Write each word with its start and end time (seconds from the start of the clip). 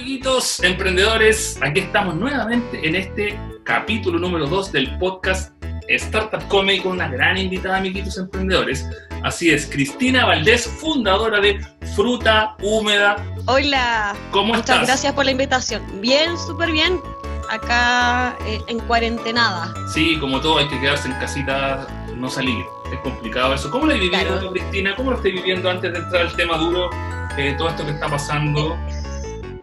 amiguitos 0.00 0.62
emprendedores, 0.62 1.58
aquí 1.62 1.80
estamos 1.80 2.14
nuevamente 2.16 2.86
en 2.86 2.94
este 2.96 3.40
capítulo 3.64 4.18
número 4.18 4.46
2 4.46 4.70
del 4.70 4.98
podcast 4.98 5.52
Startup 5.88 6.46
Comedy 6.48 6.80
con 6.80 6.92
una 6.92 7.08
gran 7.08 7.38
invitada, 7.38 7.78
amiguitos 7.78 8.18
emprendedores. 8.18 8.86
Así 9.24 9.50
es, 9.50 9.64
Cristina 9.66 10.26
Valdés, 10.26 10.66
fundadora 10.66 11.40
de 11.40 11.58
Fruta 11.94 12.56
Húmeda. 12.62 13.16
Hola. 13.46 14.14
¿Cómo 14.32 14.48
Muchas 14.48 14.68
estás? 14.68 14.86
gracias 14.86 15.12
por 15.14 15.24
la 15.24 15.30
invitación. 15.30 15.82
Bien, 16.02 16.36
súper 16.36 16.72
bien. 16.72 17.00
Acá 17.48 18.36
eh, 18.46 18.60
en 18.68 18.80
cuarentenada. 18.80 19.72
Sí, 19.94 20.18
como 20.20 20.42
todo, 20.42 20.58
hay 20.58 20.68
que 20.68 20.78
quedarse 20.78 21.08
en 21.08 21.14
casita, 21.14 21.86
no 22.14 22.28
salir. 22.28 22.62
Es 22.92 22.98
complicado 23.00 23.54
eso. 23.54 23.70
¿Cómo 23.70 23.86
lo 23.86 23.94
has 23.94 23.98
vivido, 24.00 24.20
Claro. 24.20 24.50
Cristina? 24.52 24.94
¿Cómo 24.94 25.12
lo 25.12 25.16
estás 25.16 25.32
viviendo 25.32 25.70
antes 25.70 25.90
de 25.90 25.98
entrar 26.00 26.20
al 26.26 26.36
tema 26.36 26.58
duro? 26.58 26.90
eh, 27.38 27.54
todo 27.58 27.68
esto 27.68 27.84
que 27.84 27.90
está 27.92 28.08
pasando. 28.08 28.78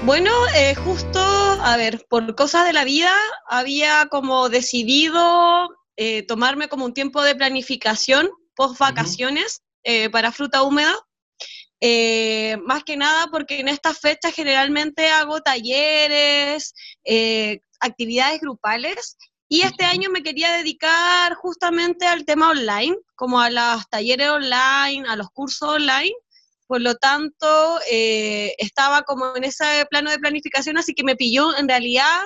Bueno, 0.06 0.32
eh, 0.54 0.76
justo, 0.76 1.22
a 1.22 1.78
ver, 1.78 2.06
por 2.10 2.36
cosas 2.36 2.66
de 2.66 2.74
la 2.74 2.84
vida, 2.84 3.16
había 3.48 4.08
como 4.12 4.50
decidido 4.50 5.70
eh, 5.96 6.24
tomarme 6.24 6.68
como 6.68 6.84
un 6.84 6.94
tiempo 6.94 7.24
de 7.24 7.36
planificación 7.36 8.30
post 8.54 8.78
vacaciones 8.80 9.62
eh, 9.84 10.10
para 10.10 10.34
fruta 10.34 10.64
húmeda. 10.64 10.94
Más 12.66 12.84
que 12.84 12.98
nada 12.98 13.28
porque 13.32 13.62
en 13.62 13.70
estas 13.70 14.00
fechas 14.00 14.34
generalmente 14.34 15.10
hago 15.10 15.40
talleres, 15.40 16.74
actividades 17.80 18.42
grupales 18.42 19.18
y 19.48 19.62
este 19.62 19.86
año 19.86 20.10
me 20.10 20.22
quería 20.22 20.52
dedicar 20.58 21.34
justamente 21.36 22.08
al 22.08 22.26
tema 22.26 22.50
online, 22.50 22.98
como 23.16 23.40
a 23.40 23.50
los 23.50 23.88
talleres 23.90 24.30
online, 24.30 25.08
a 25.08 25.16
los 25.16 25.30
cursos 25.30 25.70
online. 25.70 26.14
Por 26.68 26.82
lo 26.82 26.96
tanto, 26.96 27.80
eh, 27.92 28.56
estaba 28.58 29.04
como 29.04 29.36
en 29.36 29.44
ese 29.44 29.86
plano 29.90 30.10
de 30.12 30.20
planificación, 30.20 30.78
así 30.78 30.94
que 30.94 31.04
me 31.04 31.16
pilló 31.16 31.56
en 31.58 31.68
realidad 31.68 32.22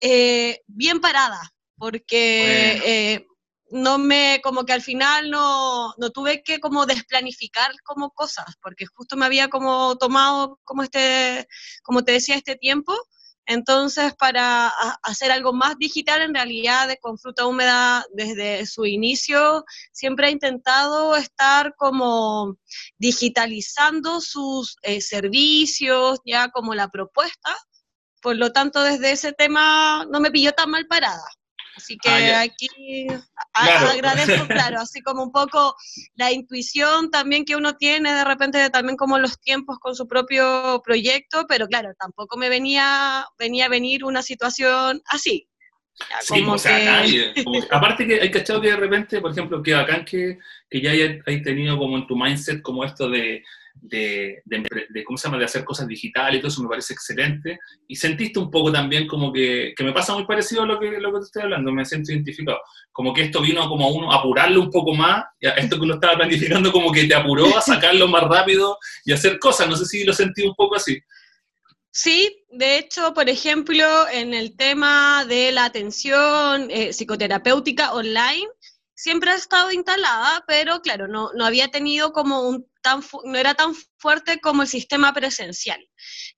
eh, 0.00 0.60
bien 0.66 1.00
parada, 1.00 1.40
porque 1.76 2.76
Bueno. 2.76 2.84
eh, 2.86 3.26
no 3.70 3.98
me, 3.98 4.40
como 4.42 4.64
que 4.64 4.72
al 4.72 4.82
final 4.82 5.30
no, 5.30 5.92
no 5.98 6.10
tuve 6.10 6.42
que 6.42 6.60
como 6.60 6.86
desplanificar 6.86 7.70
como 7.84 8.10
cosas, 8.10 8.46
porque 8.62 8.86
justo 8.86 9.16
me 9.16 9.26
había 9.26 9.48
como 9.48 9.96
tomado 9.98 10.58
como 10.64 10.82
este, 10.82 11.46
como 11.82 12.04
te 12.04 12.12
decía, 12.12 12.36
este 12.36 12.56
tiempo. 12.56 12.94
Entonces, 13.50 14.14
para 14.14 14.68
hacer 15.02 15.32
algo 15.32 15.54
más 15.54 15.78
digital, 15.78 16.20
en 16.20 16.34
realidad, 16.34 16.94
con 17.00 17.18
fruta 17.18 17.46
húmeda, 17.46 18.04
desde 18.12 18.66
su 18.66 18.84
inicio, 18.84 19.64
siempre 19.90 20.28
he 20.28 20.32
intentado 20.32 21.16
estar 21.16 21.74
como 21.76 22.58
digitalizando 22.98 24.20
sus 24.20 24.76
eh, 24.82 25.00
servicios, 25.00 26.20
ya 26.26 26.50
como 26.50 26.74
la 26.74 26.88
propuesta. 26.88 27.56
Por 28.20 28.36
lo 28.36 28.52
tanto, 28.52 28.82
desde 28.82 29.12
ese 29.12 29.32
tema 29.32 30.06
no 30.10 30.20
me 30.20 30.30
pilló 30.30 30.52
tan 30.52 30.68
mal 30.70 30.86
parada. 30.86 31.24
Así 31.78 31.96
que 31.96 32.08
Ah, 32.10 32.40
aquí 32.42 32.68
Claro. 33.54 33.88
agradezco, 33.90 34.46
claro, 34.76 34.80
así 34.80 35.00
como 35.02 35.22
un 35.22 35.32
poco 35.32 35.74
la 36.16 36.32
intuición 36.32 37.10
también 37.10 37.44
que 37.44 37.56
uno 37.56 37.76
tiene 37.76 38.12
de 38.12 38.24
repente 38.24 38.58
de 38.58 38.68
también 38.70 38.96
como 38.96 39.18
los 39.18 39.38
tiempos 39.40 39.78
con 39.78 39.94
su 39.94 40.06
propio 40.08 40.82
proyecto, 40.84 41.46
pero 41.48 41.66
claro, 41.68 41.90
tampoco 41.98 42.36
me 42.36 42.48
venía, 42.48 43.24
venía 43.38 43.66
a 43.66 43.68
venir 43.68 44.04
una 44.04 44.22
situación 44.22 45.00
así. 45.06 45.48
Ya, 46.10 46.20
Sí, 46.20 46.40
como 46.40 46.52
o 46.52 46.58
sea, 46.58 46.78
que- 46.78 46.84
nadie. 46.84 47.32
Como 47.44 47.60
que- 47.60 47.68
aparte 47.70 48.06
que 48.06 48.20
hay 48.20 48.30
cachado 48.30 48.60
que 48.60 48.68
de 48.70 48.76
repente, 48.76 49.20
por 49.20 49.32
ejemplo, 49.32 49.60
que 49.62 49.74
bacán 49.74 50.04
que, 50.04 50.38
que 50.70 50.80
ya 50.80 50.90
hay, 50.92 51.20
hay 51.26 51.42
tenido 51.42 51.76
como 51.76 51.96
en 51.96 52.06
tu 52.06 52.14
mindset 52.16 52.62
como 52.62 52.84
esto 52.84 53.08
de, 53.10 53.42
de, 53.80 54.42
de 54.44 54.62
de, 54.90 55.04
¿cómo 55.04 55.16
se 55.16 55.28
llama?, 55.28 55.38
de 55.38 55.44
hacer 55.44 55.64
cosas 55.64 55.86
digitales 55.86 56.38
y 56.38 56.40
todo 56.40 56.48
eso 56.48 56.62
me 56.62 56.68
parece 56.68 56.94
excelente. 56.94 57.58
Y 57.86 57.96
sentiste 57.96 58.38
un 58.38 58.50
poco 58.50 58.72
también 58.72 59.06
como 59.06 59.32
que, 59.32 59.74
que 59.76 59.84
me 59.84 59.92
pasa 59.92 60.14
muy 60.14 60.26
parecido 60.26 60.62
a 60.62 60.66
lo 60.66 60.78
que, 60.78 60.90
lo 60.98 61.12
que 61.12 61.18
te 61.18 61.24
estoy 61.24 61.42
hablando, 61.42 61.72
me 61.72 61.84
siento 61.84 62.12
identificado. 62.12 62.58
Como 62.92 63.12
que 63.12 63.22
esto 63.22 63.40
vino 63.40 63.68
como 63.68 63.86
a 63.86 63.90
uno 63.90 64.12
apurarlo 64.12 64.60
un 64.60 64.70
poco 64.70 64.94
más, 64.94 65.24
esto 65.40 65.76
que 65.76 65.82
uno 65.82 65.94
estaba 65.94 66.16
planificando 66.16 66.72
como 66.72 66.92
que 66.92 67.04
te 67.04 67.14
apuró 67.14 67.56
a 67.56 67.60
sacarlo 67.60 68.08
más 68.08 68.24
rápido 68.24 68.78
y 69.04 69.12
hacer 69.12 69.38
cosas, 69.38 69.68
no 69.68 69.76
sé 69.76 69.84
si 69.84 70.04
lo 70.04 70.12
sentí 70.12 70.42
un 70.42 70.54
poco 70.54 70.76
así. 70.76 70.98
Sí, 71.90 72.44
de 72.50 72.78
hecho, 72.78 73.12
por 73.12 73.28
ejemplo, 73.28 73.84
en 74.12 74.34
el 74.34 74.56
tema 74.56 75.24
de 75.24 75.50
la 75.52 75.64
atención 75.64 76.68
eh, 76.70 76.92
psicoterapéutica 76.92 77.92
online, 77.92 78.46
siempre 78.94 79.30
ha 79.30 79.36
estado 79.36 79.72
instalada, 79.72 80.44
pero 80.46 80.80
claro, 80.80 81.08
no, 81.08 81.30
no 81.34 81.44
había 81.44 81.68
tenido 81.68 82.12
como 82.12 82.42
un 82.42 82.66
no 83.24 83.38
era 83.38 83.54
tan 83.54 83.74
fuerte 83.98 84.40
como 84.40 84.62
el 84.62 84.68
sistema 84.68 85.12
presencial. 85.12 85.80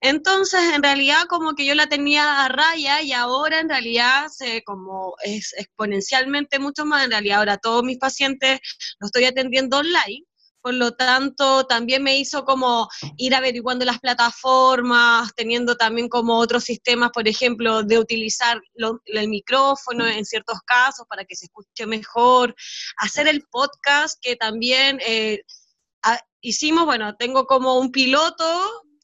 Entonces, 0.01 0.61
en 0.75 0.83
realidad, 0.83 1.25
como 1.29 1.55
que 1.55 1.67
yo 1.67 1.75
la 1.75 1.89
tenía 1.89 2.45
a 2.45 2.49
raya 2.49 3.03
y 3.03 3.13
ahora 3.13 3.61
en 3.61 3.69
realidad 3.69 4.27
como 4.65 5.15
es 5.23 5.53
exponencialmente 5.57 6.59
mucho 6.59 6.85
más, 6.85 7.05
en 7.05 7.11
realidad 7.11 7.39
ahora 7.39 7.59
todos 7.59 7.85
mis 7.85 7.99
pacientes 7.99 8.61
los 8.99 9.09
estoy 9.09 9.25
atendiendo 9.25 9.79
online. 9.79 10.25
Por 10.63 10.75
lo 10.75 10.93
tanto, 10.93 11.65
también 11.65 12.03
me 12.03 12.19
hizo 12.19 12.45
como 12.45 12.87
ir 13.17 13.35
averiguando 13.35 13.87
las 13.87 13.99
plataformas, 13.99 15.33
teniendo 15.35 15.75
también 15.75 16.09
como 16.11 16.37
otros 16.37 16.65
sistemas, 16.65 17.11
por 17.15 17.27
ejemplo, 17.27 17.83
de 17.83 17.99
utilizar 17.99 18.61
el 19.07 19.29
micrófono 19.29 20.07
en 20.07 20.27
ciertos 20.27 20.59
casos 20.67 21.07
para 21.09 21.25
que 21.25 21.35
se 21.35 21.47
escuche 21.47 21.87
mejor, 21.87 22.55
hacer 22.99 23.27
el 23.27 23.43
podcast 23.51 24.19
que 24.21 24.37
también 24.37 25.01
eh, 25.07 25.45
hicimos, 26.41 26.85
bueno, 26.87 27.17
tengo 27.17 27.47
como 27.47 27.79
un 27.79 27.91
piloto. 27.93 28.45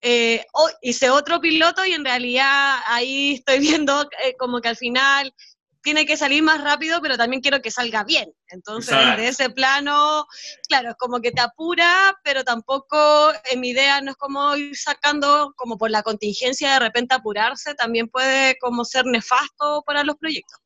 eh, 0.03 0.45
ho- 0.53 0.71
hice 0.83 1.11
otro 1.11 1.41
piloto 1.41 1.85
y 1.85 1.93
en 1.93 2.05
realidad 2.05 2.77
ahí 2.87 3.35
estoy 3.35 3.59
viendo 3.81 4.03
eh, 4.25 4.35
como 4.39 4.61
que 4.61 4.69
al 4.69 4.77
final 4.77 5.35
tiene 5.83 6.05
que 6.05 6.17
salir 6.17 6.43
más 6.43 6.61
rápido, 6.63 7.01
pero 7.01 7.17
también 7.17 7.41
quiero 7.41 7.63
que 7.63 7.71
salga 7.71 8.03
bien. 8.05 8.33
Entonces, 8.49 8.93
Exacto. 8.93 9.21
desde 9.23 9.29
ese 9.45 9.51
plano, 9.51 10.27
claro, 10.69 10.91
es 10.91 10.97
como 10.99 11.21
que 11.21 11.31
te 11.31 11.41
apura, 11.41 12.13
pero 12.25 12.43
tampoco 12.45 13.33
en 13.51 13.61
mi 13.61 13.69
idea 13.71 14.01
no 14.01 14.11
es 14.11 14.17
como 14.17 14.55
ir 14.57 14.77
sacando, 14.77 15.53
como 15.57 15.79
por 15.79 15.91
la 15.93 16.03
contingencia 16.03 16.73
de 16.75 16.81
repente 16.81 17.15
apurarse, 17.15 17.75
también 17.77 18.09
puede 18.09 18.57
como 18.59 18.85
ser 18.85 19.07
nefasto 19.07 19.83
para 19.87 20.03
los 20.03 20.17
proyectos. 20.17 20.59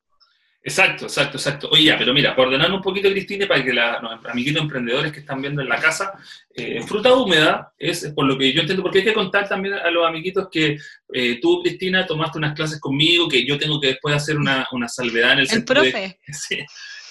Exacto, 0.62 1.06
exacto, 1.06 1.38
exacto. 1.38 1.68
Oye, 1.72 1.84
ya, 1.84 1.96
pero 1.96 2.12
mira, 2.12 2.34
ordenar 2.36 2.70
un 2.70 2.82
poquito, 2.82 3.10
Cristina, 3.10 3.48
para 3.48 3.64
que 3.64 3.72
los 3.72 3.84
amiguitos 4.26 4.62
emprendedores 4.62 5.10
que 5.10 5.20
están 5.20 5.40
viendo 5.40 5.62
en 5.62 5.68
la 5.70 5.80
casa, 5.80 6.12
eh, 6.54 6.82
fruta 6.86 7.14
húmeda 7.14 7.72
es 7.78 8.12
por 8.14 8.26
lo 8.26 8.36
que 8.36 8.52
yo 8.52 8.60
entiendo, 8.60 8.82
porque 8.82 8.98
hay 8.98 9.04
que 9.04 9.14
contar 9.14 9.48
también 9.48 9.74
a 9.74 9.90
los 9.90 10.06
amiguitos 10.06 10.48
que 10.52 10.76
eh, 11.14 11.38
tú, 11.40 11.62
Cristina, 11.62 12.06
tomaste 12.06 12.36
unas 12.36 12.54
clases 12.54 12.78
conmigo, 12.78 13.26
que 13.26 13.46
yo 13.46 13.56
tengo 13.58 13.80
que 13.80 13.88
después 13.88 14.14
hacer 14.14 14.36
una, 14.36 14.66
una 14.72 14.86
salvedad 14.86 15.32
en 15.32 15.38
el 15.38 15.44
El 15.44 15.48
sentido 15.48 15.82
de- 15.82 15.90
profe, 15.90 16.18
Sí. 16.32 16.58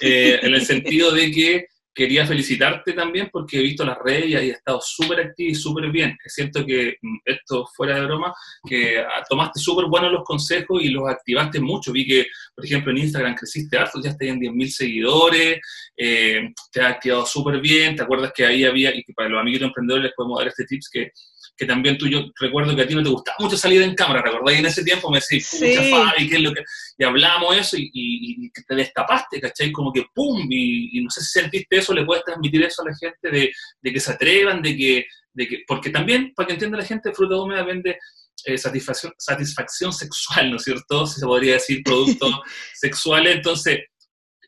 Eh, 0.02 0.40
en 0.44 0.54
el 0.54 0.66
sentido 0.66 1.12
de 1.12 1.32
que 1.32 1.66
quería 1.94 2.26
felicitarte 2.26 2.94
también 2.94 3.30
porque 3.32 3.60
he 3.60 3.64
visto 3.64 3.84
las 3.84 3.98
redes 3.98 4.28
y 4.28 4.36
has 4.36 4.44
estado 4.44 4.80
súper 4.82 5.20
activa 5.20 5.52
y 5.52 5.56
súper 5.56 5.92
bien. 5.92 6.18
Siento 6.26 6.66
que 6.66 6.98
mm, 7.02 7.18
esto 7.26 7.68
fuera 7.76 7.96
de 7.96 8.06
broma, 8.06 8.34
que 8.68 9.00
ah, 9.00 9.24
tomaste 9.30 9.60
súper 9.60 9.86
buenos 9.86 10.12
los 10.12 10.24
consejos 10.24 10.82
y 10.82 10.90
los 10.90 11.10
activaste 11.10 11.60
mucho. 11.60 11.92
Vi 11.92 12.06
que, 12.06 12.28
por 12.56 12.66
ejemplo, 12.66 12.92
en 12.92 13.00
Instagram 13.00 13.36
creciste 13.36 13.78
harto, 13.78 14.02
ya 14.02 14.12
estás 14.12 14.28
en 14.28 14.40
10.000 14.40 14.68
seguidores, 14.70 15.60
eh, 15.98 16.54
te 16.72 16.82
has 16.82 16.94
activado 16.94 17.26
súper 17.26 17.60
bien, 17.60 17.96
te 17.96 18.04
acuerdas 18.04 18.32
que 18.34 18.46
ahí 18.46 18.64
había, 18.64 18.96
y 18.96 19.04
que 19.04 19.14
para 19.14 19.30
los 19.30 19.42
amiguitos 19.42 19.68
emprendedores 19.68 20.06
les 20.06 20.14
podemos 20.16 20.40
dar 20.40 20.48
este 20.48 20.66
tips 20.66 20.90
que 20.90 21.12
que 21.60 21.66
también 21.66 21.98
tú, 21.98 22.08
yo 22.08 22.22
recuerdo 22.40 22.74
que 22.74 22.84
a 22.84 22.88
ti 22.88 22.96
no 22.96 23.04
te 23.04 23.10
gustaba 23.10 23.36
mucho 23.40 23.58
salir 23.58 23.82
en 23.82 23.94
cámara, 23.94 24.22
¿recordás? 24.22 24.56
Y 24.56 24.60
en 24.60 24.66
ese 24.68 24.82
tiempo 24.84 25.12
me 25.12 25.20
decís, 25.20 25.50
pucha, 25.52 25.84
Sí. 25.84 25.92
Fabi, 25.92 26.30
¿qué 26.30 26.36
es 26.38 26.42
lo 26.42 26.54
que...? 26.54 26.64
Y 26.98 27.04
hablamos 27.04 27.58
eso 27.58 27.76
y, 27.78 27.92
y- 27.94 28.46
y 28.46 28.52
que 28.52 28.62
te 28.62 28.76
destapaste, 28.76 29.42
¿cachai? 29.42 29.70
Como 29.74 29.92
que 29.92 30.06
¡pum! 30.16 30.48
Y, 30.50 30.98
y 30.98 31.04
no 31.04 31.10
sé 31.10 31.20
si 31.22 31.42
sentiste 31.42 31.78
eso, 31.78 31.94
le 31.94 32.06
puedes 32.06 32.24
transmitir 32.24 32.64
eso 32.64 32.82
a 32.82 32.86
la 32.90 32.96
gente, 32.96 33.30
de, 33.30 33.52
de 33.82 33.94
que 33.94 34.00
se 34.00 34.12
atrevan, 34.14 34.62
de 34.62 34.78
que, 34.78 35.06
de 35.34 35.48
que... 35.50 35.64
Porque 35.68 35.90
también, 35.90 36.34
para 36.34 36.48
que 36.48 36.54
entienda 36.54 36.78
la 36.78 36.86
gente, 36.86 37.12
Fruta 37.14 37.36
Húmeda 37.36 37.64
vende 37.64 38.00
eh, 38.46 38.58
satisfacción, 38.58 39.12
satisfacción 39.18 39.92
sexual, 39.92 40.50
¿no 40.52 40.56
es 40.56 40.64
cierto? 40.64 41.06
Si 41.06 41.20
se 41.20 41.26
podría 41.26 41.54
decir 41.56 41.82
productos 41.84 42.34
sexuales. 42.74 43.36
Entonces, 43.36 43.80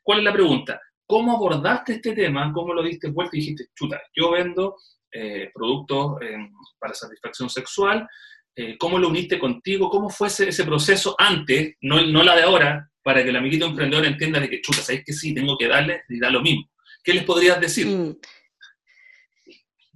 ¿cuál 0.01 0.19
es 0.19 0.23
la 0.25 0.33
pregunta? 0.33 0.79
¿Cómo 1.05 1.35
abordaste 1.35 1.95
este 1.95 2.13
tema? 2.13 2.53
¿Cómo 2.53 2.73
lo 2.73 2.81
diste 2.81 3.09
vuelta 3.09 3.35
y 3.35 3.41
dijiste, 3.41 3.65
chuta, 3.75 4.01
yo 4.15 4.31
vendo 4.31 4.77
eh, 5.11 5.49
productos 5.53 6.21
eh, 6.21 6.37
para 6.79 6.93
satisfacción 6.93 7.49
sexual? 7.49 8.07
Eh, 8.55 8.77
¿Cómo 8.77 8.99
lo 8.99 9.09
uniste 9.09 9.39
contigo? 9.39 9.89
¿Cómo 9.89 10.09
fue 10.09 10.27
ese, 10.27 10.63
proceso 10.63 11.15
antes, 11.17 11.75
no, 11.81 12.01
no 12.05 12.23
la 12.23 12.35
de 12.35 12.43
ahora, 12.43 12.89
para 13.01 13.23
que 13.23 13.29
el 13.29 13.35
amiguito 13.35 13.65
emprendedor 13.65 14.05
entienda 14.05 14.39
de 14.39 14.49
que, 14.49 14.61
chuta, 14.61 14.81
¿sabes 14.81 15.03
que 15.05 15.13
sí? 15.13 15.33
Tengo 15.33 15.57
que 15.57 15.67
darle 15.67 16.03
y 16.09 16.19
da 16.19 16.29
lo 16.29 16.41
mismo. 16.41 16.69
¿Qué 17.03 17.13
les 17.13 17.23
podrías 17.23 17.59
decir? 17.59 18.15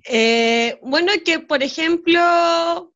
Eh, 0.08 0.78
bueno, 0.82 1.12
que 1.24 1.40
por 1.40 1.64
ejemplo, 1.64 2.94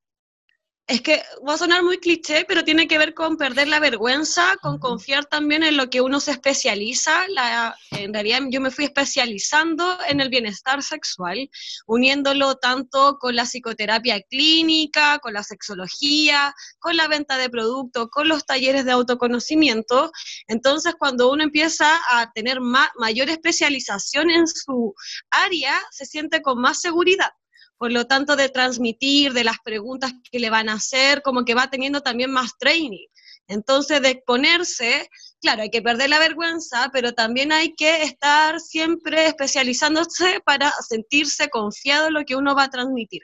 es 0.90 1.02
que 1.02 1.22
va 1.48 1.54
a 1.54 1.58
sonar 1.58 1.84
muy 1.84 2.00
cliché, 2.00 2.46
pero 2.48 2.64
tiene 2.64 2.88
que 2.88 2.98
ver 2.98 3.14
con 3.14 3.38
perder 3.38 3.68
la 3.68 3.80
vergüenza, 3.80 4.58
con 4.60 4.80
confiar 4.80 5.24
también 5.26 5.62
en 5.62 5.78
lo 5.78 5.88
que 5.88 6.02
uno 6.02 6.20
se 6.20 6.32
especializa. 6.32 7.28
La, 7.28 7.76
en 7.92 8.12
realidad 8.12 8.40
yo 8.50 8.60
me 8.60 8.72
fui 8.72 8.86
especializando 8.86 10.00
en 10.08 10.20
el 10.20 10.30
bienestar 10.30 10.82
sexual, 10.82 11.48
uniéndolo 11.86 12.56
tanto 12.56 13.20
con 13.20 13.36
la 13.36 13.46
psicoterapia 13.46 14.20
clínica, 14.22 15.20
con 15.20 15.34
la 15.34 15.44
sexología, 15.44 16.56
con 16.80 16.98
la 16.98 17.08
venta 17.08 17.38
de 17.38 17.52
productos, 17.52 18.08
con 18.10 18.28
los 18.28 18.48
talleres 18.48 18.84
de 18.84 18.92
autoconocimiento. 18.92 20.12
Entonces, 20.48 20.96
cuando 20.98 21.32
uno 21.32 21.44
empieza 21.44 22.00
a 22.10 22.32
tener 22.32 22.62
mayor 22.62 23.30
especialización 23.30 24.32
en 24.32 24.48
su 24.48 24.96
área, 25.30 25.80
se 25.92 26.08
siente 26.08 26.42
con 26.42 26.60
más 26.60 26.82
seguridad 26.82 27.30
por 27.80 27.94
lo 27.94 28.06
tanto 28.06 28.36
de 28.36 28.50
transmitir, 28.50 29.32
de 29.34 29.46
las 29.46 29.58
preguntas 29.64 30.12
que 30.30 30.38
le 30.38 30.50
van 30.50 30.68
a 30.68 30.74
hacer, 30.74 31.22
como 31.22 31.46
que 31.46 31.56
va 31.56 31.70
teniendo 31.70 32.02
también 32.02 32.30
más 32.30 32.58
training. 32.60 33.08
Entonces, 33.48 34.02
de 34.02 34.10
exponerse, 34.10 35.10
claro, 35.42 35.64
hay 35.64 35.72
que 35.72 35.82
perder 35.82 36.10
la 36.10 36.20
vergüenza, 36.20 36.90
pero 36.92 37.14
también 37.14 37.54
hay 37.54 37.74
que 37.74 38.04
estar 38.04 38.60
siempre 38.60 39.26
especializándose 39.28 40.42
para 40.46 40.72
sentirse 40.88 41.50
confiado 41.50 42.08
en 42.08 42.16
lo 42.16 42.26
que 42.26 42.36
uno 42.36 42.54
va 42.54 42.66
a 42.66 42.70
transmitir. 42.70 43.22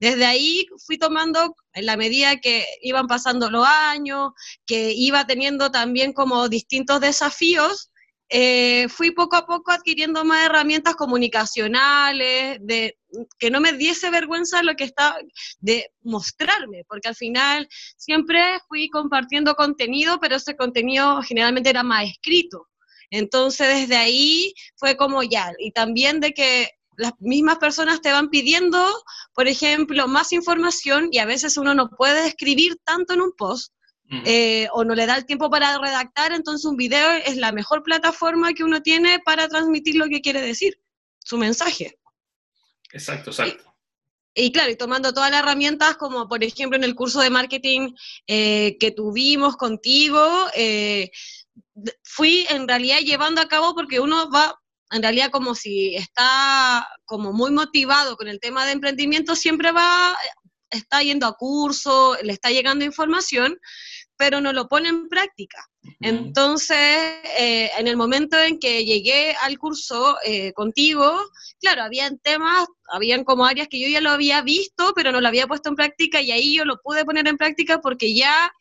Desde 0.00 0.26
ahí 0.26 0.66
fui 0.84 0.98
tomando, 0.98 1.54
en 1.72 1.86
la 1.86 1.96
medida 1.96 2.40
que 2.40 2.66
iban 2.82 3.06
pasando 3.06 3.50
los 3.50 3.64
años, 3.64 4.32
que 4.66 4.92
iba 4.92 5.28
teniendo 5.28 5.70
también 5.70 6.12
como 6.12 6.48
distintos 6.48 7.00
desafíos, 7.00 7.91
eh, 8.28 8.88
fui 8.88 9.10
poco 9.10 9.36
a 9.36 9.46
poco 9.46 9.72
adquiriendo 9.72 10.24
más 10.24 10.46
herramientas 10.46 10.94
comunicacionales, 10.96 12.58
de 12.60 12.96
que 13.38 13.50
no 13.50 13.60
me 13.60 13.74
diese 13.74 14.10
vergüenza 14.10 14.62
lo 14.62 14.74
que 14.74 14.84
está, 14.84 15.16
de 15.60 15.90
mostrarme, 16.02 16.84
porque 16.88 17.08
al 17.08 17.14
final 17.14 17.68
siempre 17.96 18.58
fui 18.68 18.88
compartiendo 18.88 19.54
contenido, 19.54 20.18
pero 20.20 20.36
ese 20.36 20.56
contenido 20.56 21.20
generalmente 21.22 21.70
era 21.70 21.82
más 21.82 22.08
escrito. 22.08 22.68
Entonces 23.10 23.68
desde 23.80 23.96
ahí 23.96 24.54
fue 24.76 24.96
como 24.96 25.22
ya, 25.22 25.52
y 25.58 25.72
también 25.72 26.20
de 26.20 26.32
que 26.32 26.70
las 26.96 27.12
mismas 27.20 27.58
personas 27.58 28.00
te 28.00 28.12
van 28.12 28.30
pidiendo, 28.30 28.86
por 29.34 29.48
ejemplo, 29.48 30.08
más 30.08 30.32
información 30.32 31.08
y 31.10 31.18
a 31.18 31.26
veces 31.26 31.56
uno 31.56 31.74
no 31.74 31.90
puede 31.90 32.26
escribir 32.26 32.76
tanto 32.84 33.14
en 33.14 33.20
un 33.20 33.32
post 33.32 33.72
eh, 34.24 34.68
o 34.72 34.84
no 34.84 34.94
le 34.94 35.06
da 35.06 35.16
el 35.16 35.26
tiempo 35.26 35.50
para 35.50 35.78
redactar, 35.78 36.32
entonces 36.32 36.64
un 36.64 36.76
video 36.76 37.10
es 37.24 37.36
la 37.36 37.52
mejor 37.52 37.82
plataforma 37.82 38.52
que 38.52 38.64
uno 38.64 38.82
tiene 38.82 39.20
para 39.20 39.48
transmitir 39.48 39.96
lo 39.96 40.08
que 40.08 40.20
quiere 40.20 40.40
decir, 40.40 40.78
su 41.18 41.38
mensaje. 41.38 41.98
Exacto, 42.92 43.30
exacto. 43.30 43.72
Y, 44.34 44.50
claro, 44.50 44.70
y 44.70 44.76
tomando 44.76 45.12
todas 45.12 45.30
las 45.30 45.40
herramientas, 45.40 45.96
como 45.96 46.26
por 46.26 46.42
ejemplo 46.42 46.76
en 46.76 46.84
el 46.84 46.94
curso 46.94 47.20
de 47.20 47.28
marketing 47.28 47.94
eh, 48.26 48.76
que 48.80 48.90
tuvimos 48.90 49.56
contigo, 49.56 50.46
eh, 50.54 51.10
fui 52.02 52.46
en 52.48 52.66
realidad 52.66 52.98
llevando 53.00 53.40
a 53.40 53.48
cabo 53.48 53.74
porque 53.74 54.00
uno 54.00 54.30
va, 54.30 54.58
en 54.90 55.02
realidad 55.02 55.30
como 55.30 55.54
si 55.54 55.96
está 55.96 56.88
como 57.04 57.32
muy 57.32 57.50
motivado 57.50 58.16
con 58.16 58.28
el 58.28 58.40
tema 58.40 58.64
de 58.64 58.72
emprendimiento, 58.72 59.36
siempre 59.36 59.70
va, 59.70 60.16
está 60.70 61.02
yendo 61.02 61.26
a 61.26 61.36
curso, 61.36 62.16
le 62.22 62.32
está 62.32 62.50
llegando 62.50 62.84
información, 62.84 63.58
pero 64.22 64.40
no 64.40 64.52
lo 64.52 64.68
pone 64.68 64.88
en 64.88 65.08
práctica. 65.08 65.68
Entonces, 66.00 66.78
eh, 67.40 67.72
en 67.76 67.88
el 67.88 67.96
momento 67.96 68.40
en 68.40 68.60
que 68.60 68.84
llegué 68.84 69.34
al 69.42 69.58
curso 69.58 70.16
eh, 70.24 70.52
contigo, 70.52 71.18
claro, 71.60 71.82
habían 71.82 72.18
temas, 72.18 72.68
habían 72.92 73.24
como 73.24 73.44
áreas 73.44 73.66
que 73.66 73.80
yo 73.80 73.88
ya 73.88 74.00
lo 74.00 74.10
había 74.10 74.40
visto, 74.42 74.92
pero 74.94 75.10
no 75.10 75.20
lo 75.20 75.26
había 75.26 75.48
puesto 75.48 75.70
en 75.70 75.74
práctica 75.74 76.20
y 76.20 76.30
ahí 76.30 76.54
yo 76.54 76.64
lo 76.64 76.80
pude 76.80 77.04
poner 77.04 77.26
en 77.26 77.36
práctica 77.36 77.80
porque 77.80 78.14
ya 78.14 78.52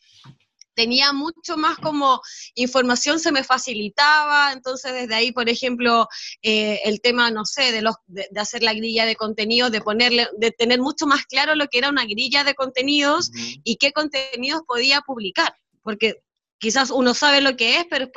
tenía 0.82 1.14
mucho 1.14 1.58
más 1.58 1.78
como 1.78 2.22
información 2.56 3.20
se 3.20 3.32
me 3.32 3.44
facilitaba, 3.44 4.52
entonces 4.52 4.94
desde 4.94 5.14
ahí, 5.14 5.32
por 5.32 5.48
ejemplo, 5.48 6.08
eh, 6.42 6.80
el 6.86 7.02
tema, 7.02 7.30
no 7.30 7.46
sé, 7.46 7.72
de, 7.72 7.84
los, 7.84 7.96
de, 8.08 8.28
hacer 8.36 8.64
la 8.64 8.74
grilla 8.74 9.06
de 9.06 9.16
contenidos, 9.16 9.72
de 9.72 9.82
ponerle, 9.82 10.28
de 10.38 10.50
tener 10.50 10.80
mucho 10.80 11.06
más 11.06 11.28
claro 11.28 11.54
lo 11.54 11.68
que 11.68 11.78
era 11.78 11.90
una 11.90 12.06
grilla 12.06 12.44
de 12.44 12.56
contenidos 12.56 13.30
y 13.64 13.76
qué 13.76 13.92
contenidos 13.92 14.64
podía 14.66 15.02
publicar, 15.02 15.54
porque 15.84 16.16
quizás 16.58 16.90
uno 16.90 17.14
sabe 17.14 17.42
lo 17.42 17.56
que 17.56 17.78
es, 17.78 17.86
pero 17.88 18.10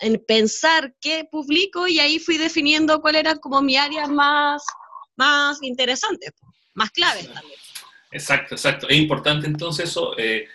en 0.00 0.24
pensar 0.26 0.94
qué 1.02 1.28
publico 1.30 1.86
y 1.86 2.00
ahí 2.00 2.18
fui 2.18 2.38
definiendo 2.38 3.02
cuál 3.02 3.16
era 3.16 3.36
como 3.36 3.60
mi 3.60 3.76
área 3.76 4.06
más, 4.06 4.64
más 5.16 5.62
interesante, 5.62 6.30
más 6.72 6.90
claves 6.92 7.30
también. 7.30 7.60
Exacto, 8.10 8.54
exacto. 8.54 8.88
Es 8.88 8.96
importante 8.96 9.46
entonces 9.46 9.90
eso. 9.90 10.16
Eh, 10.16 10.48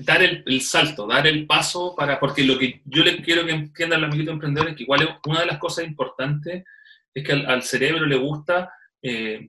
dar 0.00 0.22
el, 0.22 0.60
salto, 0.62 1.06
dar 1.06 1.26
el 1.26 1.46
paso 1.46 1.94
para, 1.94 2.18
porque 2.18 2.42
lo 2.42 2.58
que 2.58 2.80
yo 2.84 3.04
le 3.04 3.20
quiero 3.20 3.44
que 3.44 3.52
entiendan 3.52 4.00
los 4.00 4.08
amiguitos 4.08 4.32
emprendedores 4.32 4.72
es 4.72 4.76
que 4.78 4.82
igual 4.84 5.02
es 5.02 5.08
una 5.26 5.40
de 5.40 5.46
las 5.46 5.58
cosas 5.58 5.84
importantes 5.84 6.64
es 7.12 7.24
que 7.24 7.32
al, 7.32 7.62
cerebro 7.62 8.06
le 8.06 8.16
gusta 8.16 8.72
eh, 9.02 9.48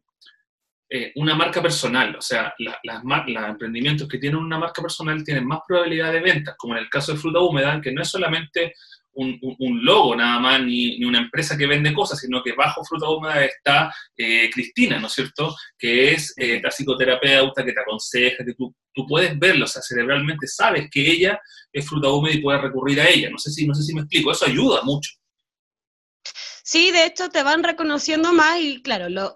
eh, 0.90 1.12
una 1.16 1.36
marca 1.36 1.62
personal, 1.62 2.16
o 2.16 2.22
sea, 2.22 2.54
los 2.60 3.48
emprendimientos 3.50 4.08
que 4.08 4.20
tienen 4.20 4.38
una 4.38 4.60
marca 4.60 4.82
personal 4.82 5.24
tienen 5.24 5.48
más 5.48 5.62
probabilidad 5.68 6.12
de 6.12 6.20
ventas, 6.20 6.56
como 6.58 6.76
en 6.76 6.84
el 6.84 6.90
caso 6.90 7.14
de 7.14 7.18
Fruta 7.18 7.40
Húmeda, 7.40 7.82
que 7.82 7.92
no 7.92 8.02
es 8.02 8.10
solamente 8.10 8.76
un, 9.16 9.86
logo 9.86 10.16
nada 10.16 10.40
más, 10.40 10.62
ni, 10.62 11.04
una 11.04 11.20
empresa 11.20 11.58
que 11.58 11.68
vende 11.68 11.94
cosas, 11.94 12.20
sino 12.20 12.44
que 12.44 12.54
bajo 12.54 12.84
Fruta 12.84 13.10
Húmeda 13.10 13.46
está 13.46 13.94
eh, 14.18 14.50
Cristina, 14.54 15.00
¿no 15.00 15.08
es 15.08 15.14
cierto? 15.14 15.56
Que 15.78 16.14
es 16.14 16.34
eh, 16.38 16.60
la 16.62 16.70
psicoterapeuta 16.70 17.64
que 17.64 17.74
te 17.74 17.82
aconseja, 17.82 18.44
que 18.44 18.54
tú, 18.54 18.76
tú 18.94 19.06
puedes 19.08 19.38
verlo, 19.38 19.66
o 19.66 19.68
sea, 19.68 19.82
cerebralmente 19.82 20.48
sabes 20.48 20.90
que 20.92 21.02
ella 21.02 21.40
es 21.72 21.88
Fruta 21.88 22.10
Húmeda 22.10 22.36
y 22.36 22.42
puedes 22.42 22.62
recurrir 22.62 23.02
a 23.02 23.10
ella. 23.10 23.30
No 23.30 23.38
sé 23.38 23.52
si, 23.52 23.66
no 23.68 23.74
sé 23.74 23.84
si 23.84 23.94
me 23.94 24.02
explico, 24.02 24.32
eso 24.32 24.46
ayuda 24.46 24.82
mucho. 24.84 25.12
Sí, 26.64 26.92
de 26.92 27.06
hecho 27.06 27.30
te 27.30 27.44
van 27.44 27.64
reconociendo 27.64 28.34
más 28.34 28.60
y 28.60 28.82
claro, 28.82 29.08
lo, 29.08 29.36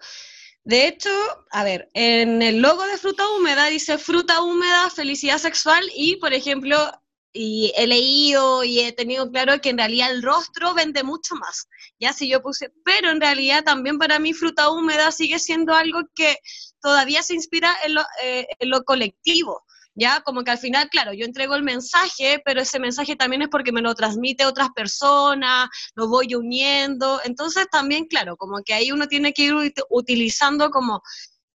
de 0.63 0.87
hecho, 0.87 1.09
a 1.51 1.63
ver, 1.63 1.89
en 1.93 2.41
el 2.41 2.61
logo 2.61 2.85
de 2.85 2.97
fruta 2.97 3.27
húmeda 3.31 3.67
dice 3.67 3.97
fruta 3.97 4.41
húmeda, 4.41 4.89
felicidad 4.89 5.37
sexual 5.37 5.83
y, 5.95 6.17
por 6.17 6.33
ejemplo, 6.33 6.91
y 7.31 7.71
he 7.75 7.85
leído 7.85 8.63
y 8.63 8.79
he 8.79 8.91
tenido 8.91 9.29
claro 9.29 9.59
que 9.61 9.69
en 9.69 9.77
realidad 9.77 10.11
el 10.11 10.23
rostro 10.23 10.73
vende 10.73 11.03
mucho 11.03 11.35
más. 11.35 11.67
Ya 11.99 12.13
si 12.13 12.29
yo 12.29 12.41
puse, 12.41 12.71
pero 12.83 13.11
en 13.11 13.21
realidad 13.21 13.63
también 13.63 13.97
para 13.97 14.19
mí 14.19 14.33
fruta 14.33 14.69
húmeda 14.69 15.11
sigue 15.11 15.39
siendo 15.39 15.73
algo 15.75 16.01
que 16.15 16.37
todavía 16.81 17.21
se 17.21 17.35
inspira 17.35 17.75
en 17.83 17.95
lo, 17.95 18.01
eh, 18.23 18.47
en 18.59 18.69
lo 18.69 18.83
colectivo. 18.83 19.63
Ya, 19.95 20.21
como 20.21 20.43
que 20.43 20.51
al 20.51 20.57
final, 20.57 20.87
claro, 20.89 21.11
yo 21.13 21.25
entrego 21.25 21.55
el 21.55 21.63
mensaje, 21.63 22.41
pero 22.45 22.61
ese 22.61 22.79
mensaje 22.79 23.17
también 23.17 23.41
es 23.41 23.49
porque 23.49 23.73
me 23.73 23.81
lo 23.81 23.93
transmite 23.95 24.45
otras 24.45 24.69
personas, 24.69 25.67
lo 25.93 26.07
voy 26.07 26.35
uniendo. 26.35 27.19
Entonces 27.25 27.67
también, 27.69 28.05
claro, 28.05 28.37
como 28.37 28.61
que 28.63 28.73
ahí 28.73 28.91
uno 28.93 29.07
tiene 29.07 29.33
que 29.33 29.43
ir 29.43 29.73
utilizando 29.89 30.69
como 30.69 31.01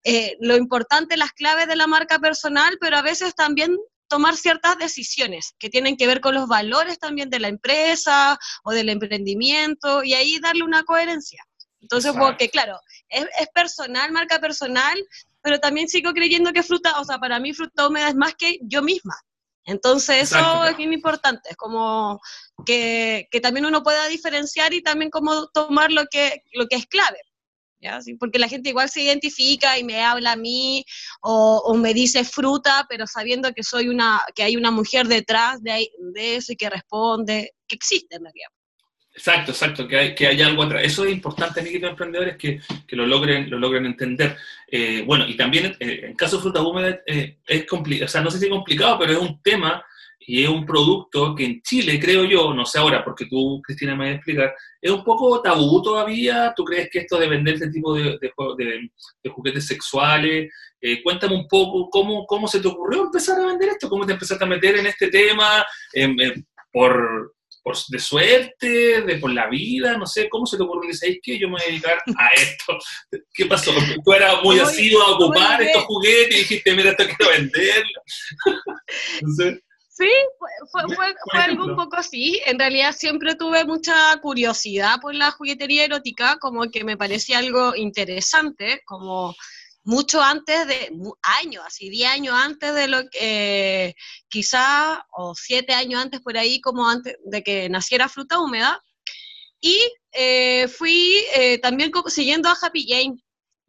eh, 0.03 0.35
lo 0.41 0.57
importante, 0.57 1.15
las 1.15 1.31
claves 1.31 1.67
de 1.67 1.77
la 1.77 1.87
marca 1.87 2.19
personal, 2.19 2.77
pero 2.81 2.97
a 2.97 3.01
veces 3.01 3.33
también 3.33 3.77
tomar 4.13 4.37
ciertas 4.37 4.77
decisiones 4.77 5.55
que 5.57 5.71
tienen 5.71 5.97
que 5.97 6.05
ver 6.05 6.21
con 6.21 6.35
los 6.35 6.47
valores 6.47 6.99
también 6.99 7.31
de 7.31 7.39
la 7.39 7.47
empresa 7.47 8.37
o 8.63 8.69
del 8.69 8.89
emprendimiento 8.89 10.03
y 10.03 10.13
ahí 10.13 10.37
darle 10.37 10.63
una 10.63 10.83
coherencia. 10.83 11.43
Entonces, 11.81 12.13
porque 12.15 12.47
claro, 12.47 12.79
es, 13.09 13.25
personal, 13.55 14.11
marca 14.11 14.37
personal, 14.39 15.03
pero 15.41 15.59
también 15.59 15.89
sigo 15.89 16.13
creyendo 16.13 16.53
que 16.53 16.61
fruta, 16.61 17.01
o 17.01 17.05
sea, 17.05 17.17
para 17.17 17.39
mí 17.39 17.53
fruta 17.53 17.87
húmeda 17.87 18.09
es 18.09 18.15
más 18.15 18.35
que 18.35 18.59
yo 18.61 18.83
misma. 18.83 19.15
Entonces, 19.65 20.31
eso 20.31 20.63
es 20.65 20.77
bien 20.77 20.93
importante, 20.93 21.49
es 21.49 21.55
como 21.55 22.21
que, 22.67 23.27
que, 23.31 23.41
también 23.41 23.65
uno 23.65 23.81
pueda 23.81 24.05
diferenciar 24.09 24.75
y 24.75 24.83
también 24.83 25.09
como 25.09 25.47
tomar 25.47 25.91
lo 25.91 26.05
que, 26.05 26.43
lo 26.53 26.67
que 26.67 26.75
es 26.75 26.85
clave 26.85 27.17
porque 28.19 28.39
la 28.39 28.47
gente 28.47 28.69
igual 28.69 28.89
se 28.89 29.01
identifica 29.01 29.77
y 29.77 29.83
me 29.83 30.01
habla 30.03 30.33
a 30.33 30.35
mí 30.35 30.85
o, 31.21 31.73
me 31.75 31.93
dice 31.93 32.23
fruta, 32.23 32.85
pero 32.89 33.07
sabiendo 33.07 33.53
que 33.53 33.63
soy 33.63 33.89
una, 33.89 34.21
que 34.35 34.43
hay 34.43 34.55
una 34.55 34.71
mujer 34.71 35.07
detrás 35.07 35.61
de, 35.61 35.89
de 36.13 36.35
eso 36.35 36.53
y 36.53 36.55
que 36.55 36.69
responde, 36.69 37.51
que 37.67 37.75
existe 37.75 38.15
en 38.15 38.23
realidad. 38.23 38.49
Exacto, 39.15 39.51
exacto, 39.51 39.87
que 39.87 39.95
hay, 39.95 40.15
que 40.15 40.25
hay 40.25 40.41
algo 40.41 40.63
atrás. 40.63 40.83
Eso 40.83 41.05
es 41.05 41.11
importante, 41.11 41.59
amiguitos 41.59 41.91
emprendedores, 41.91 42.35
que, 42.35 42.59
que 42.87 42.95
lo, 42.95 43.05
logren, 43.05 43.47
lo 43.49 43.59
logren 43.59 43.85
entender. 43.85 44.35
Eh, 44.67 45.03
bueno, 45.05 45.27
y 45.27 45.37
también 45.37 45.75
eh, 45.79 46.01
en 46.05 46.15
caso 46.15 46.37
de 46.37 46.41
fruta 46.41 46.61
húmeda 46.61 46.99
eh, 47.05 47.37
es 47.45 47.65
complicado, 47.65 48.05
o 48.05 48.09
sea, 48.09 48.21
no 48.21 48.31
sé 48.31 48.39
si 48.39 48.45
es 48.45 48.51
complicado, 48.51 48.97
pero 48.97 49.13
es 49.13 49.19
un 49.19 49.39
tema 49.43 49.85
y 50.25 50.43
es 50.43 50.49
un 50.49 50.65
producto 50.65 51.35
que 51.35 51.45
en 51.45 51.61
Chile, 51.61 51.99
creo 51.99 52.23
yo, 52.23 52.53
no 52.53 52.65
sé 52.65 52.79
ahora, 52.79 53.03
porque 53.03 53.25
tú, 53.25 53.61
Cristina, 53.61 53.95
me 53.95 54.05
vas 54.05 54.13
a 54.13 54.15
explicar, 54.15 54.55
es 54.81 54.91
un 54.91 55.03
poco 55.03 55.41
tabú 55.41 55.81
todavía. 55.81 56.53
¿Tú 56.55 56.63
crees 56.63 56.89
que 56.89 56.99
esto 56.99 57.17
de 57.17 57.27
vender 57.27 57.55
este 57.55 57.69
tipo 57.69 57.93
de, 57.95 58.17
de, 58.19 59.29
juguetes 59.29 59.67
sexuales? 59.67 60.51
Eh, 60.81 61.01
cuéntame 61.03 61.35
un 61.35 61.47
poco 61.47 61.89
cómo, 61.89 62.25
cómo 62.25 62.47
se 62.47 62.59
te 62.59 62.67
ocurrió 62.67 63.03
empezar 63.03 63.39
a 63.39 63.45
vender 63.45 63.69
esto, 63.69 63.89
cómo 63.89 64.05
te 64.05 64.13
empezaste 64.13 64.43
a 64.43 64.47
meter 64.47 64.77
en 64.77 64.87
este 64.87 65.07
tema, 65.07 65.65
por, 66.71 67.33
de 67.89 67.99
suerte, 67.99 69.01
de 69.01 69.17
por 69.17 69.31
la 69.31 69.47
vida, 69.47 69.97
no 69.97 70.05
sé, 70.05 70.27
¿cómo 70.29 70.45
se 70.45 70.57
te 70.57 70.63
ocurre? 70.63 70.87
Dices, 70.87 71.17
que 71.21 71.39
yo 71.39 71.47
me 71.47 71.53
voy 71.53 71.61
a 71.61 71.67
dedicar 71.67 71.97
a 72.17 72.27
esto. 72.35 72.77
¿Qué 73.33 73.45
pasó? 73.45 73.71
Tú 74.03 74.13
eras 74.13 74.43
muy 74.43 74.59
asiduo 74.59 75.01
a 75.01 75.11
ocupar 75.11 75.61
estos 75.61 75.83
juguetes 75.85 76.35
y 76.35 76.39
dijiste, 76.39 76.75
mira, 76.75 76.91
esto 76.91 77.05
quiero 77.05 77.31
venderlo. 77.31 78.01
Sí, 79.95 80.09
fue, 80.39 80.49
fue, 80.95 81.15
fue 81.31 81.39
algo 81.39 81.65
un 81.65 81.75
poco 81.75 81.97
así. 81.97 82.41
En 82.47 82.57
realidad 82.57 82.95
siempre 82.97 83.35
tuve 83.35 83.63
mucha 83.63 83.93
curiosidad 84.21 84.99
por 84.99 85.13
la 85.13 85.29
juguetería 85.29 85.85
erótica, 85.85 86.37
como 86.39 86.63
que 86.71 86.83
me 86.83 86.97
parecía 86.97 87.37
algo 87.37 87.75
interesante, 87.75 88.81
como 88.85 89.35
mucho 89.83 90.21
antes 90.21 90.65
de, 90.67 90.91
años, 91.43 91.63
así 91.67 91.89
10 91.89 92.09
años 92.09 92.35
antes 92.35 92.73
de 92.73 92.87
lo 92.87 93.07
que, 93.09 93.95
quizá, 94.29 95.05
o 95.11 95.35
7 95.35 95.73
años 95.73 96.01
antes 96.01 96.21
por 96.21 96.37
ahí, 96.37 96.59
como 96.59 96.87
antes 96.89 97.15
de 97.25 97.43
que 97.43 97.69
naciera 97.69 98.09
Fruta 98.09 98.39
Húmeda. 98.39 98.81
Y 99.61 99.77
eh, 100.11 100.67
fui 100.69 101.23
eh, 101.35 101.59
también 101.59 101.91
siguiendo 102.07 102.49
a 102.49 102.57
Happy 102.59 102.85
Jane. 102.87 103.23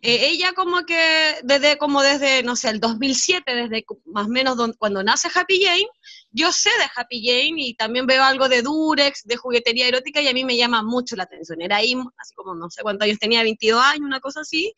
Eh, 0.06 0.28
ella 0.28 0.52
como 0.52 0.84
que 0.84 1.36
desde, 1.44 1.78
como 1.78 2.02
desde, 2.02 2.42
no 2.42 2.56
sé, 2.56 2.70
el 2.70 2.80
2007, 2.80 3.54
desde 3.54 3.84
más 4.04 4.26
o 4.26 4.28
menos 4.28 4.56
cuando 4.78 5.02
nace 5.02 5.28
Happy 5.34 5.64
Jane, 5.64 5.88
yo 6.34 6.50
sé 6.50 6.68
de 6.78 6.90
Happy 6.96 7.24
Jane 7.24 7.62
y 7.62 7.74
también 7.74 8.06
veo 8.06 8.24
algo 8.24 8.48
de 8.48 8.60
Durex, 8.60 9.22
de 9.22 9.36
juguetería 9.36 9.86
erótica 9.86 10.20
y 10.20 10.26
a 10.26 10.32
mí 10.32 10.44
me 10.44 10.56
llama 10.56 10.82
mucho 10.82 11.14
la 11.14 11.22
atención. 11.22 11.62
Era 11.62 11.76
ahí, 11.76 11.94
así 12.18 12.34
como 12.34 12.56
no 12.56 12.68
sé 12.70 12.82
cuántos 12.82 13.06
años 13.06 13.20
tenía, 13.20 13.44
22 13.44 13.80
años, 13.80 14.00
una 14.04 14.18
cosa 14.18 14.40
así. 14.40 14.74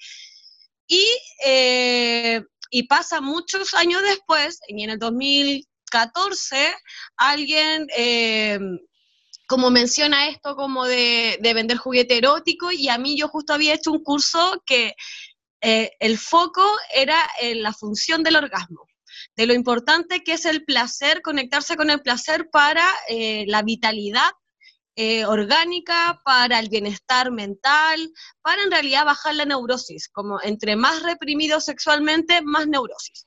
Y, 0.86 1.02
eh, 1.44 2.42
pasa 2.88 3.22
muchos 3.22 3.72
años 3.72 4.02
después, 4.02 4.60
y 4.68 4.84
en 4.84 4.90
el 4.90 4.98
2014, 4.98 6.74
alguien 7.16 7.86
eh, 7.96 8.58
como 9.48 9.70
menciona 9.70 10.28
esto 10.28 10.56
como 10.56 10.84
de, 10.84 11.38
vender 11.42 11.78
juguete 11.78 12.18
erótico, 12.18 12.70
y 12.70 12.90
a 12.90 12.98
mí 12.98 13.16
yo 13.16 13.28
justo 13.28 13.54
había 13.54 13.74
hecho 13.74 13.92
un 13.92 14.02
curso 14.02 14.62
que 14.66 14.94
eh, 15.62 15.90
el 16.00 16.18
foco 16.18 16.62
era 16.94 17.18
en 17.40 17.62
la 17.62 17.72
función 17.72 18.22
del 18.22 18.36
orgasmo 18.36 18.86
de 19.36 19.46
lo 19.46 19.54
importante 19.54 20.24
que 20.24 20.32
es 20.32 20.44
el 20.46 20.64
placer, 20.64 21.22
conectarse 21.22 21.76
con 21.76 21.90
el 21.90 22.00
placer 22.00 22.48
para 22.50 22.84
la 23.46 23.62
vitalidad 23.62 24.30
eh, 24.98 25.26
orgánica 25.26 26.22
para 26.24 26.58
el 26.58 26.70
bienestar 26.70 27.30
mental, 27.30 28.10
para 28.40 28.62
en 28.62 28.70
realidad 28.70 29.04
bajar 29.04 29.34
la 29.34 29.44
neurosis, 29.44 30.08
como 30.08 30.40
entre 30.40 30.74
más 30.74 31.02
reprimido 31.02 31.60
sexualmente, 31.60 32.40
más 32.40 32.66
neurosis. 32.66 33.26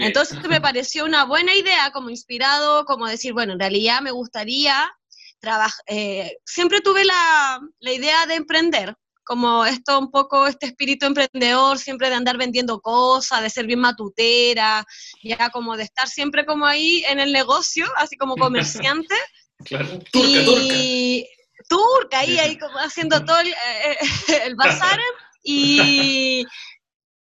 Entonces 0.00 0.42
me 0.48 0.60
pareció 0.60 1.04
una 1.04 1.24
buena 1.24 1.54
idea, 1.54 1.92
como 1.92 2.10
inspirado, 2.10 2.84
como 2.86 3.06
decir, 3.06 3.32
bueno, 3.32 3.52
en 3.52 3.60
realidad 3.60 4.02
me 4.02 4.10
gustaría 4.10 4.92
trabajar, 5.38 5.80
eh, 5.86 6.38
siempre 6.44 6.80
tuve 6.80 7.04
la, 7.04 7.60
la 7.78 7.92
idea 7.92 8.26
de 8.26 8.34
emprender, 8.34 8.96
como 9.30 9.64
esto 9.64 9.96
un 9.96 10.10
poco, 10.10 10.48
este 10.48 10.66
espíritu 10.66 11.06
emprendedor, 11.06 11.78
siempre 11.78 12.08
de 12.08 12.16
andar 12.16 12.36
vendiendo 12.36 12.80
cosas, 12.80 13.40
de 13.40 13.48
ser 13.48 13.64
bien 13.64 13.78
matutera, 13.78 14.84
ya 15.22 15.50
como 15.50 15.76
de 15.76 15.84
estar 15.84 16.08
siempre 16.08 16.44
como 16.44 16.66
ahí 16.66 17.04
en 17.06 17.20
el 17.20 17.30
negocio, 17.32 17.86
así 17.96 18.16
como 18.16 18.34
comerciante, 18.34 19.14
Claro, 19.64 20.00
turca, 20.10 20.18
y... 20.18 21.28
turca. 21.68 22.18
ahí, 22.18 22.40
ahí 22.40 22.58
como 22.58 22.76
haciendo 22.80 23.24
todo 23.24 23.38
el, 23.38 23.46
eh, 23.50 23.98
el 24.46 24.56
bazar. 24.56 24.98
y, 25.44 26.44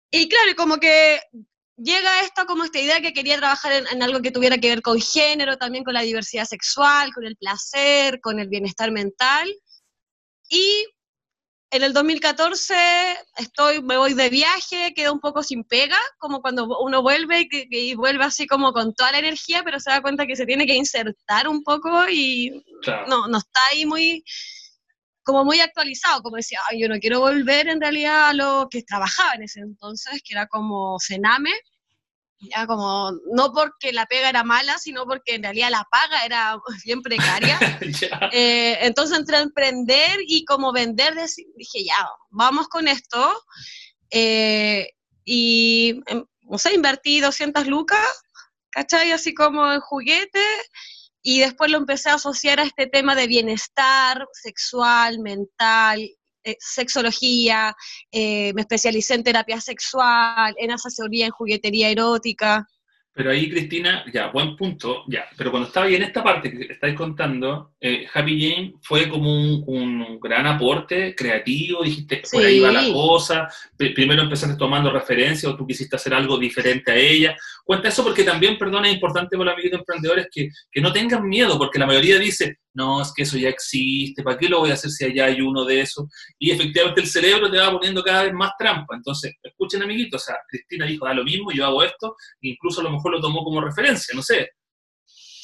y 0.10 0.28
claro, 0.28 0.56
como 0.58 0.78
que 0.78 1.20
llega 1.78 2.22
esto 2.22 2.48
como 2.48 2.64
esta 2.64 2.80
idea 2.80 3.00
que 3.00 3.14
quería 3.14 3.38
trabajar 3.38 3.74
en, 3.74 3.86
en, 3.92 4.02
algo 4.02 4.24
que 4.24 4.32
tuviera 4.32 4.58
que 4.58 4.70
ver 4.70 4.82
con 4.82 5.00
género, 5.00 5.58
también 5.58 5.84
con 5.84 5.94
la 5.94 6.02
diversidad 6.02 6.46
sexual, 6.46 7.14
con 7.14 7.26
el 7.28 7.36
placer, 7.36 8.20
con 8.22 8.40
el 8.40 8.48
bienestar 8.48 8.90
mental. 8.90 9.54
Y 10.50 10.88
en 11.72 11.84
el 11.84 11.94
2014 11.94 12.76
estoy, 13.38 13.82
me 13.82 13.96
voy 13.98 14.14
de 14.14 14.30
viaje, 14.30 14.94
quedo 14.94 15.14
un 15.14 15.22
poco 15.22 15.42
sin 15.42 15.64
pega, 15.64 15.98
como 16.18 16.42
cuando 16.42 16.68
uno 16.80 17.02
vuelve 17.02 17.48
y, 17.50 17.96
vuelve 17.96 18.26
así 18.26 18.46
como 18.46 18.74
con 18.74 18.94
toda 18.94 19.14
la 19.14 19.20
energía, 19.20 19.62
pero 19.64 19.80
se 19.80 19.90
da 19.90 20.02
cuenta 20.02 20.28
que 20.28 20.36
se 20.36 20.46
tiene 20.46 20.66
que 20.66 20.76
insertar 20.76 21.48
un 21.48 21.64
poco 21.64 22.10
y 22.10 22.64
no, 23.08 23.28
no 23.28 23.38
está 23.38 23.62
ahí 23.72 23.86
muy, 23.86 24.24
como 25.24 25.46
muy 25.46 25.62
actualizado, 25.62 26.22
como 26.22 26.36
decía, 26.36 26.60
Ay, 26.70 26.82
yo 26.82 26.90
no 26.90 27.00
quiero 27.00 27.22
volver 27.22 27.70
en 27.70 27.80
realidad 27.80 28.30
a 28.30 28.34
lo 28.34 28.68
que 28.70 28.84
trabajaba 28.84 29.34
en 29.36 29.44
ese 29.44 29.62
entonces, 29.62 30.22
que 30.24 30.34
era 30.34 30.48
como 30.48 31.00
Sename, 31.00 31.52
ya 32.42 32.66
como, 32.66 33.12
no 33.34 33.54
porque 33.54 33.94
la 33.94 34.08
pega 34.08 34.30
era 34.30 34.44
mala, 34.44 34.78
sino 34.80 35.06
porque 35.06 35.36
en 35.36 35.44
realidad 35.44 35.70
la 35.70 35.88
paga 35.90 36.26
era 36.26 36.58
bien 36.86 37.02
precaria. 37.02 37.60
eh, 38.32 38.80
entonces 38.82 39.18
entre 39.18 39.40
emprender 39.40 40.20
y 40.28 40.44
como 40.46 40.74
vender, 40.74 41.14
dije, 41.56 41.84
ya, 41.84 42.08
vamos 42.30 42.68
con 42.68 42.88
esto. 42.88 43.32
Eh, 44.10 44.90
y, 45.24 46.02
em, 46.08 46.26
no 46.42 46.58
sé, 46.58 46.74
invertí 46.74 47.20
200 47.20 47.68
lucas, 47.68 48.24
¿cachai? 48.72 49.12
Así 49.12 49.34
como 49.34 49.72
en 49.72 49.80
juguete. 49.80 50.44
Y 51.24 51.40
después 51.40 51.70
lo 51.70 51.78
empecé 51.78 52.10
a 52.10 52.16
asociar 52.16 52.60
a 52.60 52.64
este 52.64 52.88
tema 52.88 53.14
de 53.14 53.28
bienestar 53.28 54.26
sexual, 54.34 55.20
mental, 55.20 56.10
eh, 56.44 56.56
sexología, 56.60 57.76
eh, 58.12 58.54
me 58.54 58.62
especialicé 58.62 59.16
en 59.16 59.24
terapia 59.24 59.62
sexual, 59.62 60.56
en 60.58 60.72
asesoría 60.72 61.26
en 61.26 61.32
juguetería 61.32 61.90
erótica. 61.90 62.68
Pero 63.14 63.30
ahí, 63.30 63.50
Cristina, 63.50 64.06
ya, 64.14 64.28
buen 64.28 64.56
punto, 64.56 65.04
ya. 65.08 65.26
Pero 65.38 65.52
cuando 65.52 65.68
estaba 65.68 65.86
ahí 65.86 65.96
en 65.96 66.04
esta 66.04 66.24
parte 66.24 66.50
que 66.50 66.74
estáis 66.74 66.96
contando, 66.96 67.74
eh, 67.82 68.08
Happy 68.14 68.40
Jane 68.40 68.74
fue 68.82 69.10
como 69.10 69.30
un, 69.30 70.18
gran 70.22 70.48
aporte 70.48 71.14
creativo, 71.14 71.84
dijiste, 71.84 72.22
por 72.32 72.44
ahí 72.44 72.60
va 72.62 72.72
la 72.72 72.90
cosa. 72.94 73.50
Primero 73.76 74.22
empezaste 74.22 74.56
tomando 74.56 74.92
referencia 74.92 75.50
o 75.50 75.58
tú 75.58 75.68
quisiste 75.68 75.98
hacer 75.98 76.14
algo 76.14 76.38
diferente 76.38 76.92
a 76.92 76.96
ella. 76.96 77.36
Cuenta 77.64 77.90
eso 77.90 78.04
porque 78.04 78.24
también, 78.24 78.58
perdón, 78.58 78.86
es 78.86 78.94
importante 78.94 79.38
para 79.38 79.52
los 79.52 79.54
amiguitos 79.54 79.80
emprendedores 79.80 80.28
que, 80.32 80.50
que 80.72 80.82
no 80.82 80.92
tengan 80.92 81.28
miedo, 81.28 81.58
porque 81.58 81.80
la 81.80 81.86
mayoría 81.86 82.18
dice, 82.20 82.58
no, 82.74 83.02
es 83.02 83.12
que 83.14 83.24
eso 83.24 83.38
ya 83.38 83.50
existe, 83.50 84.24
¿para 84.24 84.38
qué 84.38 84.48
lo 84.48 84.60
voy 84.60 84.72
a 84.72 84.74
hacer 84.74 84.92
si 84.92 85.06
allá 85.06 85.26
hay 85.26 85.42
uno 85.42 85.66
de 85.66 85.82
esos? 85.82 86.06
Y 86.40 86.52
efectivamente 86.52 87.02
el 87.02 87.08
cerebro 87.08 87.52
te 87.52 87.58
va 87.58 87.72
poniendo 87.72 88.04
cada 88.04 88.24
vez 88.24 88.34
más 88.34 88.52
trampa. 88.58 88.96
Entonces, 88.96 89.34
escuchen 89.44 89.84
amiguitos, 89.84 90.22
o 90.22 90.26
sea, 90.26 90.36
Cristina 90.48 90.86
dijo, 90.86 91.06
da 91.06 91.14
lo 91.14 91.24
mismo, 91.24 91.52
yo 91.52 91.66
hago 91.66 91.84
esto, 91.84 92.16
incluso 92.42 92.82
a 92.82 92.86
lo 92.86 92.92
mejor 92.92 93.14
lo 93.14 93.22
tomó 93.22 93.44
como 93.44 93.62
referencia, 93.62 94.16
no 94.16 94.22
sé. 94.22 94.50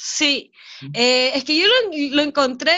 Sí, 0.09 0.51
eh, 0.93 1.31
es 1.35 1.43
que 1.43 1.59
yo 1.59 1.65
lo, 2.13 2.21
encontré, 2.21 2.71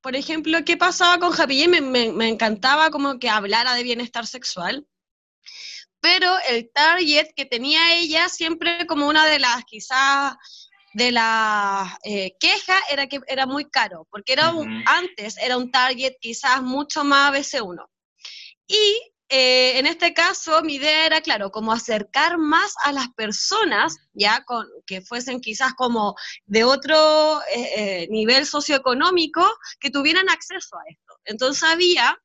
por 0.00 0.16
ejemplo, 0.16 0.58
¿qué 0.64 0.76
pasaba 0.76 1.18
con 1.18 1.32
Happy 1.38 1.68
me, 1.68 1.80
me, 1.80 2.28
encantaba 2.28 2.90
como 2.90 3.20
que 3.20 3.28
hablara 3.28 3.74
de 3.74 3.84
bienestar 3.84 4.26
sexual, 4.26 4.86
pero 6.02 6.36
el 6.48 6.68
target 6.74 7.28
que 7.36 7.46
tenía 7.46 7.94
ella 7.94 8.28
siempre 8.28 8.86
como 8.88 9.06
una 9.06 9.24
de 9.24 9.38
las 9.38 9.64
quizás 9.64 10.34
de 10.94 11.12
la 11.12 11.96
eh, 12.04 12.36
queja 12.40 12.74
era 12.90 13.06
que 13.06 13.20
era 13.28 13.46
muy 13.46 13.70
caro, 13.70 14.06
porque 14.10 14.32
era 14.32 14.52
antes 14.86 15.38
era 15.38 15.56
un 15.56 15.70
target 15.70 16.14
quizás 16.20 16.60
mucho 16.60 17.04
más 17.04 17.32
BC1. 17.32 17.86
Y 18.66 19.00
eh, 19.28 19.78
en 19.78 19.86
este 19.86 20.12
caso 20.12 20.60
mi 20.62 20.74
idea 20.74 21.06
era, 21.06 21.20
claro, 21.20 21.52
como 21.52 21.72
acercar 21.72 22.36
más 22.36 22.74
a 22.82 22.92
las 22.92 23.08
personas, 23.14 23.96
ya 24.12 24.42
con, 24.44 24.66
que 24.84 25.02
fuesen 25.02 25.40
quizás 25.40 25.72
como 25.74 26.16
de 26.46 26.64
otro 26.64 27.40
eh, 27.54 28.08
nivel 28.10 28.44
socioeconómico, 28.44 29.48
que 29.78 29.90
tuvieran 29.90 30.28
acceso 30.28 30.76
a 30.76 30.82
esto. 30.90 31.14
Entonces 31.26 31.62
había 31.62 32.18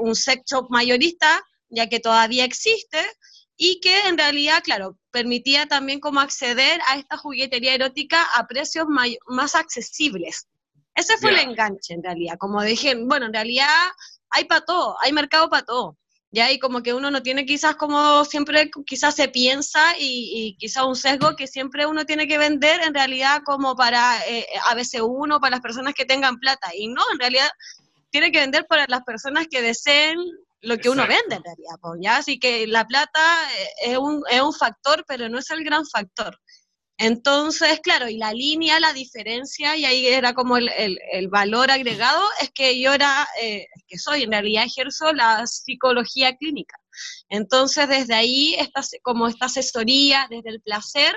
un 0.00 0.16
sex 0.16 0.42
shop 0.50 0.66
mayorista, 0.70 1.40
ya 1.74 1.88
que 1.88 2.00
todavía 2.00 2.44
existe, 2.44 3.00
y 3.56 3.80
que 3.80 4.08
en 4.08 4.18
realidad, 4.18 4.62
claro, 4.64 4.98
permitía 5.10 5.66
también 5.66 6.00
como 6.00 6.20
acceder 6.20 6.80
a 6.88 6.96
esta 6.96 7.16
juguetería 7.16 7.74
erótica 7.74 8.22
a 8.34 8.46
precios 8.46 8.86
más 9.26 9.54
accesibles. 9.54 10.48
Ese 10.94 11.16
fue 11.18 11.30
el 11.30 11.38
enganche 11.38 11.94
en 11.94 12.02
realidad, 12.02 12.36
como 12.38 12.62
dije, 12.62 12.94
bueno, 12.94 13.26
en 13.26 13.32
realidad 13.32 13.68
hay 14.30 14.44
para 14.44 14.64
todo, 14.64 14.96
hay 15.00 15.12
mercado 15.12 15.48
para 15.48 15.64
todo. 15.64 15.96
Ya, 16.30 16.50
y 16.50 16.58
como 16.58 16.82
que 16.82 16.92
uno 16.92 17.12
no 17.12 17.22
tiene 17.22 17.46
quizás 17.46 17.76
como 17.76 18.24
siempre, 18.24 18.68
quizás 18.86 19.14
se 19.14 19.28
piensa 19.28 19.94
y, 19.96 20.56
quizás 20.58 20.84
un 20.84 20.96
sesgo 20.96 21.36
que 21.36 21.46
siempre 21.46 21.86
uno 21.86 22.04
tiene 22.06 22.26
que 22.26 22.38
vender 22.38 22.80
en 22.82 22.92
realidad 22.92 23.42
como 23.44 23.76
para 23.76 24.18
eh, 24.26 24.44
a 24.68 24.74
veces 24.74 25.00
uno, 25.00 25.38
para 25.38 25.52
las 25.52 25.60
personas 25.60 25.94
que 25.94 26.04
tengan 26.04 26.40
plata. 26.40 26.72
Y 26.76 26.88
no, 26.88 27.02
en 27.12 27.20
realidad 27.20 27.48
tiene 28.10 28.32
que 28.32 28.40
vender 28.40 28.66
para 28.66 28.84
las 28.88 29.04
personas 29.04 29.46
que 29.48 29.62
deseen 29.62 30.18
lo 30.64 30.78
que 30.78 30.88
uno 30.88 31.06
vende 31.06 31.36
en 31.36 31.44
realidad, 31.44 31.76
¿ya? 32.00 32.16
Así 32.16 32.38
que 32.38 32.66
la 32.66 32.86
plata 32.86 33.20
eh, 33.58 33.92
es 33.92 33.98
un, 33.98 34.22
es 34.30 34.40
un 34.40 34.52
factor, 34.52 35.04
pero 35.06 35.28
no 35.28 35.38
es 35.38 35.50
el 35.50 35.64
gran 35.64 35.86
factor. 35.86 36.38
Entonces, 36.96 37.80
claro, 37.80 38.08
y 38.08 38.18
la 38.18 38.32
línea, 38.32 38.78
la 38.78 38.92
diferencia, 38.92 39.76
y 39.76 39.84
ahí 39.84 40.06
era 40.06 40.32
como 40.32 40.56
el, 40.56 40.70
el, 41.12 41.28
valor 41.28 41.70
agregado, 41.70 42.22
es 42.40 42.50
que 42.52 42.80
yo 42.80 42.92
era, 42.92 43.26
eh, 43.42 43.66
que 43.88 43.98
soy, 43.98 44.22
en 44.22 44.30
realidad 44.30 44.64
ejerzo 44.64 45.12
la 45.12 45.44
psicología 45.46 46.36
clínica. 46.36 46.76
Entonces, 47.28 47.88
desde 47.88 48.14
ahí, 48.14 48.54
esta, 48.58 48.80
como 49.02 49.26
esta 49.26 49.46
asesoría, 49.46 50.28
desde 50.30 50.50
el 50.50 50.60
placer, 50.62 51.14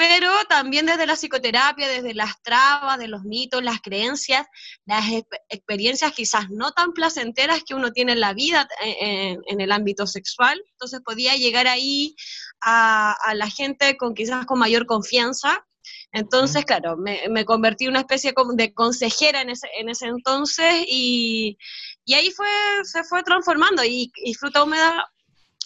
pero 0.00 0.32
también 0.48 0.86
desde 0.86 1.04
la 1.04 1.14
psicoterapia, 1.14 1.86
desde 1.86 2.14
las 2.14 2.40
trabas, 2.40 2.98
de 2.98 3.06
los 3.06 3.22
mitos, 3.24 3.62
las 3.62 3.82
creencias, 3.82 4.46
las 4.86 5.04
experiencias 5.50 6.12
quizás 6.12 6.48
no 6.48 6.72
tan 6.72 6.94
placenteras 6.94 7.62
que 7.64 7.74
uno 7.74 7.92
tiene 7.92 8.12
en 8.12 8.20
la 8.20 8.32
vida 8.32 8.66
eh, 8.82 9.36
en, 9.46 9.60
el 9.60 9.70
ámbito 9.70 10.06
sexual. 10.06 10.58
Entonces 10.70 11.02
podía 11.04 11.34
llegar 11.36 11.66
ahí 11.66 12.16
a, 12.62 13.14
la 13.34 13.50
gente 13.50 13.98
con 13.98 14.14
quizás 14.14 14.46
con 14.46 14.58
mayor 14.58 14.86
confianza. 14.86 15.66
Entonces, 16.12 16.64
claro, 16.64 16.96
me, 16.96 17.44
convertí 17.44 17.84
en 17.84 17.90
una 17.90 18.00
especie 18.00 18.32
de 18.54 18.72
consejera 18.72 19.42
en 19.42 19.50
ese, 19.50 19.68
en 19.78 19.90
ese 19.90 20.06
entonces 20.06 20.82
y, 20.88 21.58
y 22.06 22.14
ahí 22.14 22.30
fue, 22.30 22.48
se 22.84 23.04
fue 23.04 23.22
transformando 23.22 23.84
y, 23.84 24.10
y 24.24 24.32
Fruta 24.32 24.62
Húmeda 24.62 25.12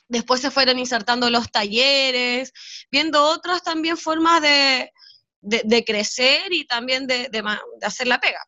después 0.09 0.41
se 0.41 0.51
fueron 0.51 0.79
insertando 0.79 1.31
los 1.31 1.51
talleres, 1.51 2.53
viendo 2.91 3.23
otras 3.23 3.63
también 3.63 3.97
formas 3.97 4.43
de, 4.43 4.91
crecer 5.87 6.53
y 6.53 6.65
también 6.67 7.07
de, 7.07 7.29
hacer 7.83 8.07
la 8.07 8.21
pega. 8.21 8.41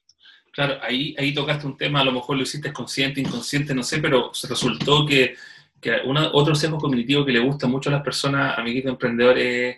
Claro, 0.52 0.78
ahí, 0.82 1.14
ahí 1.18 1.34
tocaste 1.34 1.66
un 1.66 1.76
tema, 1.76 2.00
a 2.00 2.04
lo 2.04 2.12
mejor 2.12 2.36
lo 2.36 2.42
hiciste 2.42 2.72
consciente, 2.72 3.20
inconsciente, 3.20 3.74
no 3.74 3.82
sé, 3.82 3.98
pero 3.98 4.32
resultó 4.48 5.04
que, 5.04 5.36
que 5.80 6.00
otro 6.32 6.54
sesgo 6.54 6.78
cognitivo 6.78 7.26
que 7.26 7.32
le 7.32 7.40
gusta 7.40 7.66
mucho 7.66 7.90
a 7.90 7.92
las 7.92 8.02
personas, 8.02 8.58
amiguitos 8.58 8.90
emprendedores, 8.90 9.76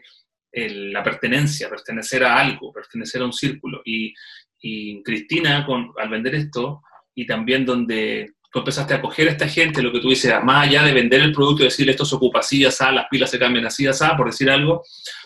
es 0.50 0.72
la 0.72 1.02
pertenencia, 1.02 1.68
pertenecer 1.68 2.24
a 2.24 2.38
algo, 2.38 2.72
pertenecer 2.72 3.22
a 3.22 3.26
un 3.26 3.32
círculo. 3.32 3.82
Y, 3.84 4.14
y 4.60 5.02
Cristina, 5.02 5.66
con, 5.66 5.92
al 5.98 6.08
vender 6.08 6.34
esto, 6.36 6.82
y 7.14 7.26
también 7.26 7.66
donde 7.66 8.34
tú 8.50 8.60
empezaste 8.60 8.94
a 8.94 9.02
coger 9.02 9.28
a 9.28 9.32
esta 9.32 9.46
gente, 9.46 9.82
lo 9.82 9.92
que 9.92 10.00
tú 10.00 10.08
dices, 10.08 10.32
más 10.42 10.66
allá 10.66 10.82
de 10.82 10.92
vender 10.92 11.20
el 11.20 11.32
producto 11.32 11.62
y 11.62 11.66
decirle 11.66 11.92
esto 11.92 12.06
se 12.06 12.14
ocupa 12.14 12.38
así, 12.38 12.64
así, 12.64 12.84
las 12.92 13.06
pilas 13.10 13.30
se 13.30 13.38
cambian 13.38 13.66
así, 13.66 13.86
así, 13.86 14.04
por 14.16 14.26
decir 14.26 14.50
algo, 14.50 14.82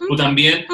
tú 0.09 0.17
también 0.17 0.67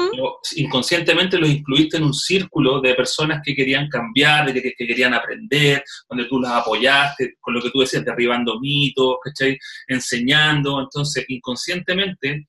inconscientemente 0.55 1.37
los 1.37 1.49
incluiste 1.49 1.97
en 1.97 2.03
un 2.03 2.13
círculo 2.13 2.81
de 2.81 2.95
personas 2.95 3.41
que 3.43 3.55
querían 3.55 3.87
cambiar, 3.87 4.51
de 4.51 4.61
que, 4.61 4.73
querían 4.73 5.13
aprender, 5.13 5.83
donde 6.09 6.25
tú 6.25 6.39
las 6.39 6.53
apoyaste, 6.53 7.35
con 7.39 7.53
lo 7.53 7.61
que 7.61 7.69
tú 7.69 7.81
decías, 7.81 8.03
derribando 8.03 8.59
mitos, 8.59 9.17
¿cachai? 9.23 9.57
Enseñando, 9.87 10.79
entonces 10.79 11.25
inconscientemente, 11.27 12.47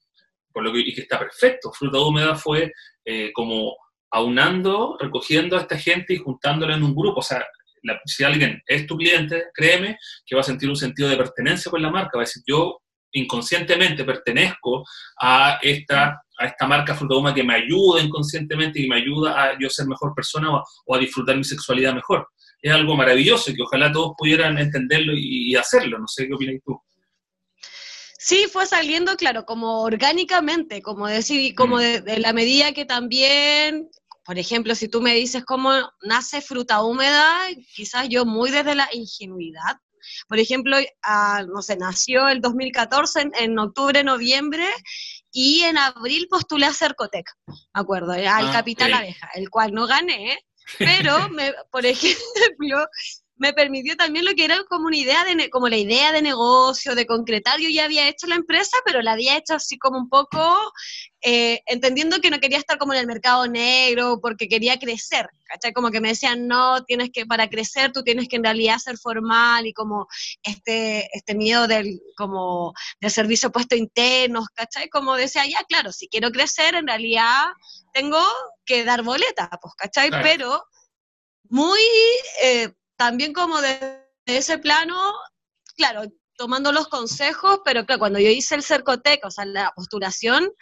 por 0.52 0.64
lo 0.64 0.73
que, 0.73 0.80
y 0.80 0.95
que 0.95 1.02
está 1.02 1.19
perfecto, 1.19 1.73
Fruta 1.73 1.99
Húmeda 1.99 2.35
fue 2.35 2.73
eh, 3.04 3.30
como 3.35 3.76
aunando, 4.12 4.97
recogiendo 4.99 5.57
a 5.57 5.61
esta 5.61 5.78
gente 5.78 6.14
y 6.14 6.19
juntándola 6.19 6.75
en 6.75 6.83
un 6.83 6.95
grupo, 6.95 7.21
o 7.21 7.23
sea, 7.23 7.45
si 8.04 8.25
alguien 8.25 8.62
es 8.66 8.87
tu 8.87 8.96
cliente, 8.96 9.46
créeme 9.54 9.99
que 10.26 10.34
va 10.34 10.40
a 10.40 10.44
sentir 10.44 10.68
un 10.68 10.76
sentido 10.76 11.08
de 11.08 11.16
pertenencia 11.16 11.70
con 11.70 11.82
la 11.82 11.90
marca, 11.90 12.16
va 12.16 12.22
a 12.22 12.26
decir, 12.26 12.42
yo 12.46 12.80
inconscientemente 13.12 14.04
pertenezco 14.04 14.84
a 15.20 15.58
esta, 15.62 16.22
a 16.38 16.46
esta 16.46 16.66
marca 16.66 16.94
Frutagoma 16.94 17.34
que 17.34 17.42
me 17.42 17.54
ayuda 17.54 18.02
inconscientemente 18.02 18.80
y 18.80 18.88
me 18.88 18.96
ayuda 18.96 19.42
a 19.42 19.58
yo 19.58 19.68
ser 19.68 19.87
mejor 19.87 20.14
persona 20.14 20.49
o, 20.87 20.94
a 20.94 20.99
disfrutar 20.99 21.37
mi 21.37 21.44
sexualidad 21.44 21.94
mejor. 21.94 22.28
Es 22.62 22.72
algo 22.72 22.94
maravilloso 22.96 23.50
y 23.50 23.56
que 23.56 23.62
ojalá 23.62 23.90
todos 23.90 24.12
pudieran 24.16 24.58
entenderlo 24.58 25.12
y, 25.16 25.54
hacerlo. 25.56 25.99
No 25.99 26.06
sé 26.06 26.28
qué 26.28 26.34
opinas 26.34 26.60
tú. 26.64 26.80
Sí, 28.18 28.46
fue 28.52 28.66
saliendo, 28.66 29.16
claro, 29.16 29.46
como 29.46 29.82
orgánicamente, 29.82 30.82
como 30.82 31.06
decir, 31.06 31.54
como 31.54 31.76
mm. 31.76 31.80
de, 31.80 32.18
la 32.18 32.34
medida 32.34 32.72
que 32.72 32.84
también 32.84 33.88
por 34.30 34.38
ejemplo, 34.38 34.76
si 34.76 34.87
tú 34.87 35.00
me 35.00 35.12
dices 35.16 35.44
cómo 35.44 35.72
nace 36.02 36.40
fruta 36.40 36.84
húmeda, 36.84 37.49
quizás 37.75 38.08
yo 38.08 38.25
muy 38.25 38.52
desde 38.52 38.76
la 38.76 38.88
ingenuidad. 38.92 39.78
Por 40.28 40.38
ejemplo, 40.38 40.76
ah, 41.02 41.42
no 41.52 41.62
sé, 41.62 41.76
nació 41.76 42.28
el 42.28 42.40
2014 42.40 43.32
en, 43.40 43.58
octubre, 43.58 44.04
noviembre, 44.04 44.68
y 45.32 45.62
en 45.62 45.78
abril 45.78 46.28
postulé 46.30 46.66
a 46.66 46.72
Cercotec, 46.72 47.26
me 47.49 47.54
acuerdo, 47.75 48.12
al 48.12 48.25
ah, 48.25 48.50
Capital 48.52 48.92
Abeja, 48.92 49.30
el 49.34 49.50
cual 49.50 49.75
no 49.75 49.88
gané, 49.88 50.38
pero, 50.78 51.28
me, 51.30 51.52
por 51.72 51.84
ejemplo, 51.84 52.87
me 53.40 53.54
permitió 53.54 53.97
también 53.97 54.26
lo 54.26 54.35
que 54.35 54.44
era 54.44 54.62
como 54.68 54.87
una 54.87 54.99
idea 54.99 55.25
de 55.25 55.49
como 55.49 55.68
la 55.68 55.78
idea 55.78 56.12
de 56.12 56.20
negocio, 56.20 56.94
de 56.94 57.06
concretar. 57.06 57.59
Yo 57.59 57.70
ya 57.70 57.87
había 57.87 58.06
hecho 58.06 58.26
la 58.26 58.35
empresa, 58.35 58.76
pero 58.85 59.00
la 59.00 59.12
había 59.12 59.38
hecho 59.38 59.54
así 59.54 59.78
como 59.78 59.99
un 59.99 60.11
poco 60.11 60.38
eh, 61.23 61.62
entendiendo 61.64 62.20
que 62.20 62.30
no 62.30 62.38
quería 62.38 62.59
estar 62.59 62.76
como 62.76 62.92
en 62.92 63.00
el 63.00 63.06
mercado 63.06 63.47
negro 63.47 64.20
porque 64.20 64.47
quería 64.47 64.78
crecer. 64.78 65.30
¿Cachai? 65.47 65.73
Como 65.73 65.90
que 65.90 66.02
me 66.02 66.09
decían, 66.09 66.49
no, 66.49 66.85
tienes 66.85 67.11
que, 67.11 67.25
para 67.25 67.49
crecer 67.49 67.92
tú 67.92 68.04
tienes 68.04 68.28
que 68.28 68.37
en 68.37 68.44
realidad 68.44 68.76
ser 68.76 68.99
formal 68.99 69.66
y 69.66 69.73
como 69.73 70.06
este, 70.42 71.09
este 71.16 71.35
miedo 71.35 71.66
del, 71.66 71.99
como 72.18 72.75
del 73.00 73.11
servicio 73.11 73.50
puesto 73.50 73.75
internos, 73.75 74.49
¿cachai? 74.54 74.90
Como 74.90 75.16
decía, 75.16 75.47
ya, 75.47 75.64
claro, 75.64 75.92
si 75.92 76.09
quiero 76.09 76.30
crecer, 76.30 76.75
en 76.75 76.87
realidad 76.87 77.47
tengo 77.94 78.23
que 78.66 78.85
dar 78.85 79.02
boleta, 79.02 79.49
pues, 79.62 79.75
¿cachai? 79.76 80.11
Pero 80.11 80.62
muy 81.48 81.81
eh, 82.42 82.72
también 83.00 83.32
como 83.32 83.62
de, 83.62 84.04
ese 84.26 84.58
plano, 84.58 84.94
claro, 85.74 86.02
tomando 86.36 86.70
los 86.70 86.86
consejos, 86.88 87.60
pero 87.64 87.86
claro, 87.86 87.98
cuando 87.98 88.18
yo 88.18 88.28
hice 88.28 88.54
el 88.54 88.62
cercotec, 88.62 89.24
o 89.24 89.30
sea, 89.30 89.46
la 89.46 89.72
postulación, 89.74 90.52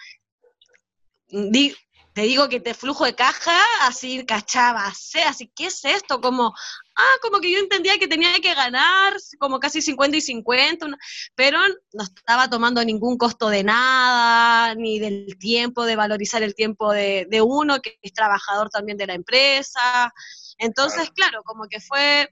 te 1.28 2.22
digo 2.22 2.48
que 2.48 2.60
te 2.60 2.74
flujo 2.74 3.06
de 3.06 3.16
caja, 3.16 3.58
así 3.82 4.24
cachaba, 4.24 4.86
así, 4.86 5.50
¿qué 5.56 5.66
es 5.66 5.84
esto? 5.84 6.20
Como, 6.20 6.54
ah, 6.96 7.14
como 7.22 7.40
que 7.40 7.50
yo 7.50 7.58
entendía 7.58 7.98
que 7.98 8.06
tenía 8.06 8.32
que 8.40 8.54
ganar 8.54 9.16
como 9.40 9.58
casi 9.58 9.82
50 9.82 10.18
y 10.18 10.20
50, 10.20 10.86
pero 11.34 11.58
no 11.92 12.04
estaba 12.04 12.48
tomando 12.48 12.84
ningún 12.84 13.18
costo 13.18 13.48
de 13.48 13.64
nada, 13.64 14.76
ni 14.76 15.00
del 15.00 15.36
tiempo, 15.40 15.84
de 15.84 15.96
valorizar 15.96 16.44
el 16.44 16.54
tiempo 16.54 16.92
de, 16.92 17.26
de 17.28 17.42
uno, 17.42 17.80
que 17.82 17.98
es 18.00 18.12
trabajador 18.12 18.70
también 18.70 18.96
de 18.96 19.08
la 19.08 19.14
empresa, 19.14 20.12
entonces, 20.58 21.10
claro, 21.10 21.42
como 21.44 21.68
que 21.68 21.80
fue, 21.80 22.28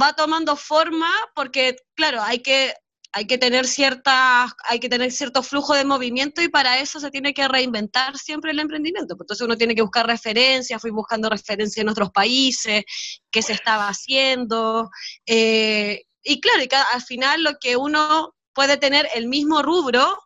va 0.00 0.12
tomando 0.12 0.56
forma 0.56 1.10
porque, 1.34 1.76
claro, 1.94 2.22
hay 2.22 2.40
que, 2.40 2.74
hay 3.12 3.26
que 3.26 3.38
tener 3.38 3.66
cierta, 3.66 4.54
hay 4.68 4.80
que 4.80 4.88
tener 4.88 5.12
cierto 5.12 5.42
flujo 5.42 5.74
de 5.74 5.84
movimiento 5.84 6.40
y 6.42 6.48
para 6.48 6.78
eso 6.78 6.98
se 6.98 7.10
tiene 7.10 7.34
que 7.34 7.46
reinventar 7.46 8.16
siempre 8.18 8.52
el 8.52 8.58
emprendimiento. 8.58 9.16
Entonces 9.20 9.44
uno 9.44 9.56
tiene 9.56 9.74
que 9.74 9.82
buscar 9.82 10.06
referencias, 10.06 10.80
fui 10.80 10.90
buscando 10.90 11.28
referencias 11.28 11.82
en 11.82 11.90
otros 11.90 12.10
países, 12.10 12.84
qué 13.30 13.42
se 13.42 13.52
estaba 13.52 13.88
haciendo. 13.88 14.90
Eh, 15.26 16.04
y 16.24 16.40
claro, 16.40 16.62
y 16.62 16.68
al 16.94 17.02
final 17.02 17.42
lo 17.42 17.58
que 17.60 17.76
uno 17.76 18.34
puede 18.54 18.78
tener 18.78 19.08
el 19.14 19.28
mismo 19.28 19.62
rubro, 19.62 20.18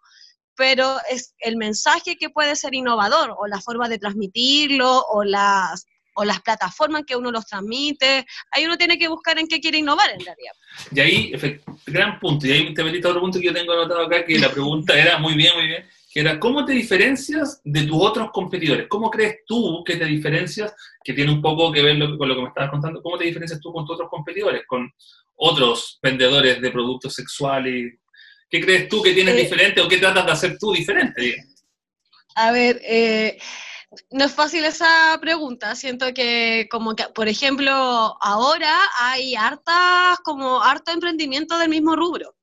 pero 0.55 0.97
es 1.11 1.35
el 1.39 1.57
mensaje 1.57 2.17
que 2.17 2.31
puede 2.31 2.57
ser 2.57 2.75
innovador, 2.75 3.35
o 3.39 3.47
la 3.47 3.61
forma 3.61 3.89
de 3.89 3.99
transmitirlo, 3.99 5.05
o 5.09 5.25
las 5.25 5.87
o 6.17 6.25
las 6.25 6.41
plataformas 6.41 7.05
que 7.07 7.15
uno 7.15 7.31
los 7.31 7.47
transmite. 7.47 8.27
Ahí 8.51 8.65
uno 8.65 8.77
tiene 8.77 8.99
que 8.99 9.09
buscar 9.09 9.39
en 9.39 9.47
qué 9.47 9.61
quiere 9.61 9.79
innovar 9.79 10.11
en 10.11 10.21
realidad. 10.21 10.53
Y 10.91 11.01
ahí, 11.01 11.33
gran 11.87 12.19
punto, 12.19 12.47
y 12.47 12.53
ahí 12.53 12.75
te 12.75 12.83
metiste 12.83 13.09
otro 13.09 13.21
punto 13.21 13.39
que 13.39 13.47
yo 13.47 13.55
tengo 13.55 13.73
anotado 13.73 14.07
acá, 14.07 14.25
que 14.25 14.39
la 14.39 14.51
pregunta 14.51 14.99
era 14.99 15.19
muy 15.19 15.35
bien, 15.35 15.53
muy 15.55 15.67
bien, 15.67 15.87
que 16.13 16.21
era, 16.21 16.41
¿cómo 16.41 16.65
te 16.65 16.73
diferencias 16.73 17.61
de 17.65 17.83
tus 17.83 17.99
otros 18.01 18.31
competidores? 18.33 18.87
¿Cómo 18.89 19.11
crees 19.11 19.41
tú 19.47 19.85
que 19.85 19.97
te 19.97 20.07
diferencias, 20.07 20.75
que 21.05 21.13
tiene 21.13 21.31
un 21.33 21.43
poco 21.43 21.71
que 21.71 21.83
ver 21.83 21.99
con 21.99 22.29
lo 22.29 22.35
que 22.35 22.43
me 22.43 22.49
estabas 22.49 22.71
contando, 22.71 23.03
cómo 23.03 23.19
te 23.19 23.25
diferencias 23.25 23.61
tú 23.61 23.73
con 23.73 23.85
tus 23.85 23.95
otros 23.95 24.09
competidores, 24.09 24.63
con 24.67 24.91
otros 25.35 25.99
vendedores 26.03 26.63
de 26.63 26.71
productos 26.71 27.15
sexuales? 27.15 27.99
¿Qué 28.49 28.61
crees 28.61 28.89
tú 28.89 29.03
que 29.03 29.13
tienes 29.13 29.35
eh, 29.35 29.41
diferente 29.41 29.81
o 29.83 29.89
qué 29.89 29.99
tratas 29.99 30.25
de 30.25 30.33
hacer 30.33 30.59
tú 30.59 30.73
diferente? 30.73 31.37
A 32.37 32.53
ver, 32.53 32.81
eh, 32.83 33.39
no 34.11 34.25
es 34.25 34.33
fácil 34.33 34.65
esa 34.65 35.19
pregunta. 35.21 35.75
Siento 35.75 36.13
que, 36.15 36.69
como 36.71 36.95
que, 36.95 37.05
por 37.15 37.29
ejemplo, 37.29 37.73
ahora 38.21 38.75
hay 38.99 39.35
hartas, 39.35 40.19
como 40.25 40.63
harto 40.63 40.93
emprendimiento 40.93 41.59
del 41.59 41.69
mismo 41.69 41.97
rubro. 41.97 42.35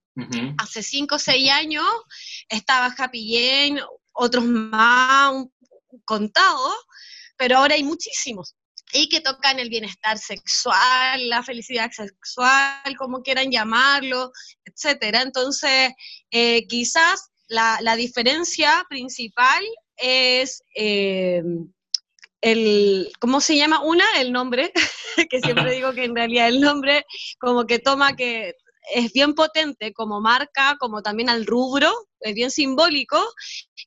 Hace 0.60 0.84
cinco 0.84 1.16
o 1.16 1.20
seis 1.20 1.50
años 1.50 1.86
estaba 2.48 2.94
Happy 2.96 3.76
otros 4.12 4.46
más 4.46 5.46
contados, 6.06 6.76
pero 7.36 7.58
ahora 7.58 7.76
hay 7.76 7.84
muchísimos. 7.84 8.56
Y 8.92 9.10
que 9.10 9.22
tocan 9.22 9.58
el 9.58 9.70
bienestar 9.70 10.20
sexual, 10.20 11.30
la 11.30 11.42
felicidad 11.42 11.90
sexual, 11.92 12.96
como 12.96 13.24
quieran 13.24 13.52
llamarlo, 13.52 14.32
etcétera. 14.66 15.24
Entonces, 15.24 15.92
eh, 16.30 16.68
quizás 16.68 17.32
la, 17.48 17.80
la, 17.82 17.96
diferencia 17.96 18.86
principal 18.90 19.64
es 19.98 20.64
eh, 20.76 21.44
el, 22.42 23.12
¿cómo 23.20 23.42
se 23.42 23.56
llama? 23.56 23.82
Una, 23.82 24.06
el 24.20 24.32
nombre, 24.32 24.72
que 25.30 25.40
siempre 25.40 25.72
digo 25.74 25.94
que 25.94 26.06
en 26.06 26.16
realidad 26.16 26.48
el 26.50 26.62
nombre 26.62 27.06
como 27.40 27.66
que 27.66 27.80
toma 27.80 28.16
que 28.16 28.56
es 28.94 29.14
bien 29.14 29.34
potente 29.34 29.94
como 29.94 30.20
marca, 30.20 30.76
como 30.80 31.02
también 31.02 31.30
al 31.30 31.46
rubro, 31.46 31.92
es 32.20 32.34
bien 32.34 32.52
simbólico, 32.52 33.18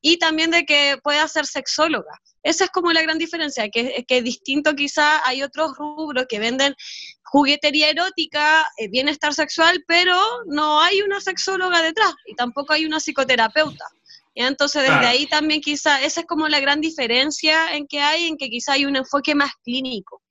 y 0.01 0.19
también 0.19 0.51
de 0.51 0.65
que 0.65 0.99
pueda 1.03 1.27
ser 1.29 1.47
sexóloga. 1.47 2.19
Esa 2.43 2.65
es 2.65 2.71
como 2.71 2.93
la 2.93 3.03
gran 3.03 3.19
diferencia, 3.19 3.69
que, 3.69 4.05
que 4.07 4.23
distinto 4.23 4.75
quizá 4.75 5.27
hay 5.27 5.43
otros 5.43 5.77
rubros 5.77 6.27
que 6.29 6.39
venden 6.39 6.75
juguetería 7.25 7.91
erótica, 7.91 8.67
eh, 8.79 8.89
bienestar 8.89 9.35
sexual, 9.35 9.85
pero 9.87 10.17
no 10.47 10.81
hay 10.81 11.03
una 11.03 11.21
sexóloga 11.21 11.83
detrás 11.83 12.15
y 12.25 12.35
tampoco 12.35 12.73
hay 12.73 12.87
una 12.87 13.01
psicoterapeuta. 13.01 13.85
Y 14.37 14.43
entonces 14.43 14.83
desde 14.83 15.07
ahí 15.07 15.27
también 15.27 15.63
quizá, 15.63 16.03
esa 16.03 16.21
es 16.21 16.27
como 16.27 16.47
la 16.47 16.61
gran 16.61 16.83
diferencia 16.83 17.75
en 17.75 17.87
que 17.87 18.01
hay, 18.01 18.27
en 18.27 18.37
que 18.37 18.51
quizá 18.51 18.75
hay 18.75 18.85
un 18.85 18.95
enfoque 18.95 19.35
más 19.35 19.51
clínico, 19.65 20.23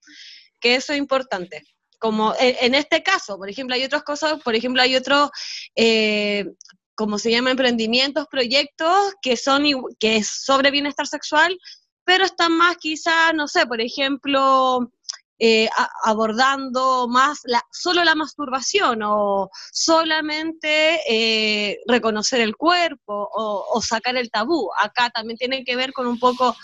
que 0.61 0.75
eso 0.75 0.93
es 0.93 0.99
importante. 0.99 1.63
Como 1.97 2.35
en, 2.39 2.75
este 2.75 3.01
caso, 3.01 3.35
por 3.35 3.49
ejemplo, 3.49 3.75
hay 3.75 3.83
otras 3.83 4.03
cosas, 4.03 4.39
por 4.43 4.53
ejemplo, 4.53 4.83
hay 4.83 4.95
otros, 4.95 5.31
eh, 5.75 6.45
como 6.93 7.17
se 7.17 7.31
llama, 7.31 7.49
emprendimientos, 7.49 8.27
proyectos 8.29 9.15
que 9.23 9.37
son 9.37 9.63
que 9.99 10.17
es 10.17 10.27
sobre 10.27 10.69
bienestar 10.69 11.07
sexual, 11.07 11.57
pero 12.03 12.25
están 12.25 12.51
más 12.51 12.77
quizá, 12.77 13.33
no 13.33 13.47
sé, 13.47 13.65
por 13.65 13.81
ejemplo, 13.81 14.91
eh, 15.37 15.67
abordando 16.03 17.07
más 17.09 17.41
la, 17.43 17.61
solo 17.71 18.03
la 18.03 18.15
masturbación 18.15 19.01
o 19.03 19.49
solamente 19.71 21.01
eh, 21.09 21.79
reconocer 21.87 22.41
el 22.41 22.55
cuerpo 22.55 23.29
o, 23.33 23.81
sacar 23.81 24.15
el 24.17 24.31
tabú. 24.31 24.69
Acá 24.79 25.09
también 25.09 25.37
tiene 25.37 25.63
que 25.63 25.75
ver 25.75 25.93
con 25.93 26.07
un 26.07 26.19
poco 26.19 26.55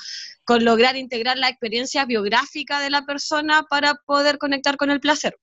con 0.43 0.63
lograr 0.65 0.95
integrar 0.95 1.38
la 1.38 1.49
experiencia 1.49 2.05
biográfica 2.05 2.79
de 2.79 2.89
la 2.89 3.05
persona 3.05 3.63
para 3.69 3.95
poder 4.05 4.38
conectar 4.38 4.77
con 4.77 4.89
el 4.89 4.99
placer. 4.99 5.38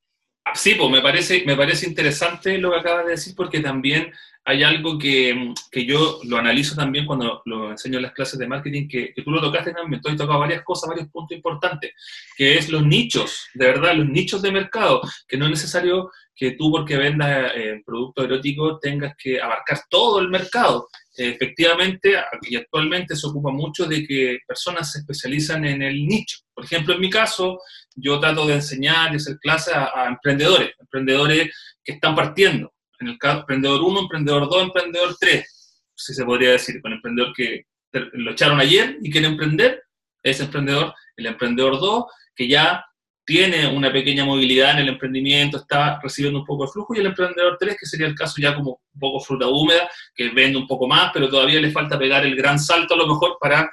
Sí, 0.55 0.75
pues 0.75 0.91
me 0.91 1.01
parece, 1.01 1.45
me 1.47 1.57
parece 1.57 1.87
interesante 1.87 2.59
lo 2.59 2.71
que 2.71 2.79
acabas 2.79 3.05
de 3.07 3.13
decir 3.13 3.35
porque 3.37 3.61
también 3.61 4.13
hay 4.45 4.63
algo 4.63 4.99
que, 4.99 5.53
que, 5.71 5.85
yo 5.85 6.21
lo 6.25 6.39
analizo 6.39 6.75
también 6.75 7.05
cuando 7.05 7.43
lo 7.45 7.71
enseño 7.71 7.99
en 7.99 8.05
las 8.05 8.13
clases 8.13 8.39
de 8.39 8.49
marketing, 8.49 8.89
que, 8.89 9.13
tú 9.23 9.31
lo 9.31 9.43
tocaste 9.43 9.75
también, 9.75 10.01
tú 10.01 10.09
has 10.09 10.17
tocado 10.17 10.39
varias 10.39 10.63
cosas, 10.63 10.89
varios 10.89 11.09
puntos 11.09 11.37
importantes, 11.37 11.93
que 12.35 12.57
es 12.57 12.71
los 12.71 12.83
nichos, 12.83 13.49
de 13.53 13.67
verdad, 13.67 13.95
los 13.95 14.09
nichos 14.09 14.41
de 14.41 14.51
mercado, 14.51 15.03
que 15.29 15.37
no 15.37 15.45
es 15.45 15.51
necesario 15.51 16.11
que 16.35 16.53
tú 16.53 16.71
porque 16.71 16.97
vendas 16.97 17.53
eh, 17.57 17.83
producto 17.85 18.25
erótico 18.25 18.79
tengas 18.79 19.15
que 19.19 19.39
abarcar 19.39 19.81
todo 19.91 20.21
el 20.21 20.29
mercado. 20.29 20.89
Efectivamente, 21.19 22.15
y 22.43 22.57
actualmente 22.57 23.17
se 23.17 23.27
ocupa 23.27 23.51
mucho 23.51 23.87
de 23.87 24.07
que 24.07 24.39
personas 24.47 24.93
se 24.93 25.01
especializan 25.01 25.65
en 25.65 25.83
el 25.83 26.07
nicho. 26.07 26.39
Por 26.55 26.65
ejemplo, 26.65 26.95
en 26.95 27.01
mi 27.01 27.11
caso, 27.11 27.61
yo 27.95 28.21
trato 28.21 28.47
de 28.47 28.55
enseñar 28.55 29.13
y 29.13 29.17
hacer 29.17 29.39
clases 29.39 29.75
a 29.75 30.07
emprendedores, 30.07 30.71
emprendedores 30.79 31.53
que 31.83 31.93
están 31.93 32.15
partiendo 32.15 32.73
en 33.01 33.09
el 33.09 33.19
caso 33.19 33.41
emprendedor 33.41 33.83
1, 33.83 34.01
emprendedor 34.01 34.49
2, 34.49 34.63
emprendedor 34.63 35.17
3, 35.19 35.83
si 35.95 36.15
se 36.15 36.25
podría 36.25 36.53
decir, 36.53 36.81
con 36.83 36.93
emprendedor 36.93 37.33
que 37.35 37.67
lo 37.93 38.33
echaron 38.33 38.61
ayer 38.61 38.99
y 39.01 39.11
quiere 39.11 39.29
emprender, 39.29 39.83
ese 40.23 40.45
emprendedor, 40.45 40.95
el 41.17 41.27
emprendedor 41.27 41.79
2, 41.79 42.05
que 42.35 42.49
ya 42.49 42.85
tiene 43.29 43.67
una 43.67 43.93
pequeña 43.93 44.25
movilidad 44.25 44.71
en 44.71 44.79
el 44.79 44.89
emprendimiento, 44.89 45.59
está 45.59 46.01
recibiendo 46.03 46.39
un 46.39 46.47
poco 46.47 46.65
de 46.65 46.73
flujo, 46.73 46.95
y 46.95 47.01
el 47.01 47.07
emprendedor 47.09 47.59
3, 47.61 47.77
que 47.79 47.85
sería 47.85 48.07
el 48.07 48.15
caso 48.15 48.37
ya 48.39 48.55
como 48.55 48.81
un 48.95 48.99
poco 48.99 49.21
fruta 49.21 49.47
húmeda, 49.47 49.87
que 50.15 50.31
vende 50.31 50.57
un 50.57 50.67
poco 50.67 50.89
más, 50.89 51.11
pero 51.13 51.29
todavía 51.29 51.61
le 51.61 51.71
falta 51.71 51.99
pegar 51.99 52.25
el 52.25 52.35
gran 52.35 52.59
salto 52.59 52.95
a 52.95 52.97
lo 52.97 53.07
mejor 53.07 53.37
para 53.39 53.71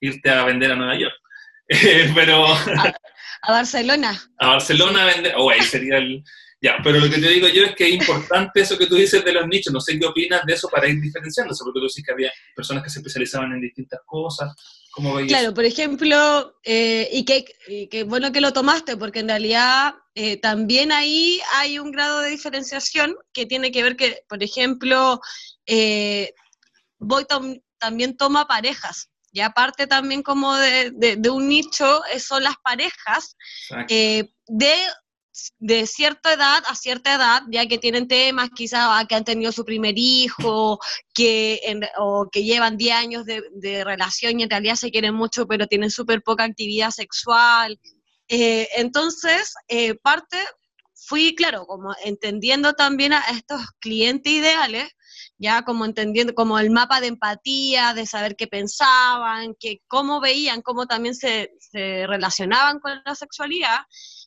irte 0.00 0.30
a 0.30 0.42
vender 0.46 0.72
a 0.72 0.76
Nueva 0.76 0.98
York. 0.98 1.12
pero... 2.14 2.46
A, 2.46 3.52
Barcelona. 3.52 4.18
A 4.38 4.46
Barcelona 4.52 5.04
vender, 5.04 5.34
oh, 5.36 5.50
ahí 5.50 5.60
sería 5.60 5.98
el, 5.98 6.24
ya, 6.62 6.78
pero 6.82 6.98
lo 6.98 7.10
que 7.10 7.18
te 7.20 7.28
digo 7.28 7.46
yo 7.46 7.64
es 7.64 7.74
que 7.76 7.88
es 7.88 7.92
importante 7.92 8.62
eso 8.62 8.78
que 8.78 8.86
tú 8.86 8.94
dices 8.94 9.22
de 9.22 9.32
los 9.32 9.46
nichos. 9.46 9.70
No 9.70 9.82
sé 9.82 9.98
qué 9.98 10.06
opinas 10.06 10.46
de 10.46 10.54
eso 10.54 10.68
para 10.68 10.88
ir 10.88 10.98
diferenciándose, 10.98 11.62
porque 11.62 11.78
tú 11.78 11.84
dices 11.84 12.02
que 12.02 12.12
había 12.12 12.32
personas 12.56 12.82
que 12.82 12.88
se 12.88 13.00
especializaban 13.00 13.52
en 13.52 13.60
distintas 13.60 14.00
cosas. 14.06 14.50
¿Cómo 14.92 15.14
veis 15.14 15.28
claro, 15.28 15.54
por 15.54 15.64
ejemplo, 15.64 16.58
eh, 16.64 17.08
y, 17.12 17.24
que, 17.24 18.04
bueno 18.04 18.32
que 18.32 18.40
lo 18.40 18.52
tomaste, 18.52 18.96
porque 18.96 19.20
en 19.20 19.28
realidad 19.28 19.94
eh, 20.14 20.36
también 20.38 20.92
ahí 20.92 21.40
hay 21.54 21.78
un 21.78 21.90
grado 21.90 22.20
de 22.20 22.30
diferenciación 22.30 23.16
que 23.32 23.46
tiene 23.46 23.70
que 23.70 23.82
ver 23.82 23.96
que, 23.96 24.24
por 24.28 24.42
ejemplo, 24.42 25.20
eh, 25.66 26.32
Voy 27.00 27.24
también 27.78 28.16
toma 28.16 28.48
parejas. 28.48 29.08
Y 29.30 29.38
aparte 29.40 29.86
también 29.86 30.24
como 30.24 30.56
de, 30.56 30.90
de, 30.90 31.30
un 31.30 31.48
nicho 31.48 32.02
son 32.18 32.42
las 32.42 32.56
parejas 32.56 33.36
de 33.68 34.80
de 35.58 35.86
cierta 35.86 36.32
edad 36.32 36.62
a 36.66 36.74
cierta 36.74 37.14
edad, 37.14 37.42
ya 37.50 37.66
que 37.66 37.78
tienen 37.78 38.08
temas 38.08 38.50
quizás 38.54 38.80
ah, 38.82 39.04
que 39.08 39.14
han 39.14 39.24
tenido 39.24 39.52
su 39.52 39.64
primer 39.64 39.94
hijo, 39.96 40.78
que 41.14 41.60
o 41.98 42.28
que 42.30 42.44
llevan 42.44 42.76
10 42.76 42.94
años 42.94 43.24
de, 43.24 43.84
relación 43.84 44.40
y 44.40 44.44
en 44.44 44.50
realidad 44.50 44.76
se 44.76 44.90
quieren 44.90 45.14
mucho, 45.14 45.46
pero 45.46 45.66
tienen 45.66 45.90
súper 45.90 46.22
poca 46.22 46.44
actividad 46.44 46.90
sexual. 46.90 47.78
Eh, 48.28 48.68
entonces, 48.76 49.54
eh, 49.68 49.94
parte, 49.94 50.38
fui, 50.94 51.34
claro, 51.34 51.66
como 51.66 51.94
entendiendo 52.04 52.74
también 52.74 53.12
a 53.12 53.20
estos 53.30 53.62
clientes 53.80 54.32
ideales, 54.32 54.88
ya 55.38 55.62
como 55.62 55.84
entendiendo, 55.84 56.34
como 56.34 56.58
el 56.58 56.70
mapa 56.70 57.00
de 57.00 57.08
empatía, 57.08 57.94
de 57.94 58.06
saber 58.06 58.36
qué 58.36 58.46
pensaban, 58.46 59.54
que 59.58 59.80
cómo 59.86 60.20
veían, 60.20 60.62
cómo 60.62 60.86
también 60.86 61.14
se, 61.14 61.52
se 61.58 62.06
relacionaban 62.06 62.80
con 62.80 63.00
la 63.04 63.14
sexualidad, 63.14 63.78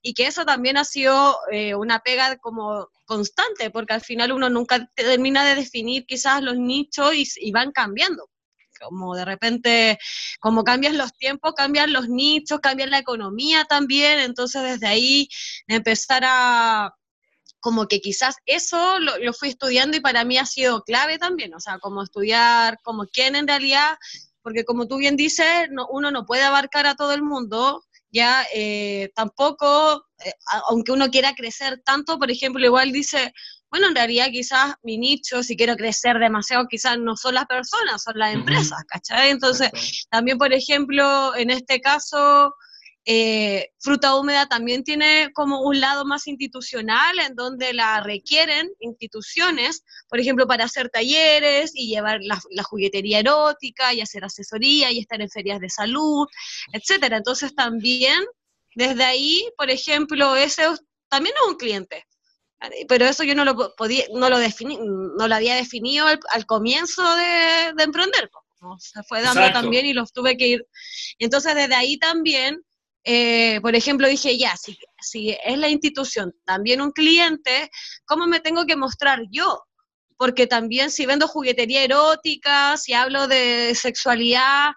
y 0.02 0.14
que 0.14 0.28
eso 0.28 0.46
también 0.46 0.78
ha 0.78 0.86
sido 0.86 1.38
eh, 1.52 1.76
una 1.76 2.00
pega 2.00 2.38
como 2.38 2.90
constante, 3.06 3.70
porque 3.70 3.94
al 3.94 4.02
final 4.02 4.32
uno 4.32 4.50
nunca 4.50 4.90
termina 4.96 5.46
de 5.46 5.56
definir 5.56 6.06
quizás 6.06 6.42
los 6.42 6.58
nichos 6.58 7.14
y, 7.14 7.52
van 7.52 7.72
cambiando. 7.72 8.30
Como 8.80 9.16
de 9.16 9.26
repente, 9.26 10.00
como 10.40 10.64
cambian 10.64 10.98
los 10.98 11.14
tiempos, 11.14 11.54
cambian 11.56 11.94
los 11.94 12.10
nichos, 12.10 12.60
cambian 12.62 12.90
la 12.90 12.98
economía 12.98 13.66
también, 13.66 14.20
entonces 14.20 14.64
desde 14.64 14.88
ahí 14.88 15.28
empezar 15.68 16.24
a, 16.26 16.96
como 17.60 17.88
que 17.88 18.02
quizás 18.02 18.38
eso 18.48 19.00
lo, 19.00 19.20
lo, 19.20 19.34
fui 19.34 19.50
estudiando 19.50 19.98
y 19.98 20.00
para 20.00 20.24
mí 20.24 20.40
ha 20.40 20.48
sido 20.48 20.82
clave 20.82 21.20
también, 21.20 21.54
o 21.54 21.60
sea, 21.60 21.78
como 21.78 22.02
estudiar 22.02 22.80
como 22.82 23.06
quién 23.06 23.36
en 23.36 23.48
realidad, 23.48 23.98
porque 24.42 24.66
como 24.66 24.88
tú 24.88 24.98
bien 24.98 25.16
dices, 25.16 25.68
no, 25.70 25.88
uno 25.92 26.10
no 26.10 26.26
puede 26.26 26.44
abarcar 26.44 26.88
a 26.88 26.96
todo 26.96 27.14
el 27.14 27.22
mundo, 27.22 27.84
ya 28.12 28.46
eh, 28.54 29.12
tampoco, 29.16 30.06
eh, 30.24 30.34
aunque 30.68 30.92
uno 30.92 31.10
quiera 31.10 31.34
crecer 31.34 31.82
tanto, 31.86 32.20
por 32.20 32.30
ejemplo, 32.30 32.66
igual 32.66 32.92
dice, 32.92 33.34
bueno, 33.70 33.88
en 33.88 33.96
realidad 33.96 34.28
quizás 34.32 34.76
mi 34.84 34.98
nicho, 34.98 35.44
si 35.44 35.56
quiero 35.56 35.76
crecer 35.76 36.20
demasiado, 36.20 36.68
quizás 36.68 37.00
no 37.00 37.16
son 37.16 37.36
las 37.36 37.46
personas, 37.46 38.04
son 38.04 38.20
las 38.20 38.34
empresas, 38.34 38.84
¿cachai? 38.88 39.30
Entonces, 39.30 39.72
también, 40.10 40.38
por 40.38 40.54
ejemplo, 40.54 41.36
en 41.36 41.50
este 41.50 41.80
caso, 41.80 42.54
eh, 43.06 43.70
fruta 43.80 44.16
húmeda 44.16 44.48
también 44.48 44.84
tiene 44.84 45.32
como 45.34 45.62
un 45.62 45.80
lado 45.80 46.06
más 46.06 46.28
institucional 46.28 47.20
en 47.20 47.36
donde 47.36 47.74
la 47.74 48.02
requieren 48.02 48.70
instituciones, 48.80 49.84
por 50.08 50.20
ejemplo, 50.20 50.46
para 50.46 50.66
hacer 50.66 50.90
talleres 50.90 51.72
y 51.74 51.88
llevar 51.88 52.20
la, 52.22 52.64
juguetería 52.64 53.20
erótica 53.20 53.94
y 53.94 54.02
hacer 54.02 54.24
asesoría 54.24 54.92
y 54.92 55.00
estar 55.00 55.20
en 55.20 55.30
ferias 55.30 55.60
de 55.60 55.70
salud, 55.70 56.28
etcétera. 56.74 57.18
Entonces 57.18 57.56
también 57.56 58.24
desde 58.76 59.04
ahí, 59.04 59.50
por 59.58 59.72
ejemplo, 59.72 60.36
ese 60.36 60.64
también 61.10 61.36
es 61.42 61.50
un 61.50 61.58
cliente. 61.58 62.06
Pero 62.88 63.06
eso 63.06 63.24
yo 63.24 63.34
no 63.34 63.44
lo 63.44 63.76
podía, 63.76 64.06
no 64.14 64.30
lo 64.30 64.38
definí, 64.38 64.78
no 64.78 65.28
lo 65.28 65.36
había 65.36 65.56
definido 65.56 66.06
al, 66.06 66.46
comienzo 66.46 67.02
de, 67.16 67.74
emprender, 67.84 68.30
se 68.78 69.02
fue 69.02 69.24
dando 69.24 69.52
también 69.52 69.88
y 69.88 69.94
los 69.94 70.14
tuve 70.14 70.38
que 70.38 70.48
ir. 70.48 70.68
Entonces 71.18 71.56
desde 71.56 71.74
ahí 71.74 71.98
también 71.98 72.64
eh, 73.04 73.60
por 73.62 73.76
ejemplo, 73.76 74.08
dije, 74.08 74.38
ya, 74.38 74.56
si, 74.56 74.78
si 75.02 75.36
es 75.44 75.58
la 75.58 75.70
institución 75.70 76.34
también 76.46 76.82
un 76.82 76.92
cliente, 76.92 77.72
¿cómo 78.06 78.28
me 78.28 78.40
tengo 78.40 78.66
que 78.66 78.76
mostrar 78.76 79.22
yo? 79.32 79.64
Porque 80.18 80.46
también 80.46 80.92
si 80.92 81.06
vendo 81.08 81.28
juguetería 81.28 81.84
erótica, 81.84 82.78
si 82.78 82.94
hablo 82.94 83.28
de 83.28 83.74
sexualidad, 83.74 84.72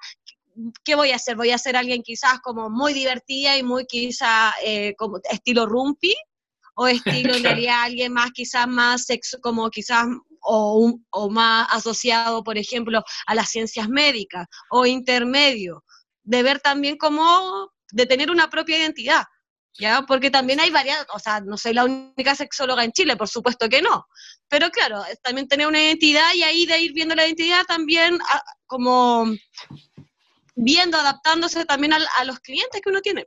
¿qué 0.85 0.95
voy 0.95 1.11
a 1.11 1.17
hacer? 1.17 1.37
¿Voy 1.37 1.51
a 1.51 1.59
ser 1.59 1.77
alguien 1.77 2.03
quizás 2.03 2.41
como 2.41 2.71
muy 2.71 2.95
divertida 2.95 3.59
y 3.59 3.63
muy 3.63 3.85
quizás 3.85 4.55
eh, 4.65 4.95
como 4.97 5.19
estilo 5.31 5.67
rumpi? 5.67 6.15
¿O 6.77 6.87
estilo 7.29 7.35
en 7.35 7.45
realidad 7.45 7.83
alguien 7.83 8.13
más 8.15 8.31
quizás 8.33 8.67
más 8.67 9.05
sexo, 9.05 9.39
como 9.43 9.69
quizás 9.69 10.07
o, 10.41 10.95
o 11.11 11.31
más 11.31 11.69
asociado, 11.71 12.43
por 12.43 12.57
ejemplo, 12.57 13.03
a 13.27 13.35
las 13.35 13.51
ciencias 13.51 13.89
médicas 13.89 14.47
o 14.71 14.87
intermedio? 14.87 15.85
De 16.23 16.43
ver 16.43 16.61
también 16.61 16.97
cómo 16.97 17.71
de 17.93 18.07
tener 18.07 18.31
una 18.31 18.51
propia 18.51 18.79
identidad, 18.79 19.25
¿ya? 19.79 20.03
Porque 20.07 20.31
también 20.31 20.61
hay 20.61 20.71
varias, 20.71 21.05
o 21.13 21.19
sea, 21.19 21.41
no 21.41 21.57
soy 21.57 21.75
la 21.75 21.85
única 21.85 22.35
sexóloga 22.35 22.85
en 22.85 22.93
Chile, 22.93 23.17
por 23.17 23.29
supuesto 23.29 23.69
que 23.69 23.83
no, 23.83 24.07
pero 24.49 24.71
claro, 24.71 25.03
también 25.23 25.49
tener 25.49 25.67
una 25.67 25.83
identidad 25.83 26.33
y 26.35 26.43
ahí 26.43 26.67
de 26.67 26.81
ir 26.81 26.93
viendo 26.93 27.15
la 27.15 27.27
identidad 27.27 27.65
también 27.67 28.19
ah, 28.33 28.43
como 28.67 29.27
viendo, 30.55 30.97
adaptándose 30.97 31.65
también 31.65 31.93
a, 31.93 32.25
los 32.25 32.39
clientes 32.41 32.81
que 32.81 32.91
uno 32.91 33.01
tiene. 33.01 33.27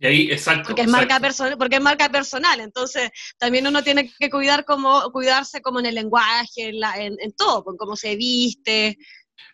Y 0.00 0.06
ahí, 0.06 0.30
exacto. 0.30 0.68
Porque 0.68 0.82
es, 0.82 0.88
Marca 0.88 1.18
personal, 1.18 1.58
porque 1.58 1.76
es 1.76 1.82
marca 1.82 2.08
personal, 2.08 2.60
entonces 2.60 3.10
también 3.36 3.66
uno 3.66 3.82
tiene 3.82 4.12
que 4.16 4.30
cuidar 4.30 4.64
como, 4.64 5.10
cuidarse 5.10 5.60
como 5.60 5.80
en 5.80 5.86
el 5.86 5.96
lenguaje, 5.96 6.68
en, 6.68 7.16
en 7.18 7.32
todo, 7.32 7.64
con 7.64 7.76
cómo 7.76 7.96
se 7.96 8.14
viste, 8.14 8.96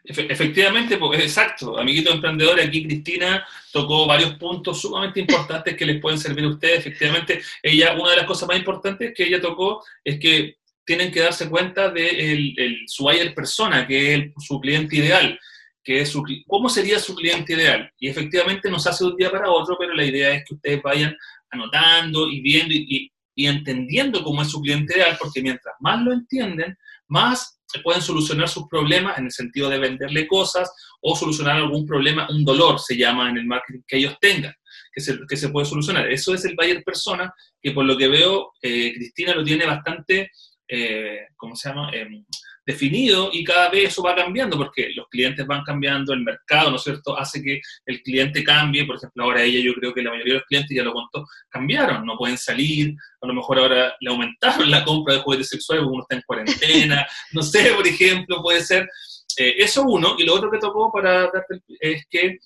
Efectivamente, 0.05 0.99
pues, 0.99 1.21
exacto. 1.21 1.79
Amiguito 1.79 2.13
emprendedor, 2.13 2.61
aquí 2.61 2.85
Cristina 2.85 3.47
tocó 3.73 4.07
varios 4.07 4.35
puntos 4.35 4.81
sumamente 4.81 5.21
importantes 5.21 5.77
que 5.77 5.87
les 5.87 6.01
pueden 6.01 6.19
servir 6.19 6.45
a 6.45 6.49
ustedes. 6.49 6.81
Efectivamente, 6.81 7.43
ella, 7.63 7.95
una 7.95 8.11
de 8.11 8.19
las 8.19 8.27
cosas 8.27 8.49
más 8.49 8.59
importantes 8.59 9.15
que 9.15 9.25
ella 9.25 9.41
tocó 9.41 9.83
es 10.05 10.19
que 10.19 10.59
tienen 10.85 11.11
que 11.11 11.21
darse 11.21 11.49
cuenta 11.49 11.91
de 11.91 12.33
el, 12.33 12.83
su 12.87 13.05
buyer 13.05 13.35
persona, 13.35 13.87
que 13.87 14.15
es 14.15 14.33
su 14.39 14.61
cliente 14.61 14.97
ideal, 14.97 15.39
que 15.83 16.03
es 16.03 16.11
su, 16.11 16.23
cómo 16.47 16.69
sería 16.69 16.99
su 16.99 17.15
cliente 17.15 17.55
ideal. 17.55 17.91
Y 17.99 18.09
efectivamente 18.09 18.71
nos 18.71 18.87
hace 18.87 19.05
de 19.05 19.11
un 19.11 19.17
día 19.17 19.31
para 19.31 19.51
otro, 19.51 19.77
pero 19.79 19.95
la 19.95 20.05
idea 20.05 20.35
es 20.35 20.45
que 20.45 20.55
ustedes 20.55 20.83
vayan 20.83 21.17
anotando 21.51 22.29
y 22.29 22.41
viendo 22.41 22.75
y, 22.75 23.11
y 23.35 23.47
entendiendo 23.47 24.23
cómo 24.23 24.43
es 24.43 24.51
su 24.51 24.61
cliente 24.61 24.99
ideal, 24.99 25.17
porque 25.19 25.41
mientras 25.41 25.75
más 25.81 26.03
lo 26.03 26.13
entienden, 26.13 26.77
más 27.09 27.59
pueden 27.81 28.03
solucionar 28.03 28.49
sus 28.49 28.69
problemas 28.69 29.19
en 29.19 29.27
el 29.27 29.33
sentido 29.33 29.69
de 29.69 29.79
venderle 29.79 30.27
cosas 30.27 30.73
o 31.01 31.17
solucionar 31.17 31.57
algún 31.57 31.87
problema, 31.87 32.29
un 32.31 32.45
dolor 32.45 32.79
se 32.79 32.97
llama 32.97 33.31
en 33.31 33.39
el 33.39 33.47
marketing 33.47 33.83
que 33.87 33.99
ellos 33.99 34.17
tengan, 34.21 34.55
que 34.93 35.01
se, 35.01 35.19
que 35.29 35.37
se 35.37 35.49
puede 35.49 35.67
solucionar. 35.67 36.11
Eso 36.11 36.35
es 36.35 36.45
el 36.45 36.55
buyer 36.57 36.83
persona, 36.85 37.33
que 37.61 37.73
por 37.73 37.85
lo 37.85 37.97
que 37.97 38.09
veo, 38.09 38.53
eh, 38.63 38.93
Cristina 38.95 39.35
lo 39.35 39.45
tiene 39.45 39.67
bastante, 39.67 40.31
eh, 40.69 41.27
¿cómo 41.37 41.57
se 41.57 41.69
llama? 41.69 41.91
Definido 42.67 43.29
y 43.33 43.45
cada 43.45 43.69
vez 43.69 43.91
eso 43.91 44.03
va 44.03 44.15
cambiando 44.15 44.57
porque 44.57 44.91
los 44.95 45.07
clientes 45.09 45.47
van 45.47 45.63
cambiando, 45.65 46.13
el 46.13 46.23
mercado, 46.23 46.71
¿no 46.71 46.77
es 46.77 46.83
cierto?, 46.83 47.19
hace 47.19 47.43
que 47.43 47.61
el 47.87 48.03
cliente 48.03 48.43
cambie. 48.43 48.87
Por 48.87 48.97
ejemplo, 48.97 49.25
ahora 49.25 49.43
ella, 49.43 49.61
yo 49.61 49.75
creo 49.75 49.93
que 49.93 50.03
la 50.03 50.11
mayoría 50.11 50.35
de 50.35 50.39
los 50.41 50.49
clientes, 50.49 50.77
ya 50.77 50.83
lo 50.83 50.93
contó, 50.93 51.27
cambiaron, 51.51 52.07
no 52.07 52.17
pueden 52.17 52.39
salir, 52.39 52.95
a 53.21 53.27
lo 53.27 53.35
mejor 53.35 53.59
ahora 53.59 53.95
le 54.01 54.11
aumentaron 54.11 54.71
la 54.71 54.85
compra 54.85 55.15
de 55.15 55.21
juguetes 55.21 55.49
sexuales 55.49 55.83
porque 55.83 55.95
uno 55.95 56.03
está 56.03 56.17
en 56.17 56.23
cuarentena, 56.27 57.07
no 57.33 57.43
sé, 57.43 57.73
por 57.75 57.87
ejemplo, 57.87 58.43
puede 58.43 58.63
ser. 58.63 58.89
Eh, 59.37 59.57
eso 59.59 59.83
uno, 59.83 60.15
y 60.19 60.25
lo 60.25 60.35
otro 60.35 60.51
que 60.51 60.59
tocó 60.59 60.93
para 60.93 61.23
darte 61.23 61.61
es 61.81 62.07
que 62.09 62.39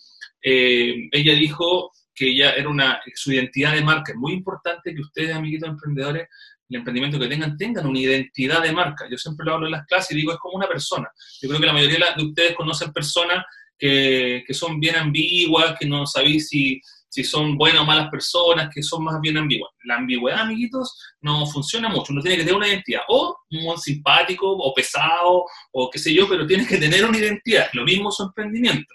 eh, 0.42 1.08
ella 1.12 1.34
dijo 1.34 1.92
que 2.18 2.30
ella 2.30 2.52
era 2.54 2.68
una, 2.68 3.00
su 3.14 3.32
identidad 3.32 3.74
de 3.74 3.84
marca 3.84 4.12
es 4.12 4.18
muy 4.18 4.32
importante 4.32 4.92
que 4.94 5.00
ustedes, 5.00 5.34
amiguitos 5.34 5.68
emprendedores, 5.68 6.28
el 6.68 6.76
emprendimiento 6.76 7.18
que 7.18 7.28
tengan, 7.28 7.56
tengan 7.56 7.86
una 7.86 7.98
identidad 7.98 8.62
de 8.62 8.72
marca. 8.72 9.06
Yo 9.10 9.16
siempre 9.16 9.46
lo 9.46 9.54
hablo 9.54 9.66
en 9.66 9.72
las 9.72 9.86
clases 9.86 10.12
y 10.12 10.16
digo, 10.16 10.32
es 10.32 10.38
como 10.38 10.56
una 10.56 10.68
persona. 10.68 11.08
Yo 11.40 11.48
creo 11.48 11.60
que 11.60 11.66
la 11.66 11.72
mayoría 11.72 12.14
de 12.16 12.24
ustedes 12.24 12.54
conocen 12.54 12.92
personas 12.92 13.44
que, 13.78 14.44
que 14.46 14.54
son 14.54 14.78
bien 14.80 14.96
ambiguas, 14.96 15.76
que 15.78 15.86
no 15.86 16.06
sabéis 16.06 16.48
si, 16.48 16.80
si 17.08 17.24
son 17.24 17.56
buenas 17.56 17.82
o 17.82 17.86
malas 17.86 18.10
personas, 18.10 18.68
que 18.72 18.82
son 18.82 19.04
más 19.04 19.20
bien 19.20 19.36
ambiguas. 19.36 19.72
La 19.84 19.96
ambigüedad, 19.96 20.40
amiguitos, 20.40 20.96
no 21.20 21.46
funciona 21.46 21.88
mucho. 21.88 22.12
Uno 22.12 22.22
tiene 22.22 22.36
que 22.36 22.42
tener 22.42 22.56
una 22.56 22.68
identidad, 22.68 23.02
o 23.08 23.36
un 23.50 23.78
simpático, 23.78 24.50
o 24.50 24.74
pesado, 24.74 25.44
o 25.72 25.90
qué 25.90 25.98
sé 25.98 26.12
yo, 26.12 26.28
pero 26.28 26.46
tienes 26.46 26.68
que 26.68 26.76
tener 26.76 27.04
una 27.04 27.18
identidad. 27.18 27.68
Lo 27.72 27.84
mismo 27.84 28.10
su 28.10 28.24
emprendimiento. 28.24 28.94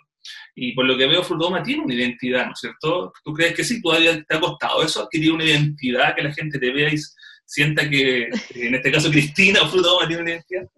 Y 0.55 0.73
por 0.73 0.85
lo 0.85 0.95
que 0.97 1.07
veo, 1.07 1.23
Frutoma 1.23 1.63
tiene 1.63 1.83
una 1.83 1.95
identidad, 1.95 2.45
¿no 2.45 2.53
es 2.53 2.59
cierto? 2.59 3.11
¿Tú 3.23 3.33
crees 3.33 3.55
que 3.55 3.63
sí? 3.63 3.81
¿Todavía 3.81 4.23
te 4.23 4.35
ha 4.35 4.39
costado 4.39 4.83
eso, 4.83 5.03
adquirir 5.03 5.31
una 5.31 5.43
identidad, 5.43 6.15
que 6.15 6.21
la 6.21 6.33
gente 6.33 6.59
te 6.59 6.71
vea 6.71 6.93
y 6.93 6.97
sienta 7.53 7.87
que, 7.87 8.29
en 8.55 8.75
este 8.75 8.91
caso 8.91 9.11
Cristina 9.11 9.61
o 9.61 9.69
Fruta 9.69 9.89
tiene 10.07 10.23
una 10.23 10.31
identidad? 10.31 10.69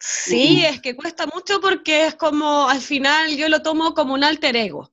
Sí, 0.00 0.64
es 0.64 0.80
que 0.80 0.96
cuesta 0.96 1.26
mucho 1.26 1.60
porque 1.60 2.06
es 2.06 2.14
como, 2.16 2.68
al 2.68 2.80
final 2.80 3.36
yo 3.36 3.48
lo 3.48 3.62
tomo 3.62 3.94
como 3.94 4.14
un 4.14 4.24
alter 4.24 4.56
ego. 4.56 4.92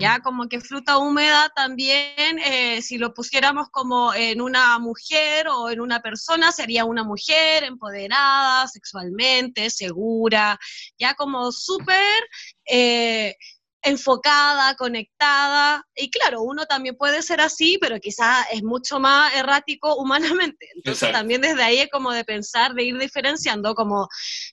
Ya 0.00 0.18
como 0.18 0.48
que 0.48 0.60
fruta 0.60 0.98
húmeda 0.98 1.48
también, 1.54 2.40
eh, 2.44 2.82
si 2.82 2.98
lo 2.98 3.14
pusiéramos 3.14 3.68
como 3.70 4.12
en 4.12 4.40
una 4.40 4.80
mujer 4.80 5.46
o 5.46 5.70
en 5.70 5.80
una 5.80 6.00
persona, 6.00 6.50
sería 6.50 6.84
una 6.84 7.04
mujer 7.04 7.62
empoderada 7.62 8.66
sexualmente, 8.66 9.70
segura, 9.70 10.58
ya 10.98 11.14
como 11.14 11.52
súper 11.52 12.20
eh, 12.68 13.36
enfocada, 13.82 14.74
conectada. 14.74 15.86
Y 15.94 16.10
claro, 16.10 16.42
uno 16.42 16.66
también 16.66 16.96
puede 16.96 17.22
ser 17.22 17.40
así, 17.40 17.78
pero 17.80 17.98
quizás 17.98 18.46
es 18.52 18.62
mucho 18.62 19.00
más 19.00 19.34
errático 19.34 19.94
humanamente. 19.96 20.68
Entonces 20.74 21.12
también 21.12 21.40
desde 21.40 21.62
ahí 21.62 21.78
es 21.78 21.90
como 21.90 22.12
de 22.12 22.24
pensar, 22.24 22.74
de 22.74 22.84
ir 22.84 22.98
diferenciando, 22.98 23.74
como 23.74 24.08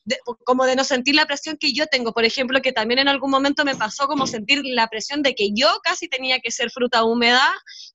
de, 0.06 0.18
como 0.46 0.66
de 0.66 0.76
no 0.76 0.84
sentir 0.84 1.16
la 1.16 1.26
presión 1.26 1.58
que 1.60 1.74
yo 1.74 1.88
tengo. 1.88 2.13
Por 2.13 2.26
ejemplo, 2.26 2.62
que 2.62 2.72
también 2.72 3.00
en 3.00 3.08
algún 3.08 3.32
momento 3.32 3.66
me 3.66 3.76
pasó 3.76 4.08
como 4.08 4.28
sentir 4.28 4.62
la 4.63 4.88
presión 4.88 5.22
de 5.22 5.36
que 5.36 5.50
yo 5.54 5.80
casi 5.84 6.08
tenía 6.08 6.40
que 6.40 6.52
ser 6.52 6.72
fruta 6.72 7.04
húmeda, 7.04 7.44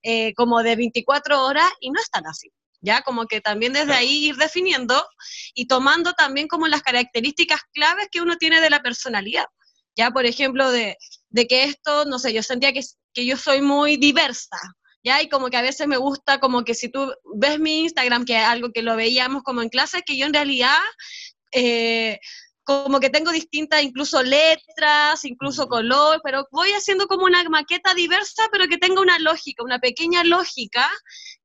eh, 0.02 0.34
como 0.34 0.62
de 0.62 0.76
24 0.76 1.44
horas, 1.44 1.70
y 1.80 1.90
no 1.90 2.00
es 2.00 2.10
tan 2.10 2.26
así. 2.26 2.50
¿ya? 2.82 3.02
Como 3.02 3.26
que 3.26 3.40
también 3.40 3.72
desde 3.72 3.94
ahí 3.94 4.26
ir 4.26 4.36
definiendo 4.36 5.06
y 5.54 5.66
tomando 5.66 6.12
también 6.12 6.48
como 6.48 6.66
las 6.68 6.82
características 6.82 7.60
claves 7.72 8.08
que 8.10 8.20
uno 8.20 8.36
tiene 8.36 8.60
de 8.60 8.70
la 8.70 8.82
personalidad. 8.82 9.46
Ya, 9.96 10.10
por 10.10 10.26
ejemplo, 10.26 10.70
de, 10.70 10.96
de 11.30 11.46
que 11.46 11.64
esto, 11.64 12.04
no 12.04 12.18
sé, 12.18 12.32
yo 12.32 12.42
sentía 12.42 12.72
que, 12.72 12.80
que 13.12 13.26
yo 13.26 13.36
soy 13.36 13.60
muy 13.60 13.96
diversa, 13.96 14.56
¿ya? 15.04 15.22
Y 15.22 15.28
como 15.28 15.50
que 15.50 15.56
a 15.56 15.62
veces 15.62 15.86
me 15.86 15.96
gusta, 15.96 16.40
como 16.40 16.64
que 16.64 16.74
si 16.74 16.88
tú 16.88 17.12
ves 17.34 17.58
mi 17.58 17.80
Instagram, 17.82 18.24
que 18.24 18.38
es 18.38 18.44
algo 18.44 18.72
que 18.72 18.82
lo 18.82 18.96
veíamos 18.96 19.42
como 19.42 19.62
en 19.62 19.68
clase, 19.68 20.02
que 20.02 20.16
yo 20.16 20.26
en 20.26 20.34
realidad 20.34 20.78
eh, 21.52 22.18
como 22.64 23.00
que 23.00 23.10
tengo 23.10 23.32
distintas 23.32 23.82
incluso 23.82 24.22
letras, 24.22 25.24
incluso 25.24 25.66
color, 25.66 26.20
pero 26.22 26.46
voy 26.52 26.70
haciendo 26.70 27.06
como 27.06 27.24
una 27.24 27.42
maqueta 27.48 27.92
diversa, 27.94 28.44
pero 28.52 28.68
que 28.68 28.78
tenga 28.78 29.00
una 29.00 29.18
lógica, 29.18 29.64
una 29.64 29.80
pequeña 29.80 30.22
lógica, 30.22 30.88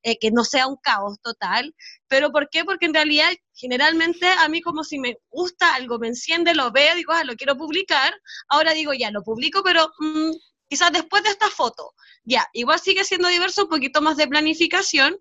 eh, 0.03 0.17
que 0.19 0.31
no 0.31 0.43
sea 0.43 0.67
un 0.67 0.77
caos 0.77 1.19
total. 1.21 1.73
¿Pero 2.07 2.31
por 2.31 2.49
qué? 2.49 2.63
Porque 2.63 2.85
en 2.85 2.93
realidad 2.93 3.31
generalmente 3.53 4.27
a 4.27 4.47
mí 4.47 4.61
como 4.61 4.83
si 4.83 4.99
me 4.99 5.17
gusta 5.29 5.73
algo, 5.73 5.97
me 5.97 6.07
enciende, 6.07 6.53
lo 6.53 6.71
veo, 6.71 6.95
digo, 6.95 7.13
ah, 7.13 7.23
lo 7.23 7.35
quiero 7.35 7.57
publicar, 7.57 8.13
ahora 8.49 8.73
digo, 8.73 8.93
ya, 8.93 9.09
lo 9.11 9.23
publico, 9.23 9.63
pero 9.63 9.89
mm, 9.99 10.31
quizás 10.69 10.91
después 10.91 11.23
de 11.23 11.29
esta 11.29 11.49
foto, 11.49 11.93
ya, 12.23 12.47
igual 12.53 12.79
sigue 12.79 13.03
siendo 13.03 13.27
diverso, 13.27 13.63
un 13.63 13.69
poquito 13.69 14.01
más 14.01 14.17
de 14.17 14.27
planificación, 14.27 15.17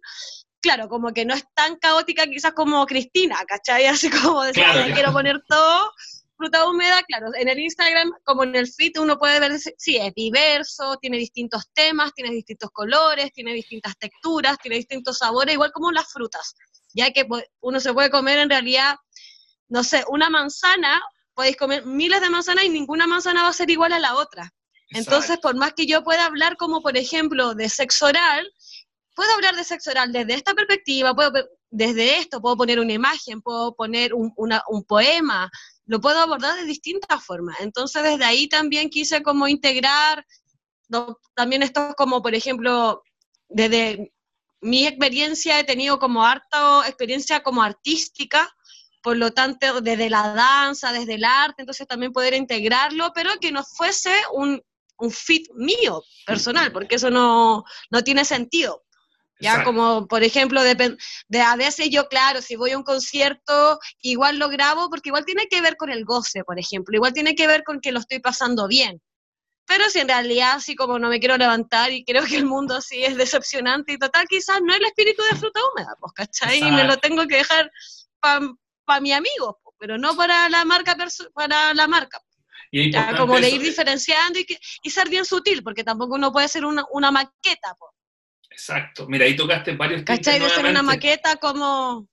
claro, 0.60 0.88
como 0.88 1.12
que 1.12 1.24
no 1.24 1.34
es 1.34 1.44
tan 1.54 1.76
caótica 1.76 2.26
quizás 2.26 2.52
como 2.52 2.84
Cristina, 2.86 3.36
¿cachai? 3.46 3.86
Así 3.86 4.10
como 4.10 4.42
decir, 4.42 4.64
quiero 4.94 5.12
poner 5.12 5.40
todo, 5.48 5.92
fruta 6.36 6.68
húmeda, 6.68 7.02
claro, 7.04 7.28
en 7.34 7.48
el 7.48 7.58
Instagram 7.58 8.12
como 8.24 8.44
en 8.44 8.54
el 8.54 8.68
feed 8.68 8.98
uno 8.98 9.18
puede 9.18 9.40
ver, 9.40 9.58
sí, 9.58 9.96
es 9.96 10.12
diverso, 10.14 10.96
tiene 11.00 11.16
distintos 11.18 11.64
temas, 11.72 12.12
tiene 12.14 12.30
distintos 12.30 12.70
colores, 12.70 13.32
tiene 13.32 13.54
distintas 13.54 13.96
texturas, 13.98 14.58
tiene 14.58 14.76
distintos 14.76 15.18
sabores, 15.18 15.54
igual 15.54 15.72
como 15.72 15.90
las 15.92 16.12
frutas, 16.12 16.54
ya 16.94 17.10
que 17.10 17.26
uno 17.60 17.80
se 17.80 17.92
puede 17.92 18.10
comer 18.10 18.38
en 18.38 18.50
realidad, 18.50 18.96
no 19.68 19.82
sé, 19.82 20.04
una 20.08 20.30
manzana, 20.30 21.00
podéis 21.34 21.56
comer 21.56 21.84
miles 21.84 22.20
de 22.20 22.30
manzanas 22.30 22.64
y 22.64 22.68
ninguna 22.68 23.06
manzana 23.06 23.42
va 23.42 23.48
a 23.48 23.54
ser 23.54 23.70
igual 23.70 23.92
a 23.92 23.98
la 23.98 24.14
otra. 24.14 24.52
Entonces, 24.90 25.38
por 25.38 25.56
más 25.56 25.72
que 25.74 25.86
yo 25.86 26.04
pueda 26.04 26.26
hablar 26.26 26.56
como, 26.56 26.80
por 26.80 26.96
ejemplo, 26.96 27.54
de 27.54 27.68
sexo 27.68 28.06
oral, 28.06 28.48
puedo 29.16 29.32
hablar 29.32 29.56
de 29.56 29.64
sexo 29.64 29.90
oral 29.90 30.12
desde 30.12 30.34
esta 30.34 30.54
perspectiva, 30.54 31.14
puedo, 31.14 31.32
desde 31.70 32.18
esto, 32.18 32.40
puedo 32.40 32.56
poner 32.56 32.78
una 32.78 32.92
imagen, 32.92 33.40
puedo 33.40 33.74
poner 33.74 34.12
un, 34.14 34.32
poema, 34.86 35.50
lo 35.86 36.00
puedo 36.00 36.20
abordar 36.20 36.54
de 36.56 36.64
distintas 36.64 37.24
formas. 37.24 37.56
Entonces, 37.60 38.02
desde 38.02 38.24
ahí 38.24 38.46
también 38.46 38.90
quise 38.90 39.22
como 39.22 39.48
integrar, 39.48 40.24
también 41.34 41.62
esto 41.62 41.94
como, 41.96 42.22
por 42.22 42.34
ejemplo, 42.34 43.02
desde 43.48 44.12
mi 44.60 44.86
experiencia 44.86 45.58
he 45.58 45.64
tenido 45.64 45.98
como 45.98 46.24
harta 46.24 46.86
experiencia 46.86 47.42
como 47.42 47.62
artística, 47.62 48.54
por 49.02 49.16
lo 49.16 49.32
tanto, 49.32 49.80
desde 49.80 50.10
la 50.10 50.34
danza, 50.34 50.92
desde 50.92 51.14
el 51.14 51.24
arte, 51.24 51.62
entonces 51.62 51.86
también 51.86 52.12
poder 52.12 52.34
integrarlo, 52.34 53.12
pero 53.14 53.30
que 53.40 53.50
no 53.50 53.64
fuese 53.64 54.12
un, 54.32 54.60
un 54.98 55.10
fit 55.10 55.48
mío, 55.54 56.02
personal, 56.26 56.70
porque 56.70 56.96
eso 56.96 57.10
no, 57.10 57.64
no 57.90 58.02
tiene 58.02 58.24
sentido. 58.24 58.85
Ya 59.38 59.64
como, 59.64 60.06
por 60.06 60.24
ejemplo, 60.24 60.62
de, 60.62 60.96
de, 61.28 61.40
a 61.40 61.56
veces 61.56 61.90
yo, 61.90 62.08
claro, 62.08 62.40
si 62.40 62.56
voy 62.56 62.70
a 62.70 62.78
un 62.78 62.84
concierto, 62.84 63.78
igual 64.00 64.38
lo 64.38 64.48
grabo 64.48 64.88
porque 64.88 65.10
igual 65.10 65.26
tiene 65.26 65.46
que 65.48 65.60
ver 65.60 65.76
con 65.76 65.90
el 65.90 66.04
goce, 66.04 66.42
por 66.44 66.58
ejemplo, 66.58 66.96
igual 66.96 67.12
tiene 67.12 67.34
que 67.34 67.46
ver 67.46 67.62
con 67.62 67.80
que 67.80 67.92
lo 67.92 68.00
estoy 68.00 68.20
pasando 68.20 68.66
bien. 68.66 69.02
Pero 69.66 69.90
si 69.90 69.98
en 69.98 70.08
realidad 70.08 70.52
así 70.54 70.76
como 70.76 70.98
no 70.98 71.08
me 71.08 71.18
quiero 71.18 71.36
levantar 71.36 71.92
y 71.92 72.04
creo 72.04 72.24
que 72.24 72.36
el 72.36 72.46
mundo 72.46 72.76
así 72.76 73.04
es 73.04 73.16
decepcionante 73.16 73.92
y 73.92 73.98
total, 73.98 74.26
quizás 74.28 74.60
no 74.62 74.72
es 74.72 74.80
el 74.80 74.86
espíritu 74.86 75.22
de 75.30 75.36
fruta 75.36 75.60
húmeda, 75.72 75.96
pues, 76.00 76.12
¿cachai? 76.14 76.58
Y 76.58 76.70
me 76.70 76.84
lo 76.84 76.96
tengo 76.96 77.26
que 77.26 77.36
dejar 77.36 77.70
para 78.20 79.00
mi 79.00 79.12
amigo, 79.12 79.60
pero 79.78 79.98
no 79.98 80.16
para 80.16 80.48
la 80.48 80.64
marca, 80.64 80.96
para 81.34 81.74
la 81.74 81.86
marca. 81.88 82.20
Y 82.70 82.90
como 83.16 83.38
de 83.38 83.50
ir 83.50 83.60
diferenciando 83.60 84.38
y, 84.38 84.46
y, 84.82 84.90
ser 84.90 85.08
bien 85.08 85.24
sutil, 85.24 85.62
porque 85.62 85.84
tampoco 85.84 86.14
uno 86.14 86.32
puede 86.32 86.48
ser 86.48 86.64
una, 86.64 86.84
una 86.90 87.10
maqueta, 87.10 87.74
pues. 87.78 87.92
Exacto. 88.56 89.06
Mira, 89.06 89.26
ahí 89.26 89.36
tocaste 89.36 89.76
varios 89.76 90.02
¿Cachai? 90.02 90.40
De 90.40 90.48
ser 90.48 90.64
una 90.64 90.82
maqueta 90.82 91.36
como... 91.36 92.08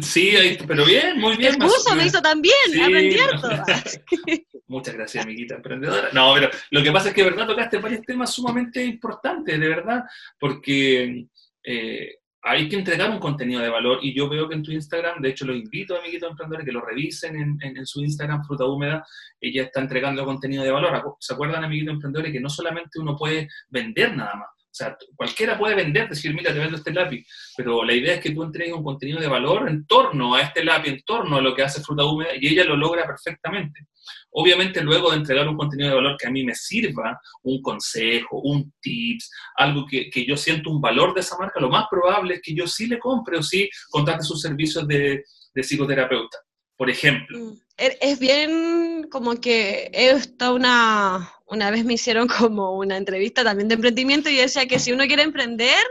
Sí, 0.00 0.32
pero 0.64 0.84
bien, 0.84 1.18
muy 1.18 1.36
bien. 1.36 1.54
El 1.54 1.58
curso 1.58 1.96
me 1.96 2.06
hizo 2.06 2.22
también, 2.22 2.54
aprendí 2.80 3.16
Muchas 4.68 4.94
gracias, 4.94 5.24
amiguita 5.24 5.56
emprendedora. 5.56 6.10
No, 6.12 6.34
pero 6.34 6.50
lo 6.70 6.82
que 6.84 6.92
pasa 6.92 7.08
es 7.08 7.14
que, 7.14 7.24
de 7.24 7.30
verdad, 7.30 7.48
tocaste 7.48 7.78
varios 7.78 8.02
temas 8.02 8.32
sumamente 8.32 8.84
importantes, 8.84 9.58
de 9.58 9.68
verdad, 9.68 10.04
porque 10.38 11.26
eh, 11.64 12.18
hay 12.42 12.68
que 12.68 12.76
entregar 12.76 13.10
un 13.10 13.18
contenido 13.18 13.60
de 13.60 13.70
valor 13.70 13.98
y 14.02 14.14
yo 14.14 14.28
veo 14.28 14.48
que 14.48 14.54
en 14.54 14.62
tu 14.62 14.70
Instagram, 14.70 15.20
de 15.20 15.30
hecho, 15.30 15.46
los 15.46 15.56
invito, 15.56 15.98
amiguitos 15.98 16.30
emprendedores, 16.30 16.64
que 16.64 16.72
lo 16.72 16.80
revisen 16.80 17.36
en, 17.36 17.76
en, 17.76 17.86
su 17.86 18.02
Instagram, 18.02 18.44
Fruta 18.44 18.66
Húmeda, 18.66 19.04
ella 19.40 19.64
está 19.64 19.80
entregando 19.80 20.24
contenido 20.24 20.62
de 20.62 20.70
valor. 20.70 21.16
¿Se 21.18 21.34
acuerdan, 21.34 21.64
amiguitos 21.64 21.94
emprendedores, 21.94 22.32
que 22.32 22.40
no 22.40 22.48
solamente 22.48 23.00
uno 23.00 23.16
puede 23.16 23.48
vender 23.68 24.16
nada 24.16 24.34
más, 24.36 24.48
sea, 24.74 24.96
cualquiera 25.16 25.58
puede 25.58 25.74
vender, 25.74 26.08
decir, 26.08 26.34
mira, 26.34 26.52
te 26.52 26.58
vendo 26.58 26.76
este 26.76 26.92
lápiz, 26.92 27.26
pero 27.56 27.84
la 27.84 27.92
idea 27.92 28.14
es 28.14 28.20
que 28.20 28.30
tú 28.30 28.42
entregues 28.42 28.74
un 28.74 28.82
contenido 28.82 29.20
de 29.20 29.28
valor 29.28 29.68
en 29.68 29.86
torno 29.86 30.34
a 30.34 30.42
este 30.42 30.64
lápiz, 30.64 30.90
en 30.90 31.02
torno 31.02 31.36
a 31.36 31.40
lo 31.40 31.54
que 31.54 31.62
hace 31.62 31.82
fruta 31.82 32.04
húmeda, 32.04 32.30
y 32.38 32.48
ella 32.48 32.64
lo 32.64 32.76
logra 32.76 33.06
perfectamente. 33.06 33.86
Obviamente, 34.30 34.82
luego 34.82 35.10
de 35.10 35.18
entregar 35.18 35.48
un 35.48 35.56
contenido 35.56 35.90
de 35.90 35.94
valor 35.94 36.16
que 36.18 36.26
a 36.26 36.30
mí 36.30 36.44
me 36.44 36.54
sirva, 36.54 37.20
un 37.42 37.62
consejo, 37.62 38.40
un 38.40 38.72
tips, 38.80 39.30
algo 39.56 39.86
que, 39.86 40.10
que 40.10 40.26
yo 40.26 40.36
siento 40.36 40.70
un 40.70 40.80
valor 40.80 41.14
de 41.14 41.20
esa 41.20 41.38
marca, 41.38 41.60
lo 41.60 41.70
más 41.70 41.86
probable 41.88 42.34
es 42.34 42.42
que 42.42 42.54
yo 42.54 42.66
sí 42.66 42.86
le 42.86 42.98
compre 42.98 43.38
o 43.38 43.42
sí 43.42 43.70
contacte 43.90 44.24
sus 44.24 44.40
servicios 44.40 44.86
de, 44.88 45.24
de 45.54 45.62
psicoterapeuta, 45.62 46.38
por 46.76 46.90
ejemplo. 46.90 47.38
Mm, 47.38 47.63
es 47.76 48.18
bien 48.18 49.08
como 49.10 49.40
que 49.40 49.90
esta 49.92 50.52
una, 50.52 51.32
una 51.46 51.70
vez 51.70 51.84
me 51.84 51.94
hicieron 51.94 52.28
como 52.28 52.76
una 52.76 52.96
entrevista 52.96 53.44
también 53.44 53.68
de 53.68 53.74
emprendimiento 53.74 54.28
y 54.30 54.36
decía 54.36 54.66
que 54.66 54.78
si 54.78 54.92
uno 54.92 55.06
quiere 55.06 55.22
emprender, 55.22 55.84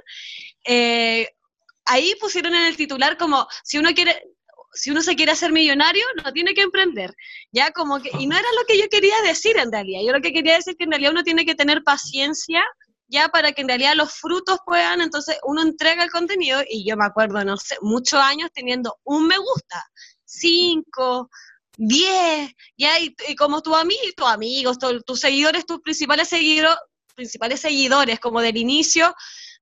eh, 0.66 1.30
ahí 1.86 2.14
pusieron 2.20 2.56
en 2.56 2.64
el 2.64 2.78
titular 2.78 3.18
como 3.18 3.48
si 3.64 3.78
uno 3.78 3.94
quiere, 3.94 4.24
si 4.74 4.92
uno 4.92 5.02
se 5.02 5.16
quiere 5.16 5.34
hacer 5.34 5.52
millonario, 5.52 6.04
no 6.24 6.32
tiene 6.32 6.54
que 6.54 6.62
emprender. 6.62 7.14
Ya 7.52 7.72
como 7.72 8.02
que, 8.02 8.10
y 8.18 8.28
no 8.28 8.38
era 8.38 8.48
lo 8.60 8.66
que 8.66 8.78
yo 8.78 8.90
quería 8.90 9.22
decir 9.22 9.58
en 9.58 9.72
realidad. 9.72 10.02
Yo 10.06 10.14
lo 10.14 10.22
que 10.22 10.34
quería 10.34 10.56
decir 10.56 10.72
es 10.72 10.78
que 10.78 10.86
en 10.86 10.92
realidad 10.92 11.12
uno 11.12 11.24
tiene 11.24 11.46
que 11.46 11.56
tener 11.56 11.84
paciencia 11.84 12.64
ya 13.08 13.30
para 13.30 13.52
que 13.52 13.62
en 13.62 13.68
realidad 13.68 13.94
los 13.96 14.14
frutos 14.14 14.58
puedan, 14.66 15.00
entonces 15.02 15.38
uno 15.44 15.62
entrega 15.62 16.04
el 16.04 16.10
contenido 16.10 16.62
y 16.68 16.90
yo 16.90 16.98
me 16.98 17.06
acuerdo, 17.06 17.44
no 17.46 17.58
sé, 17.58 17.78
muchos 17.82 18.20
años 18.20 18.50
teniendo 18.52 18.98
un 19.04 19.28
me 19.28 19.38
gusta, 19.38 19.86
cinco, 20.26 21.30
diez, 21.78 22.52
ya, 22.78 23.00
y, 23.00 23.14
como 23.36 23.62
tu 23.62 23.76
amigo, 23.76 24.02
tus 24.16 24.28
amigos, 24.28 24.78
tus 25.06 25.20
seguidores, 25.20 25.66
tus 25.66 25.82
principales 25.82 26.28
seguidores, 26.30 26.78
principales 27.16 27.62
seguidores 27.62 28.20
como 28.20 28.42
del 28.42 28.58
inicio, 28.58 29.14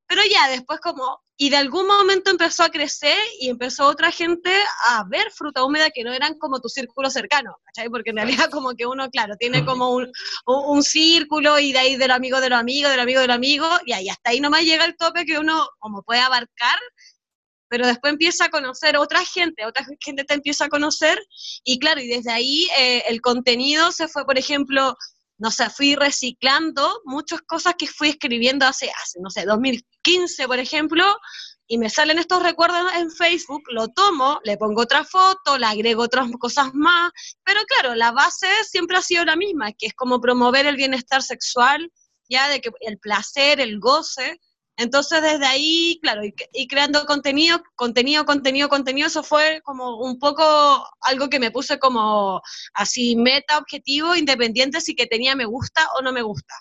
pero 0.07 0.23
ya 0.29 0.49
después 0.49 0.79
como, 0.81 1.21
y 1.37 1.49
de 1.49 1.55
algún 1.55 1.87
momento 1.87 2.31
empezó 2.31 2.63
a 2.63 2.69
crecer 2.69 3.17
y 3.39 3.49
empezó 3.49 3.87
otra 3.87 4.11
gente 4.11 4.51
a 4.89 5.05
ver 5.07 5.31
fruta 5.31 5.63
húmeda 5.63 5.89
que 5.89 6.03
no 6.03 6.11
eran 6.11 6.37
como 6.37 6.59
tu 6.59 6.67
círculo 6.67 7.09
cercano, 7.09 7.55
¿cachai? 7.63 7.89
Porque 7.89 8.09
en 8.09 8.17
realidad 8.17 8.49
como 8.51 8.73
que 8.75 8.85
uno, 8.85 9.09
claro, 9.09 9.37
tiene 9.37 9.63
como 9.63 9.91
un, 9.91 10.11
un, 10.45 10.83
círculo 10.83 11.59
y 11.59 11.71
de 11.71 11.79
ahí 11.79 11.95
del 11.95 12.11
amigo 12.11 12.41
de 12.41 12.49
los 12.49 12.59
amigos, 12.59 12.91
del 12.91 12.99
amigo 12.99 13.21
del 13.21 13.31
amigo, 13.31 13.67
y 13.85 13.93
ahí 13.93 14.09
hasta 14.09 14.31
ahí 14.31 14.41
nomás 14.41 14.63
llega 14.63 14.83
el 14.83 14.97
tope 14.97 15.25
que 15.25 15.39
uno 15.39 15.65
como 15.79 16.03
puede 16.03 16.19
abarcar, 16.19 16.77
pero 17.71 17.87
después 17.87 18.11
empieza 18.11 18.45
a 18.45 18.49
conocer 18.49 18.97
otra 18.97 19.23
gente, 19.23 19.65
otra 19.65 19.85
gente 20.01 20.25
te 20.25 20.33
empieza 20.33 20.65
a 20.65 20.69
conocer, 20.69 21.17
y 21.63 21.79
claro, 21.79 22.01
y 22.01 22.07
desde 22.09 22.29
ahí 22.29 22.67
eh, 22.77 23.05
el 23.07 23.21
contenido 23.21 23.93
se 23.93 24.09
fue, 24.09 24.25
por 24.25 24.37
ejemplo, 24.37 24.97
no 25.37 25.51
sé, 25.51 25.69
fui 25.69 25.95
reciclando 25.95 26.99
muchas 27.05 27.39
cosas 27.43 27.75
que 27.77 27.87
fui 27.87 28.09
escribiendo 28.09 28.65
hace, 28.65 28.91
hace, 29.01 29.21
no 29.21 29.29
sé, 29.29 29.45
2015, 29.45 30.47
por 30.47 30.59
ejemplo, 30.59 31.05
y 31.65 31.77
me 31.77 31.89
salen 31.89 32.19
estos 32.19 32.43
recuerdos 32.43 32.93
en 32.95 33.09
Facebook, 33.09 33.63
lo 33.69 33.87
tomo, 33.87 34.41
le 34.43 34.57
pongo 34.57 34.81
otra 34.81 35.05
foto, 35.05 35.57
le 35.57 35.65
agrego 35.65 36.03
otras 36.03 36.29
cosas 36.41 36.73
más, 36.73 37.09
pero 37.45 37.61
claro, 37.63 37.95
la 37.95 38.11
base 38.11 38.49
siempre 38.69 38.97
ha 38.97 39.01
sido 39.01 39.23
la 39.23 39.37
misma, 39.37 39.71
que 39.71 39.87
es 39.87 39.93
como 39.93 40.19
promover 40.19 40.65
el 40.65 40.75
bienestar 40.75 41.23
sexual, 41.23 41.89
ya 42.27 42.49
de 42.49 42.59
que 42.59 42.69
el 42.81 42.99
placer, 42.99 43.61
el 43.61 43.79
goce, 43.79 44.41
entonces 44.81 45.21
desde 45.21 45.45
ahí, 45.45 45.99
claro, 46.01 46.21
y, 46.23 46.67
creando 46.67 47.05
contenido, 47.05 47.61
contenido, 47.75 48.25
contenido, 48.25 48.69
contenido, 48.69 49.07
eso 49.07 49.23
fue 49.23 49.61
como 49.63 49.97
un 49.99 50.19
poco 50.19 50.43
algo 51.01 51.29
que 51.29 51.39
me 51.39 51.51
puse 51.51 51.79
como 51.79 52.41
así 52.73 53.15
meta, 53.15 53.57
objetivo, 53.57 54.15
independiente 54.15 54.81
si 54.81 54.95
que 54.95 55.05
tenía 55.07 55.35
me 55.35 55.45
gusta 55.45 55.87
o 55.97 56.01
no 56.01 56.11
me 56.11 56.21
gusta. 56.21 56.53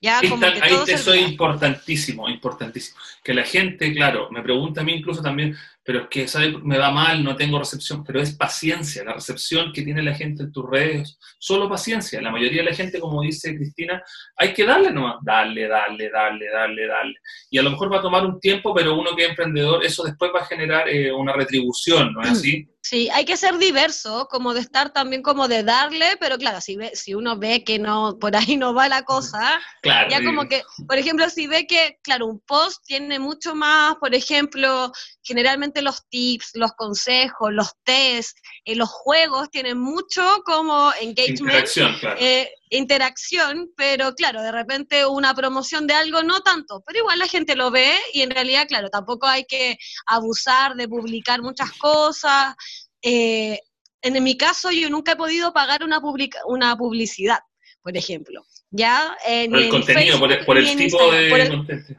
Ya, 0.00 0.20
como 0.28 0.40
que 0.40 0.60
ahí 0.62 0.76
eso 0.86 1.14
es 1.14 1.28
importantísimo, 1.28 2.28
importantísimo. 2.28 2.98
Que 3.24 3.32
la 3.32 3.44
gente, 3.44 3.92
claro, 3.94 4.28
me 4.30 4.42
pregunta 4.42 4.82
a 4.82 4.84
mí 4.84 4.94
incluso 4.94 5.22
también, 5.22 5.56
pero 5.86 6.00
es 6.00 6.08
que 6.08 6.26
¿sabe? 6.26 6.58
me 6.64 6.78
va 6.78 6.90
mal, 6.90 7.22
no 7.22 7.36
tengo 7.36 7.60
recepción, 7.60 8.02
pero 8.02 8.20
es 8.20 8.34
paciencia, 8.34 9.04
la 9.04 9.14
recepción 9.14 9.72
que 9.72 9.82
tiene 9.82 10.02
la 10.02 10.14
gente 10.14 10.42
en 10.42 10.52
tus 10.52 10.68
redes, 10.68 11.16
solo 11.38 11.68
paciencia. 11.68 12.20
La 12.20 12.32
mayoría 12.32 12.62
de 12.62 12.70
la 12.70 12.76
gente, 12.76 12.98
como 12.98 13.22
dice 13.22 13.54
Cristina, 13.54 14.02
hay 14.36 14.52
que 14.52 14.66
darle 14.66 14.90
nomás, 14.90 15.18
darle, 15.22 15.68
darle, 15.68 16.10
darle, 16.10 16.50
darle, 16.50 16.86
darle. 16.88 17.14
Y 17.50 17.58
a 17.58 17.62
lo 17.62 17.70
mejor 17.70 17.92
va 17.92 17.98
a 17.98 18.02
tomar 18.02 18.26
un 18.26 18.40
tiempo, 18.40 18.74
pero 18.74 18.98
uno 18.98 19.14
que 19.14 19.22
es 19.22 19.30
emprendedor, 19.30 19.84
eso 19.84 20.02
después 20.02 20.32
va 20.34 20.40
a 20.40 20.46
generar 20.46 20.88
eh, 20.88 21.12
una 21.12 21.32
retribución, 21.32 22.12
¿no 22.12 22.22
es 22.22 22.30
así? 22.30 22.68
Sí, 22.88 23.08
hay 23.12 23.24
que 23.24 23.36
ser 23.36 23.58
diverso, 23.58 24.28
como 24.30 24.54
de 24.54 24.60
estar 24.60 24.92
también 24.92 25.20
como 25.20 25.48
de 25.48 25.64
darle, 25.64 26.16
pero 26.20 26.38
claro, 26.38 26.60
si 26.60 26.76
ve, 26.76 26.92
si 26.94 27.14
uno 27.14 27.36
ve 27.36 27.64
que 27.64 27.80
no, 27.80 28.16
por 28.20 28.36
ahí 28.36 28.56
no 28.56 28.74
va 28.74 28.88
la 28.88 29.02
cosa, 29.02 29.60
ya 30.08 30.24
como 30.24 30.46
que, 30.46 30.62
por 30.86 30.96
ejemplo, 30.96 31.28
si 31.28 31.48
ve 31.48 31.66
que, 31.66 31.98
claro, 32.04 32.26
un 32.26 32.38
post 32.38 32.84
tiene 32.86 33.18
mucho 33.18 33.56
más, 33.56 33.96
por 33.96 34.14
ejemplo, 34.14 34.92
generalmente 35.24 35.75
los 35.82 36.06
tips, 36.08 36.52
los 36.54 36.72
consejos, 36.72 37.52
los 37.52 37.72
tests, 37.84 38.40
eh, 38.64 38.76
los 38.76 38.88
juegos 38.88 39.50
tienen 39.50 39.78
mucho 39.78 40.22
como 40.44 40.92
engagement, 41.00 41.40
interacción, 41.40 41.94
eh, 42.18 42.50
interacción, 42.70 43.70
pero 43.76 44.14
claro, 44.14 44.42
de 44.42 44.52
repente 44.52 45.06
una 45.06 45.34
promoción 45.34 45.86
de 45.86 45.94
algo 45.94 46.22
no 46.22 46.40
tanto, 46.40 46.82
pero 46.86 47.00
igual 47.00 47.18
la 47.18 47.28
gente 47.28 47.56
lo 47.56 47.70
ve 47.70 47.92
y 48.12 48.22
en 48.22 48.30
realidad, 48.30 48.66
claro, 48.68 48.90
tampoco 48.90 49.26
hay 49.26 49.44
que 49.44 49.78
abusar 50.06 50.74
de 50.74 50.88
publicar 50.88 51.42
muchas 51.42 51.72
cosas. 51.72 52.54
Eh, 53.02 53.60
en 54.02 54.22
mi 54.22 54.36
caso, 54.36 54.70
yo 54.70 54.90
nunca 54.90 55.12
he 55.12 55.16
podido 55.16 55.52
pagar 55.52 55.82
una, 55.82 56.00
una 56.46 56.76
publicidad, 56.76 57.40
por 57.82 57.96
ejemplo. 57.96 58.44
¿ya? 58.70 59.16
por 59.24 59.58
el 59.58 59.68
contenido, 59.68 60.18
por 60.18 60.58
el, 60.58 60.76
tipo 60.76 61.10
de. 61.10 61.96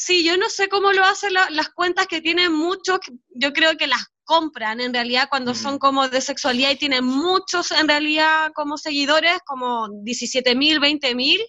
Sí, 0.00 0.22
yo 0.24 0.36
no 0.36 0.48
sé 0.48 0.68
cómo 0.68 0.92
lo 0.92 1.04
hacen 1.04 1.32
las 1.32 1.70
cuentas 1.70 2.06
que 2.06 2.20
tienen 2.20 2.52
muchos, 2.52 3.00
yo 3.30 3.52
creo 3.52 3.76
que 3.76 3.88
las 3.88 4.06
compran 4.22 4.80
en 4.80 4.94
realidad 4.94 5.26
cuando 5.28 5.56
son 5.56 5.80
como 5.80 6.08
de 6.08 6.20
sexualidad 6.20 6.70
y 6.70 6.76
tienen 6.76 7.04
muchos 7.04 7.72
en 7.72 7.88
realidad 7.88 8.52
como 8.54 8.78
seguidores, 8.78 9.40
como 9.44 9.88
17 10.04 10.54
mil, 10.54 10.78
20 10.78 11.16
mil, 11.16 11.40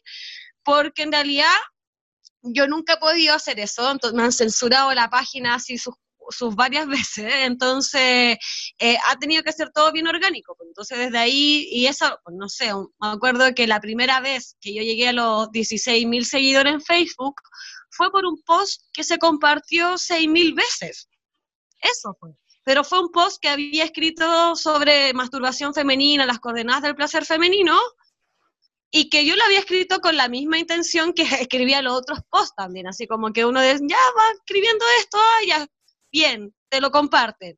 porque 0.63 1.03
en 1.03 1.11
realidad 1.11 1.53
yo 2.41 2.67
nunca 2.67 2.93
he 2.93 2.97
podido 2.97 3.35
hacer 3.35 3.59
eso, 3.59 3.91
entonces 3.91 4.17
me 4.17 4.23
han 4.23 4.31
censurado 4.31 4.95
la 4.95 5.11
página 5.11 5.53
así 5.53 5.77
sus, 5.77 6.55
varias 6.55 6.87
veces, 7.19 7.31
entonces 7.43 8.35
eh, 8.79 8.97
ha 9.09 9.15
tenido 9.19 9.43
que 9.43 9.53
ser 9.53 9.69
todo 9.71 9.91
bien 9.91 10.07
orgánico, 10.07 10.55
pues, 10.57 10.69
entonces 10.69 10.97
desde 10.97 11.19
ahí, 11.19 11.67
y 11.71 11.85
eso, 11.85 12.19
pues, 12.23 12.35
no 12.35 12.49
sé, 12.49 12.73
me 12.73 13.09
acuerdo 13.09 13.53
que 13.53 13.67
la 13.67 13.79
primera 13.79 14.21
vez 14.21 14.57
que 14.59 14.73
yo 14.73 14.81
llegué 14.81 15.09
a 15.09 15.13
los 15.13 15.51
16 15.51 16.07
mil 16.07 16.25
seguidores 16.25 16.73
en 16.73 16.81
Facebook, 16.81 17.35
fue 17.89 18.11
por 18.11 18.25
un 18.25 18.41
post 18.43 18.83
que 18.93 19.03
se 19.03 19.17
compartió 19.17 19.97
seis 19.97 20.27
mil 20.27 20.53
veces. 20.53 21.09
Eso 21.81 22.15
fue. 22.19 22.31
Pero 22.63 22.83
fue 22.83 22.99
un 23.01 23.11
post 23.11 23.41
que 23.41 23.49
había 23.49 23.83
escrito 23.83 24.55
sobre 24.55 25.13
masturbación 25.13 25.73
femenina, 25.73 26.25
las 26.25 26.39
coordenadas 26.39 26.83
del 26.83 26.95
placer 26.95 27.25
femenino, 27.25 27.79
y 28.91 29.09
que 29.09 29.25
yo 29.25 29.35
lo 29.35 29.43
había 29.43 29.59
escrito 29.59 29.99
con 29.99 30.17
la 30.17 30.27
misma 30.27 30.57
intención 30.57 31.13
que 31.13 31.23
escribía 31.41 31.81
los 31.81 31.93
otros 31.93 32.19
posts 32.29 32.55
también, 32.55 32.87
así 32.87 33.07
como 33.07 33.31
que 33.31 33.45
uno 33.45 33.61
dice, 33.61 33.79
ya 33.87 33.97
va 33.97 34.23
escribiendo 34.33 34.85
esto, 34.99 35.17
ya, 35.47 35.67
bien, 36.11 36.53
te 36.69 36.81
lo 36.81 36.91
comparten. 36.91 37.57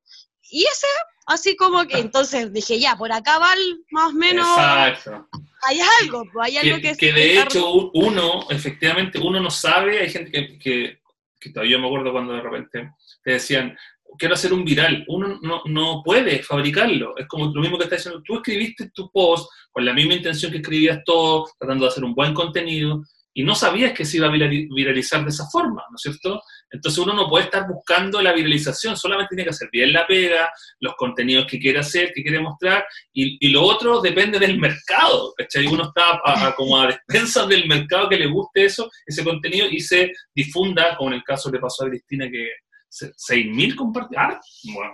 Y 0.49 0.63
ese, 0.63 0.87
así 1.25 1.55
como 1.55 1.85
que, 1.85 1.99
entonces 1.99 2.51
dije, 2.53 2.79
ya, 2.79 2.95
por 2.95 3.11
acá 3.11 3.39
va 3.39 3.53
más 3.91 4.11
o 4.11 4.13
menos... 4.13 4.47
Exacto. 4.47 5.27
hay 5.63 5.79
algo, 6.01 6.25
pues, 6.31 6.47
hay 6.47 6.57
algo 6.57 6.81
que... 6.81 6.95
Que, 6.95 7.13
de 7.13 7.39
hecho 7.39 7.91
uno, 7.93 8.45
efectivamente, 8.49 9.19
uno 9.19 9.39
no 9.39 9.49
sabe, 9.49 9.99
hay 9.99 10.09
gente 10.09 10.31
que, 10.31 10.59
que, 10.59 10.99
que, 11.39 11.49
todavía 11.51 11.77
me 11.77 11.87
acuerdo 11.87 12.11
cuando 12.11 12.33
de 12.33 12.41
repente 12.41 12.91
te 13.23 13.31
decían, 13.31 13.77
quiero 14.17 14.33
hacer 14.33 14.53
un 14.53 14.65
viral, 14.65 15.05
uno 15.07 15.39
no, 15.41 15.61
no 15.65 16.01
puede 16.03 16.43
fabricarlo, 16.43 17.17
es 17.17 17.27
como 17.27 17.45
lo 17.53 17.61
mismo 17.61 17.77
que 17.77 17.85
estás 17.85 17.99
diciendo, 17.99 18.23
tú 18.25 18.35
escribiste 18.35 18.89
tu 18.93 19.09
post 19.11 19.49
con 19.71 19.85
la 19.85 19.93
misma 19.93 20.15
intención 20.15 20.51
que 20.51 20.57
escribías 20.57 20.99
todo, 21.05 21.49
tratando 21.57 21.85
de 21.85 21.91
hacer 21.91 22.03
un 22.03 22.13
buen 22.13 22.33
contenido, 22.33 23.03
y 23.33 23.43
no 23.43 23.55
sabías 23.55 23.93
que 23.93 24.03
se 24.03 24.17
iba 24.17 24.27
a 24.27 24.31
viralizar 24.31 25.23
de 25.23 25.29
esa 25.29 25.47
forma, 25.49 25.83
¿no 25.89 25.95
es 25.95 26.01
cierto? 26.01 26.41
Entonces 26.71 26.97
uno 26.99 27.13
no 27.13 27.29
puede 27.29 27.45
estar 27.45 27.67
buscando 27.67 28.21
la 28.21 28.33
viralización, 28.33 28.95
solamente 28.95 29.35
tiene 29.35 29.43
que 29.43 29.49
hacer 29.49 29.69
bien 29.71 29.91
la 29.91 30.07
pega, 30.07 30.51
los 30.79 30.95
contenidos 30.95 31.45
que 31.45 31.59
quiere 31.59 31.79
hacer, 31.79 32.11
que 32.13 32.23
quiere 32.23 32.39
mostrar, 32.39 32.85
y, 33.13 33.49
lo 33.49 33.63
otro 33.63 33.99
depende 33.99 34.39
del 34.39 34.57
mercado, 34.57 35.33
¿cachai? 35.37 35.67
Uno 35.67 35.83
está 35.83 36.53
como 36.55 36.79
a 36.79 36.87
despensas 36.87 37.47
del 37.47 37.67
mercado 37.67 38.07
que 38.07 38.17
le 38.17 38.27
guste 38.27 38.65
eso, 38.65 38.89
ese 39.05 39.23
contenido, 39.23 39.67
y 39.69 39.81
se 39.81 40.11
difunda, 40.33 40.95
como 40.95 41.09
en 41.09 41.17
el 41.17 41.23
caso 41.23 41.51
le 41.51 41.59
pasó 41.59 41.85
a 41.85 41.89
Cristina, 41.89 42.29
que 42.29 42.49
6.000 42.89 43.75
compartidos, 43.75 44.37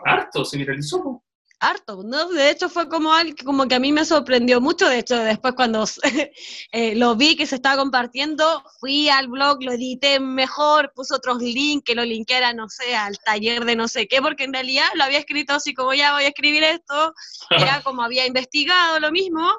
harto, 0.06 0.46
se 0.46 0.58
viralizó 0.58 1.24
harto, 1.60 2.04
¿no? 2.04 2.30
De 2.30 2.50
hecho 2.50 2.70
fue 2.70 2.88
como 2.88 3.13
algo 3.13 3.36
como 3.43 3.67
que 3.67 3.76
a 3.76 3.80
mí 3.80 3.91
me 3.91 4.06
sorprendió 4.06 4.62
mucho, 4.62 4.88
de 4.88 5.00
hecho 5.00 5.17
después 5.17 5.54
cuando 5.56 5.86
eh, 6.72 6.96
lo 6.96 7.15
vi 7.15 7.36
que 7.36 7.48
se 7.48 7.56
estaba 7.56 7.78
compartiendo, 7.78 8.63
fui 8.80 9.10
al 9.10 9.28
blog, 9.28 9.63
lo 9.63 9.72
edité 9.72 10.20
mejor, 10.20 10.91
puse 10.96 11.15
otros 11.15 11.41
links, 11.41 11.86
que 11.86 11.96
lo 11.96 12.04
linkeara, 12.04 12.54
no 12.54 12.70
sé, 12.70 12.96
al 12.96 13.17
taller 13.20 13.65
de 13.65 13.76
no 13.76 13.88
sé 13.88 14.08
qué, 14.08 14.22
porque 14.22 14.43
en 14.43 14.54
realidad 14.54 14.86
lo 14.96 15.04
había 15.04 15.19
escrito 15.19 15.54
así 15.54 15.73
como 15.73 15.94
ya 15.94 16.13
voy 16.13 16.23
a 16.23 16.29
escribir 16.29 16.63
esto, 16.63 17.13
era 17.50 17.81
como 17.84 18.04
había 18.04 18.27
investigado 18.27 19.00
lo 19.00 19.12
mismo, 19.12 19.50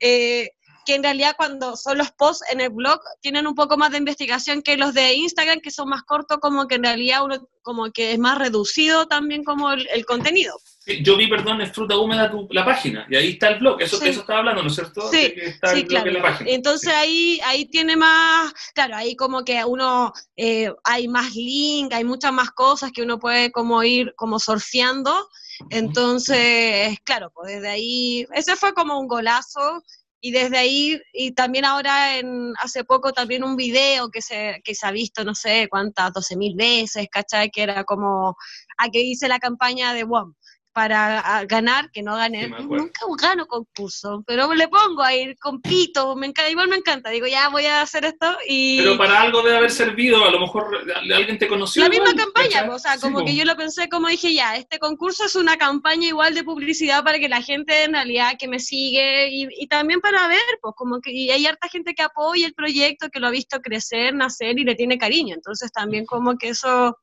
eh, 0.00 0.50
que 0.88 0.94
en 0.94 1.02
realidad 1.02 1.34
cuando 1.36 1.76
son 1.76 1.98
los 1.98 2.10
posts 2.12 2.50
en 2.50 2.62
el 2.62 2.70
blog 2.70 2.98
tienen 3.20 3.46
un 3.46 3.54
poco 3.54 3.76
más 3.76 3.90
de 3.90 3.98
investigación 3.98 4.62
que 4.62 4.78
los 4.78 4.94
de 4.94 5.12
Instagram, 5.12 5.60
que 5.60 5.70
son 5.70 5.90
más 5.90 6.02
cortos, 6.02 6.38
como 6.40 6.66
que 6.66 6.76
en 6.76 6.84
realidad 6.84 7.24
uno 7.24 7.46
como 7.60 7.90
que 7.92 8.12
es 8.12 8.18
más 8.18 8.38
reducido 8.38 9.06
también 9.06 9.44
como 9.44 9.70
el, 9.70 10.06
contenido. 10.06 10.58
Yo 11.02 11.16
vi, 11.16 11.26
perdón, 11.26 11.60
es 11.60 11.72
Fruta 11.72 11.96
Húmeda 11.96 12.30
tu, 12.30 12.48
la 12.50 12.64
página, 12.64 13.06
y 13.08 13.16
ahí 13.16 13.30
está 13.30 13.48
el 13.48 13.58
blog, 13.58 13.80
eso, 13.80 14.02
eso 14.02 14.20
estaba 14.20 14.40
hablando, 14.40 14.62
¿no 14.62 14.68
es 14.68 14.74
cierto? 14.74 15.10
Sí, 15.10 15.34
sí 15.72 15.84
claro. 15.84 16.10
Entonces 16.46 16.92
ahí, 16.92 17.40
ahí 17.44 17.66
tiene 17.66 17.96
más, 17.96 18.52
claro, 18.74 18.96
ahí 18.96 19.16
como 19.16 19.44
que 19.44 19.64
uno, 19.64 20.12
eh, 20.36 20.72
hay 20.84 21.08
más 21.08 21.34
link, 21.34 21.92
hay 21.92 22.04
muchas 22.04 22.32
más 22.32 22.50
cosas 22.50 22.92
que 22.92 23.02
uno 23.02 23.18
puede 23.18 23.52
como 23.52 23.82
ir 23.82 24.14
como 24.16 24.38
surfeando, 24.38 25.28
entonces, 25.70 26.98
claro, 27.04 27.30
pues 27.34 27.54
desde 27.54 27.68
ahí, 27.68 28.26
ese 28.32 28.56
fue 28.56 28.72
como 28.74 28.98
un 28.98 29.08
golazo 29.08 29.82
y 30.20 30.32
desde 30.32 30.58
ahí, 30.58 31.00
y 31.12 31.32
también 31.32 31.64
ahora 31.64 32.18
en 32.18 32.52
hace 32.60 32.84
poco 32.84 33.12
también 33.12 33.44
un 33.44 33.56
video 33.56 34.10
que 34.10 34.20
se, 34.20 34.60
que 34.64 34.74
se 34.74 34.86
ha 34.86 34.90
visto, 34.90 35.24
no 35.24 35.34
sé 35.34 35.68
cuántas, 35.70 36.12
12 36.12 36.36
mil 36.36 36.54
veces, 36.56 37.06
¿cachai? 37.10 37.50
Que 37.50 37.62
era 37.62 37.84
como, 37.84 38.36
a 38.78 38.88
que 38.90 39.00
hice 39.00 39.28
la 39.28 39.38
campaña 39.38 39.92
de 39.94 40.04
WOM 40.04 40.34
para 40.78 41.44
ganar, 41.46 41.90
que 41.90 42.04
no 42.04 42.14
gané, 42.14 42.46
nunca 42.46 43.00
gano 43.20 43.48
concurso, 43.48 44.22
pero 44.24 44.54
le 44.54 44.68
pongo 44.68 45.02
ahí, 45.02 45.34
compito, 45.34 46.14
me 46.14 46.28
encanta, 46.28 46.48
igual 46.48 46.68
me 46.68 46.76
encanta, 46.76 47.10
digo, 47.10 47.26
ya 47.26 47.48
voy 47.48 47.66
a 47.66 47.82
hacer 47.82 48.04
esto 48.04 48.28
y... 48.46 48.78
Pero 48.78 48.96
para 48.96 49.22
algo 49.22 49.42
debe 49.42 49.56
haber 49.56 49.72
servido, 49.72 50.24
a 50.24 50.30
lo 50.30 50.38
mejor 50.38 50.68
alguien 51.12 51.36
te 51.36 51.48
conoció. 51.48 51.82
La 51.82 51.88
misma 51.88 52.14
campaña, 52.14 52.72
o 52.72 52.78
sea, 52.78 52.96
como 53.00 53.24
que 53.24 53.34
yo 53.34 53.44
lo 53.44 53.56
pensé 53.56 53.88
como 53.88 54.06
dije, 54.06 54.32
ya, 54.32 54.54
este 54.54 54.78
concurso 54.78 55.24
es 55.24 55.34
una 55.34 55.56
campaña 55.56 56.06
igual 56.06 56.32
de 56.36 56.44
publicidad 56.44 57.02
para 57.02 57.18
que 57.18 57.28
la 57.28 57.42
gente 57.42 57.82
en 57.82 57.94
realidad 57.94 58.34
que 58.38 58.46
me 58.46 58.60
sigue 58.60 59.30
y, 59.32 59.48
y 59.58 59.66
también 59.66 60.00
para 60.00 60.28
ver, 60.28 60.38
pues 60.62 60.74
como 60.76 61.00
que 61.00 61.10
y 61.10 61.28
hay 61.32 61.44
harta 61.44 61.68
gente 61.68 61.92
que 61.92 62.04
apoya 62.04 62.46
el 62.46 62.54
proyecto, 62.54 63.08
que 63.08 63.18
lo 63.18 63.26
ha 63.26 63.30
visto 63.30 63.60
crecer, 63.60 64.14
nacer 64.14 64.56
y 64.60 64.62
le 64.62 64.76
tiene 64.76 64.96
cariño, 64.96 65.34
entonces 65.34 65.72
también 65.72 66.06
como 66.06 66.38
que 66.38 66.50
eso 66.50 66.96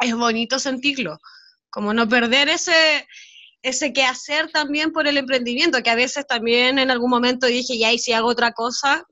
es 0.00 0.14
bonito 0.14 0.60
sentirlo 0.60 1.18
como 1.76 1.92
no 1.92 2.08
perder 2.08 2.48
ese, 2.48 3.06
ese 3.60 3.92
hacer 4.08 4.50
también 4.50 4.92
por 4.92 5.06
el 5.06 5.18
emprendimiento, 5.18 5.82
que 5.82 5.90
a 5.90 5.94
veces 5.94 6.26
también 6.26 6.78
en 6.78 6.90
algún 6.90 7.10
momento 7.10 7.46
dije, 7.46 7.76
ya, 7.76 7.92
y 7.92 7.98
si 7.98 8.14
hago 8.14 8.28
otra 8.28 8.52
cosa, 8.52 9.06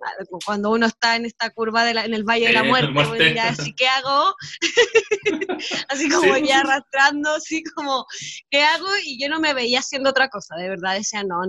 cuando 0.46 0.70
uno 0.70 0.86
está 0.86 1.14
en 1.14 1.26
esta 1.26 1.50
curva 1.50 1.84
de 1.84 1.90
en 1.90 2.14
el 2.14 2.24
Valle 2.24 2.46
de 2.46 2.54
la 2.54 2.62
Muerte, 2.62 2.90
pues, 2.94 3.34
ya, 3.34 3.50
así 3.50 3.74
que 3.74 3.86
hago, 3.86 4.34
así 5.90 6.08
como 6.08 6.38
ya 6.38 6.60
arrastrando, 6.60 7.34
así 7.34 7.62
como, 7.64 8.06
¿qué 8.48 8.62
hago? 8.62 8.88
Y 9.04 9.20
yo 9.20 9.28
no 9.28 9.40
me 9.40 9.52
veía 9.52 9.80
haciendo 9.80 10.08
otra 10.08 10.30
cosa, 10.30 10.56
de 10.56 10.70
verdad, 10.70 10.94
decía, 10.94 11.22
no, 11.22 11.42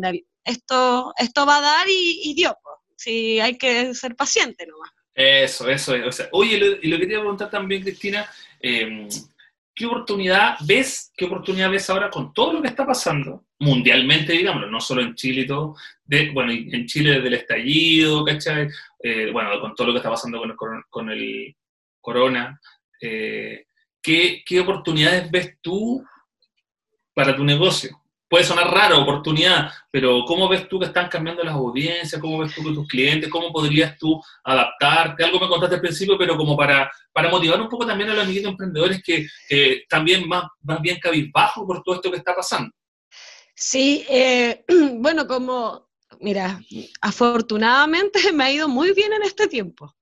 esto, 0.44 1.14
esto 1.18 1.46
va 1.46 1.60
a 1.60 1.62
dar 1.62 1.88
y, 1.88 2.20
y 2.26 2.34
Dios, 2.34 2.56
pues, 2.62 2.76
si 2.98 3.40
hay 3.40 3.58
que 3.58 3.96
ser 3.96 4.18
paciente 4.18 4.68
nomás. 4.68 4.92
Eso, 5.14 5.70
eso, 5.70 5.94
o 6.06 6.12
sea, 6.12 6.28
oye, 6.34 6.78
y 6.82 6.90
lo 6.90 7.00
que 7.00 7.06
te 7.06 7.14
iba 7.14 7.20
a 7.20 7.24
preguntar 7.24 7.50
también, 7.50 7.84
Cristina, 7.84 8.30
eh, 8.60 9.08
¿qué 9.76 9.86
oportunidad 9.86 10.56
ves, 10.66 11.12
qué 11.18 11.26
oportunidad 11.26 11.70
ves 11.70 11.90
ahora 11.90 12.10
con 12.10 12.34
todo 12.34 12.54
lo 12.54 12.62
que 12.62 12.70
está 12.70 12.86
pasando 12.86 13.46
mundialmente, 13.60 14.34
digamos, 14.34 14.70
no 14.70 14.80
solo 14.80 15.02
en 15.02 15.16
Chile 15.16 15.42
y 15.42 15.48
todo, 15.48 15.76
de, 16.04 16.32
bueno, 16.32 16.52
en 16.52 16.86
Chile 16.86 17.12
desde 17.12 17.28
el 17.28 17.34
estallido, 17.34 18.24
¿cachai? 18.24 18.70
Eh, 19.04 19.30
bueno, 19.32 19.60
con 19.60 19.76
todo 19.76 19.88
lo 19.88 19.94
que 19.94 20.00
está 20.00 20.10
pasando 20.10 20.40
con 20.40 20.76
el, 20.76 20.84
con 20.90 21.10
el 21.10 21.56
corona, 22.00 22.60
eh, 23.02 23.66
¿qué, 24.02 24.44
¿qué 24.46 24.60
oportunidades 24.62 25.30
ves 25.30 25.58
tú 25.62 26.04
para 27.14 27.36
tu 27.36 27.44
negocio? 27.44 28.05
Puede 28.28 28.44
sonar 28.44 28.72
raro, 28.72 29.02
oportunidad, 29.02 29.72
pero 29.92 30.24
¿cómo 30.26 30.48
ves 30.50 30.68
tú 30.68 30.80
que 30.80 30.86
están 30.86 31.10
cambiando 31.10 31.44
las 31.44 31.54
audiencias? 31.54 32.20
¿Cómo 32.20 32.40
ves 32.40 32.54
tú 32.54 32.64
que 32.64 32.74
tus 32.74 32.88
clientes? 32.88 33.30
¿Cómo 33.30 33.52
podrías 33.52 33.98
tú 33.98 34.22
adaptarte? 34.44 35.24
Algo 35.24 35.40
me 35.40 35.48
contaste 35.48 35.76
al 35.76 35.82
principio, 35.82 36.18
pero 36.18 36.36
como 36.36 36.58
para, 36.58 36.92
para 37.14 37.30
motivar 37.30 37.62
un 37.62 37.70
poco 37.70 37.86
también 37.86 38.10
a 38.10 38.14
los 38.14 38.24
amiguitos 38.24 38.52
emprendedores 38.52 39.02
que 39.04 39.28
también 39.90 40.28
más, 40.28 40.46
más 40.64 40.82
bien 40.82 41.00
cabizbajo 41.00 41.66
por 41.66 41.84
todo 41.84 41.96
esto 41.96 42.12
que 42.12 42.18
está 42.18 42.36
pasando. 42.36 42.72
Sí, 43.56 44.06
eh, 44.10 44.66
bueno, 44.96 45.26
como, 45.28 45.90
mira, 46.20 46.60
afortunadamente 47.02 48.20
me 48.34 48.44
ha 48.44 48.52
ido 48.52 48.68
muy 48.68 48.94
bien 48.94 49.14
en 49.14 49.24
este 49.24 49.48
tiempo. 49.48 49.96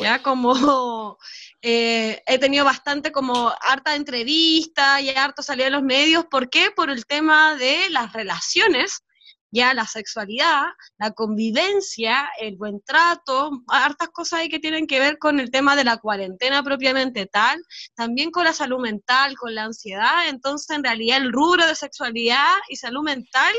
Ya 0.00 0.22
como 0.22 1.18
eh, 1.62 2.22
he 2.26 2.38
tenido 2.38 2.64
bastante 2.64 3.12
como 3.12 3.52
harta 3.60 3.94
entrevista 3.94 5.00
y 5.00 5.10
harto 5.10 5.42
salir 5.42 5.66
en 5.66 5.72
los 5.72 5.82
medios. 5.82 6.26
¿Por 6.26 6.48
qué? 6.50 6.70
Por 6.70 6.90
el 6.90 7.06
tema 7.06 7.56
de 7.56 7.90
las 7.90 8.12
relaciones, 8.12 9.02
ya 9.50 9.74
la 9.74 9.86
sexualidad, 9.86 10.64
la 10.98 11.10
convivencia, 11.10 12.28
el 12.40 12.56
buen 12.56 12.80
trato, 12.82 13.50
hartas 13.68 14.08
cosas 14.08 14.40
ahí 14.40 14.48
que 14.48 14.58
tienen 14.58 14.86
que 14.86 14.98
ver 14.98 15.18
con 15.18 15.40
el 15.40 15.50
tema 15.50 15.76
de 15.76 15.84
la 15.84 15.98
cuarentena 15.98 16.62
propiamente 16.62 17.26
tal, 17.26 17.62
también 17.94 18.30
con 18.30 18.44
la 18.44 18.54
salud 18.54 18.80
mental, 18.80 19.36
con 19.36 19.54
la 19.54 19.64
ansiedad. 19.64 20.28
Entonces, 20.28 20.74
en 20.74 20.84
realidad, 20.84 21.18
el 21.18 21.32
rubro 21.32 21.66
de 21.66 21.74
sexualidad 21.74 22.54
y 22.68 22.76
salud 22.76 23.02
mental 23.02 23.54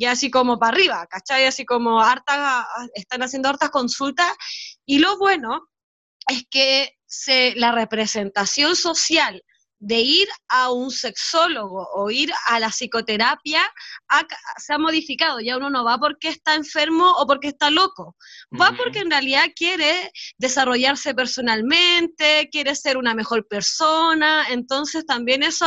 ya 0.00 0.12
así 0.12 0.30
como 0.30 0.58
para 0.58 0.72
arriba, 0.72 1.06
¿cachai? 1.10 1.44
Así 1.44 1.66
como 1.66 2.00
harta, 2.00 2.66
están 2.94 3.22
haciendo 3.22 3.50
hartas 3.50 3.68
consultas. 3.68 4.32
Y 4.90 4.98
lo 4.98 5.16
bueno 5.18 5.68
es 6.26 6.46
que 6.50 6.98
se, 7.06 7.54
la 7.54 7.70
representación 7.70 8.74
social 8.74 9.40
de 9.78 10.00
ir 10.00 10.28
a 10.48 10.72
un 10.72 10.90
sexólogo 10.90 11.88
o 11.94 12.10
ir 12.10 12.32
a 12.48 12.58
la 12.58 12.70
psicoterapia 12.70 13.62
se 14.56 14.74
ha 14.74 14.78
modificado. 14.78 15.38
Ya 15.38 15.58
uno 15.58 15.70
no 15.70 15.84
va 15.84 15.96
porque 15.96 16.30
está 16.30 16.56
enfermo 16.56 17.08
o 17.08 17.24
porque 17.24 17.46
está 17.46 17.70
loco. 17.70 18.16
Va 18.60 18.74
porque 18.76 18.98
en 18.98 19.12
realidad 19.12 19.44
quiere 19.54 20.10
desarrollarse 20.38 21.14
personalmente, 21.14 22.48
quiere 22.50 22.74
ser 22.74 22.96
una 22.96 23.14
mejor 23.14 23.46
persona. 23.46 24.46
Entonces 24.48 25.06
también 25.06 25.44
eso, 25.44 25.66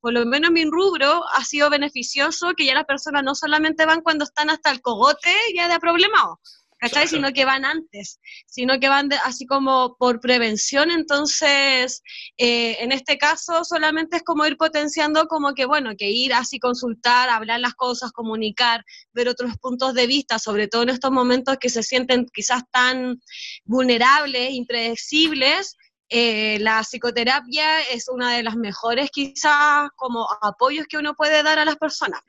por 0.00 0.12
lo 0.12 0.26
menos 0.26 0.48
en 0.48 0.54
mi 0.54 0.64
rubro, 0.64 1.22
ha 1.34 1.44
sido 1.44 1.70
beneficioso 1.70 2.54
que 2.56 2.64
ya 2.64 2.74
las 2.74 2.84
personas 2.84 3.22
no 3.22 3.36
solamente 3.36 3.86
van 3.86 4.02
cuando 4.02 4.24
están 4.24 4.50
hasta 4.50 4.72
el 4.72 4.82
cogote 4.82 5.32
ya 5.54 5.68
de 5.68 5.78
problemado, 5.78 6.40
¿cachai? 6.78 7.08
Sino 7.08 7.32
que 7.32 7.44
van 7.44 7.64
antes, 7.64 8.20
sino 8.46 8.78
que 8.78 8.88
van 8.88 9.08
así 9.24 9.46
como 9.46 9.96
por 9.98 10.20
prevención, 10.20 10.90
entonces 10.90 12.02
eh, 12.36 12.76
en 12.80 12.92
este 12.92 13.18
caso 13.18 13.64
solamente 13.64 14.16
es 14.16 14.22
como 14.22 14.46
ir 14.46 14.56
potenciando 14.56 15.26
como 15.26 15.54
que, 15.54 15.66
bueno, 15.66 15.92
que 15.96 16.10
ir 16.10 16.34
así 16.34 16.58
consultar, 16.58 17.30
hablar 17.30 17.60
las 17.60 17.74
cosas, 17.74 18.12
comunicar, 18.12 18.84
ver 19.12 19.28
otros 19.28 19.56
puntos 19.58 19.94
de 19.94 20.06
vista, 20.06 20.38
sobre 20.38 20.68
todo 20.68 20.82
en 20.82 20.90
estos 20.90 21.10
momentos 21.10 21.56
que 21.58 21.70
se 21.70 21.82
sienten 21.82 22.26
quizás 22.32 22.62
tan 22.70 23.20
vulnerables, 23.64 24.52
impredecibles, 24.52 25.76
eh, 26.08 26.58
la 26.60 26.82
psicoterapia 26.82 27.80
es 27.80 28.08
una 28.08 28.36
de 28.36 28.44
las 28.44 28.54
mejores 28.54 29.10
quizás 29.10 29.88
como 29.96 30.28
apoyos 30.40 30.86
que 30.88 30.98
uno 30.98 31.14
puede 31.14 31.42
dar 31.42 31.58
a 31.58 31.64
las 31.64 31.76
personas. 31.76 32.20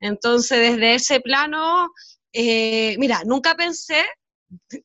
Entonces, 0.00 0.72
desde 0.72 0.94
ese 0.96 1.20
plano, 1.20 1.90
eh, 2.32 2.96
mira, 2.98 3.22
nunca 3.24 3.54
pensé 3.54 4.04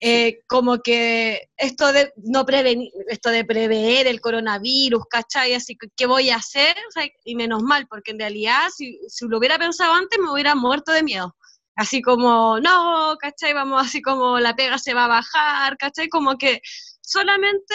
eh, 0.00 0.40
como 0.46 0.78
que 0.78 1.48
esto 1.56 1.92
de 1.92 2.12
no 2.16 2.44
prevenir, 2.44 2.90
esto 3.08 3.30
de 3.30 3.44
prever 3.44 4.06
el 4.06 4.20
coronavirus, 4.20 5.04
¿cachai? 5.10 5.54
Así 5.54 5.76
que, 5.76 5.88
¿qué 5.96 6.06
voy 6.06 6.30
a 6.30 6.36
hacer? 6.36 6.76
y 7.24 7.34
menos 7.34 7.62
mal, 7.62 7.86
porque 7.88 8.12
en 8.12 8.18
realidad, 8.18 8.68
si, 8.74 8.98
si, 9.08 9.26
lo 9.26 9.38
hubiera 9.38 9.58
pensado 9.58 9.94
antes, 9.94 10.18
me 10.18 10.30
hubiera 10.30 10.54
muerto 10.54 10.92
de 10.92 11.02
miedo. 11.02 11.36
Así 11.76 12.00
como, 12.00 12.58
no, 12.60 13.16
¿cachai? 13.20 13.52
Vamos, 13.52 13.86
así 13.86 14.00
como 14.00 14.38
la 14.38 14.56
pega 14.56 14.78
se 14.78 14.94
va 14.94 15.04
a 15.04 15.08
bajar, 15.08 15.76
¿cachai? 15.76 16.08
Como 16.08 16.38
que 16.38 16.60
solamente 17.02 17.74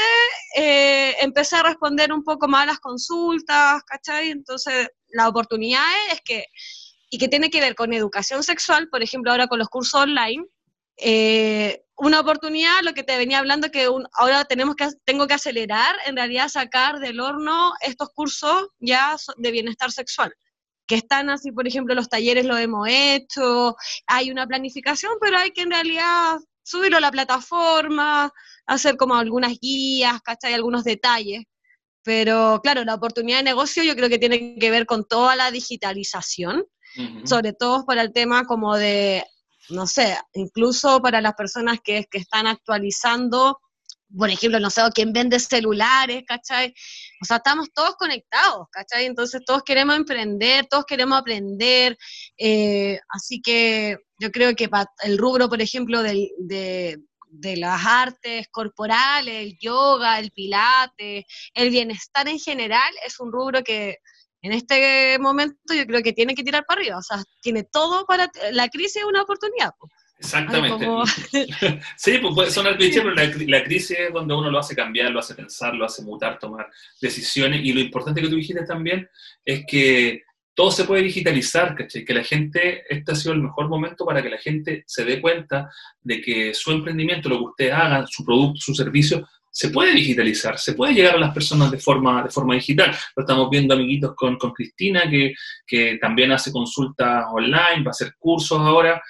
eh, 0.58 1.16
empecé 1.22 1.56
a 1.58 1.64
responder 1.64 2.12
un 2.12 2.24
poco 2.24 2.48
más 2.48 2.64
a 2.64 2.66
las 2.68 2.80
consultas, 2.80 3.84
¿cachai? 3.84 4.32
Entonces, 4.32 4.90
la 5.10 5.30
oportunidad 5.30 5.84
es 6.12 6.20
que 6.26 6.46
y 7.12 7.18
que 7.18 7.28
tiene 7.28 7.50
que 7.50 7.60
ver 7.60 7.76
con 7.76 7.94
educación 7.94 8.42
sexual, 8.42 8.88
por 8.90 9.04
ejemplo, 9.04 9.32
ahora 9.32 9.48
con 9.48 9.60
los 9.60 9.68
cursos 9.68 10.02
online, 10.02 10.46
eh, 10.96 11.84
una 11.98 12.22
oportunidad, 12.22 12.82
lo 12.84 12.94
que 12.94 13.04
te 13.04 13.18
venía 13.18 13.40
hablando, 13.40 13.70
que 13.70 13.86
ahora 14.14 14.46
tenemos 14.46 14.76
que, 14.76 14.88
tengo 15.04 15.28
que 15.28 15.34
acelerar, 15.34 15.94
en 16.06 16.16
realidad 16.16 16.48
sacar 16.48 17.00
del 17.00 17.20
horno 17.20 17.74
estos 17.82 18.10
cursos 18.16 18.70
ya 18.80 19.18
de 19.38 19.52
bienestar 19.52 19.92
sexual, 19.92 20.34
que 20.88 20.96
están 20.96 21.30
así, 21.30 21.52
por 21.52 21.68
ejemplo, 21.68 21.94
los 21.94 22.08
talleres 22.08 22.46
lo 22.46 22.58
hemos 22.58 22.88
hecho, 22.90 23.76
hay 24.08 24.32
una 24.32 24.48
planificación, 24.48 25.12
pero 25.20 25.38
hay 25.38 25.52
que 25.52 25.64
en 25.64 25.72
realidad 25.72 26.38
subirlo 26.64 26.96
a 26.96 27.02
la 27.02 27.12
plataforma, 27.12 28.32
hacer 28.68 28.96
como 28.96 29.16
algunas 29.16 29.60
guías, 29.60 30.22
¿cachai? 30.22 30.54
Algunos 30.54 30.86
detalles. 30.86 31.44
Pero 32.04 32.62
claro, 32.64 32.86
la 32.86 32.96
oportunidad 32.96 33.40
de 33.40 33.44
negocio 33.44 33.84
yo 33.84 33.96
creo 33.96 34.08
que 34.08 34.18
tiene 34.18 34.56
que 34.58 34.72
ver 34.72 34.86
con 34.86 35.06
toda 35.06 35.36
la 35.36 35.52
digitalización 35.52 36.66
sobre 37.26 37.54
todo 37.54 37.86
para 37.86 38.02
el 38.02 38.14
tema 38.14 38.46
como 38.46 38.76
de, 38.76 39.24
no 39.70 39.88
sé, 39.88 40.18
incluso 40.34 41.02
para 41.02 41.22
las 41.22 41.34
personas 41.34 41.80
que, 41.84 42.06
que 42.10 42.18
están 42.18 42.48
actualizando 42.48 43.60
por 44.18 44.30
ejemplo, 44.30 44.60
no 44.60 44.70
sé, 44.70 44.82
quién 44.94 45.14
vende 45.14 45.40
celulares, 45.40 46.24
¿cachai? 46.28 46.74
O 47.22 47.26
sea, 47.26 47.38
estamos 47.38 47.70
todos 47.74 47.96
conectados, 47.96 48.68
¿cachai? 48.72 49.06
Entonces 49.06 49.42
todos 49.46 49.64
queremos 49.64 49.96
emprender, 49.96 50.68
todos 50.70 50.86
queremos 50.86 51.18
aprender, 51.18 51.98
eh, 52.38 53.00
así 53.10 53.42
que 53.42 53.98
yo 54.20 54.32
creo 54.32 54.56
que 54.56 54.70
el 55.04 55.18
rubro, 55.18 55.50
por 55.50 55.62
ejemplo, 55.62 56.04
de, 56.04 56.30
de 57.32 57.58
las 57.58 57.86
artes 57.86 58.48
corporales, 58.52 59.46
el 59.46 59.58
yoga, 59.58 60.20
el 60.20 60.32
pilate, 60.32 61.26
el 61.54 61.70
bienestar 61.70 62.28
en 62.28 62.40
general, 62.40 62.94
es 63.06 63.20
un 63.20 63.32
rubro 63.32 63.64
que 63.64 63.98
en 64.42 64.54
este 64.54 65.18
momento 65.20 65.74
yo 65.74 65.86
creo 65.86 66.02
que 66.02 66.14
tiene 66.14 66.34
que 66.36 66.44
tirar 66.44 66.66
para 66.66 66.82
arriba, 66.82 66.98
o 66.98 67.04
sea, 67.04 67.24
tiene 67.42 67.64
todo 67.64 68.06
para... 68.06 68.30
La 68.52 68.70
crisis 68.70 68.98
es 68.98 69.04
una 69.04 69.22
oportunidad. 69.22 69.72
Exactamente. 70.22 70.86
sí, 71.98 72.18
pues 72.20 72.36
puede 72.36 72.52
sonar 72.52 72.78
cliché, 72.78 73.02
pero 73.02 73.16
la, 73.16 73.64
crisis 73.64 73.98
es 74.00 74.14
donde 74.14 74.36
uno 74.36 74.52
lo 74.52 74.60
hace 74.60 74.76
cambiar, 74.76 75.12
lo 75.12 75.20
hace 75.20 75.34
pensar, 75.34 75.74
lo 75.74 75.86
hace 75.86 76.04
mutar, 76.04 76.38
tomar 76.38 76.70
decisiones. 77.02 77.62
Y 77.64 77.74
lo 77.74 77.80
importante 77.80 78.22
que 78.22 78.30
tú 78.30 78.36
dijiste 78.36 78.64
también 78.64 79.10
es 79.44 79.64
que 79.68 80.22
todo 80.54 80.70
se 80.70 80.84
puede 80.84 81.04
digitalizar, 81.04 81.76
¿cachai? 81.76 82.06
Que 82.06 82.14
la 82.14 82.24
gente, 82.24 82.84
este 82.88 83.12
ha 83.12 83.16
sido 83.16 83.34
el 83.34 83.42
mejor 83.42 83.68
momento 83.68 84.06
para 84.06 84.22
que 84.22 84.30
la 84.30 84.38
gente 84.38 84.84
se 84.86 85.06
dé 85.06 85.20
cuenta 85.20 85.72
de 86.02 86.22
que 86.22 86.54
su 86.54 86.72
emprendimiento, 86.72 87.30
lo 87.30 87.38
que 87.38 87.46
ustedes 87.46 87.74
hagan, 87.74 88.06
su 88.08 88.24
producto, 88.24 88.60
su 88.60 88.76
servicio, 88.76 89.28
se 89.52 89.70
puede 89.70 89.94
digitalizar, 89.94 90.58
se 90.58 90.74
puede 90.74 90.94
llegar 90.94 91.16
a 91.16 91.20
las 91.20 91.34
personas 91.34 91.70
de 91.72 91.78
forma, 91.78 92.24
de 92.24 92.30
forma 92.30 92.56
digital. 92.56 92.96
Lo 93.16 93.24
estamos 93.24 93.50
viendo, 93.50 93.74
amiguitos, 93.74 94.16
con, 94.16 94.38
con 94.38 94.52
Cristina, 94.54 95.10
que, 95.10 95.34
que 95.68 95.98
también 96.00 96.32
hace 96.32 96.52
consultas 96.52 97.26
online, 97.32 97.84
va 97.84 97.88
a 97.88 97.92
hacer 97.92 98.14
cursos 98.18 98.60
ahora. 98.60 99.02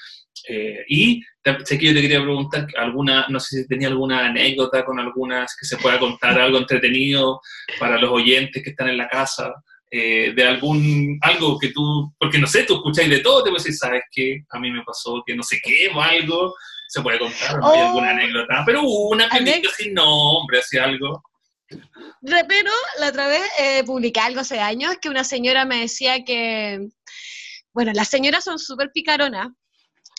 Eh, 0.50 0.84
y 0.90 1.22
sé 1.64 1.78
que 1.78 1.86
yo 1.86 1.94
te 1.94 2.02
quería 2.02 2.22
preguntar 2.22 2.68
alguna, 2.78 3.28
no 3.30 3.40
sé 3.40 3.62
si 3.62 3.68
tenía 3.68 3.88
alguna 3.88 4.26
anécdota 4.26 4.84
con 4.84 5.00
algunas 5.00 5.56
que 5.56 5.66
se 5.66 5.78
pueda 5.78 6.00
contar 6.00 6.40
algo 6.40 6.58
entretenido 6.58 7.40
para 7.80 8.00
los 8.00 8.10
oyentes 8.12 8.64
que 8.64 8.72
están 8.72 8.90
en 8.90 8.98
la 8.98 9.08
casa, 9.08 9.54
eh, 9.92 10.34
de 10.34 10.44
algún, 10.44 11.20
algo 11.22 11.60
que 11.60 11.70
tú, 11.70 12.14
porque 12.18 12.40
no 12.40 12.48
sé, 12.48 12.64
tú 12.64 12.76
escucháis 12.76 13.10
de 13.10 13.20
todo, 13.20 13.44
te 13.44 13.50
puedes 13.50 13.66
decir, 13.66 13.78
sabes 13.78 14.04
que 14.10 14.46
a 14.50 14.60
mí 14.60 14.72
me 14.72 14.84
pasó 14.84 15.22
que 15.26 15.36
no 15.36 15.44
sé 15.44 15.60
qué 15.62 15.90
o 15.94 16.02
algo, 16.02 16.56
se 16.92 17.02
puede 17.02 17.20
contar, 17.20 17.58
no 17.58 17.72
hay 17.72 17.80
alguna 17.80 18.08
oh. 18.08 18.12
anécdota, 18.12 18.64
pero 18.66 18.84
una 18.84 19.30
que 19.30 19.62
sin 19.78 19.94
nombre, 19.94 20.60
así 20.60 20.78
algo. 20.78 21.24
Pero 22.22 22.72
la 23.00 23.08
otra 23.08 23.28
vez 23.30 23.44
eh, 23.58 23.84
publiqué 23.86 24.20
algo 24.20 24.42
hace 24.42 24.60
años 24.60 24.98
que 25.02 25.08
una 25.08 25.24
señora 25.24 25.64
me 25.64 25.80
decía 25.80 26.26
que, 26.26 26.90
bueno, 27.72 27.94
las 27.94 28.10
señoras 28.10 28.44
son 28.44 28.60
súper 28.60 28.92
picaronas, 28.92 29.48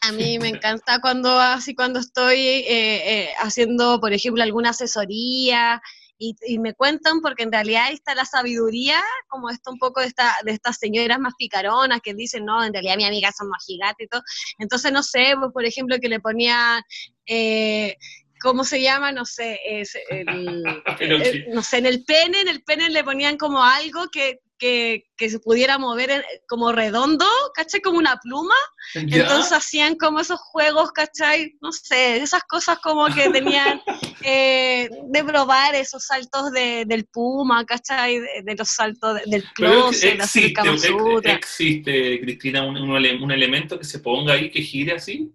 a 0.00 0.12
mí 0.12 0.38
me 0.38 0.48
encanta 0.48 0.98
cuando 1.02 1.38
así 1.38 1.74
cuando 1.74 1.98
estoy 1.98 2.38
eh, 2.38 2.64
eh, 2.66 3.28
haciendo, 3.38 4.00
por 4.00 4.14
ejemplo, 4.14 4.42
alguna 4.42 4.70
asesoría 4.70 5.82
y, 6.22 6.58
me 6.58 6.74
cuentan 6.74 7.20
porque 7.20 7.42
en 7.42 7.52
realidad 7.52 7.86
ahí 7.86 7.94
está 7.94 8.14
la 8.14 8.24
sabiduría, 8.24 9.02
como 9.28 9.50
esto 9.50 9.72
un 9.72 9.78
poco 9.78 10.00
de, 10.00 10.06
esta, 10.06 10.32
de 10.44 10.52
estas 10.52 10.78
señoras 10.78 11.18
más 11.18 11.34
picaronas 11.36 12.00
que 12.00 12.14
dicen, 12.14 12.44
no, 12.44 12.62
en 12.62 12.72
realidad 12.72 12.96
mi 12.96 13.04
amiga 13.04 13.32
son 13.32 13.48
más 13.48 13.64
gigantes 13.66 14.06
y 14.06 14.08
todo. 14.08 14.22
Entonces, 14.58 14.92
no 14.92 15.02
sé, 15.02 15.34
pues, 15.38 15.52
por 15.52 15.64
ejemplo, 15.64 15.96
que 16.00 16.08
le 16.08 16.20
ponía... 16.20 16.84
Eh, 17.26 17.96
¿cómo 18.40 18.64
se 18.64 18.82
llama? 18.82 19.12
No 19.12 19.24
sé, 19.24 19.60
es 19.64 19.96
no 21.48 21.62
sé, 21.62 21.78
en 21.78 21.86
el 21.86 22.04
pene, 22.04 22.40
en 22.40 22.48
el 22.48 22.64
pene 22.64 22.90
le 22.90 23.04
ponían 23.04 23.36
como 23.36 23.62
algo 23.62 24.08
que 24.10 24.40
que, 24.62 25.28
se 25.28 25.38
pudiera 25.38 25.78
mover 25.78 26.24
como 26.48 26.72
redondo, 26.72 27.26
¿cachai? 27.54 27.80
Como 27.80 27.98
una 27.98 28.16
pluma. 28.16 28.54
Entonces 28.94 29.52
hacían 29.52 29.96
como 29.96 30.20
esos 30.20 30.40
juegos, 30.40 30.92
¿cachai? 30.92 31.56
No 31.60 31.72
sé, 31.72 32.16
esas 32.16 32.42
cosas 32.44 32.78
como 32.78 33.06
que 33.06 33.28
tenían 33.30 33.80
eh, 34.24 34.88
de 35.04 35.24
probar 35.24 35.74
esos 35.74 36.04
saltos 36.04 36.52
del 36.52 37.06
puma, 37.06 37.64
¿cachai? 37.64 38.18
De, 38.18 38.54
los 38.56 38.68
saltos 38.68 39.20
del 39.26 39.44
closet, 39.54 40.20
existe, 40.20 41.32
existe, 41.32 42.20
Cristina, 42.20 42.64
un, 42.64 42.76
un 42.76 43.32
elemento 43.32 43.78
que 43.78 43.84
se 43.84 43.98
ponga 43.98 44.34
ahí, 44.34 44.50
que 44.50 44.62
gire 44.62 44.92
así. 44.92 45.32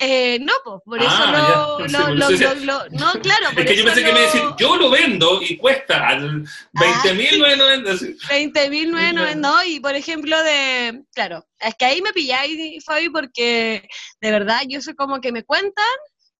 Eh, 0.00 0.38
no, 0.40 0.52
pues, 0.64 0.80
por 0.84 0.98
eso 1.00 1.08
ah, 1.10 1.78
lo, 1.80 1.88
lo, 1.88 2.14
lo, 2.14 2.88
no, 2.90 3.12
claro. 3.20 3.46
es 3.56 3.66
que 3.66 3.76
yo 3.76 3.84
pensé 3.84 4.04
que 4.04 4.12
me 4.12 4.20
decir, 4.20 4.42
yo 4.56 4.76
lo 4.76 4.90
vendo 4.90 5.42
y 5.42 5.56
cuesta 5.56 6.16
20 6.16 7.14
mil 7.14 7.44
ah, 7.44 7.96
20 8.28 8.70
mil 8.70 8.94
no, 9.40 9.64
y 9.64 9.80
por 9.80 9.96
ejemplo 9.96 10.40
de, 10.44 11.02
claro, 11.12 11.44
es 11.58 11.74
que 11.74 11.84
ahí 11.84 12.00
me 12.00 12.12
pilláis, 12.12 12.84
Fabi, 12.84 13.08
porque 13.08 13.88
de 14.20 14.30
verdad 14.30 14.60
yo 14.68 14.80
sé 14.80 14.94
como 14.94 15.20
que 15.20 15.32
me 15.32 15.42
cuentan, 15.42 15.84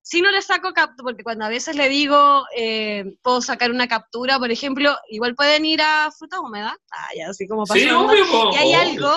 si 0.02 0.22
no 0.22 0.30
le 0.30 0.40
saco 0.40 0.72
captura, 0.72 1.02
porque 1.02 1.24
cuando 1.24 1.44
a 1.44 1.48
veces 1.48 1.74
le 1.74 1.88
digo, 1.88 2.44
eh, 2.56 3.16
puedo 3.22 3.42
sacar 3.42 3.72
una 3.72 3.88
captura, 3.88 4.38
por 4.38 4.52
ejemplo, 4.52 4.96
igual 5.10 5.34
pueden 5.34 5.64
ir 5.64 5.82
a 5.82 6.10
frutas 6.16 6.38
húmedas, 6.38 6.74
ah, 6.92 7.08
ya, 7.16 7.28
así 7.28 7.48
como 7.48 7.64
pasa. 7.66 7.80
Sí, 7.80 7.88
y 7.88 8.56
hay 8.56 8.72
algo 8.72 9.12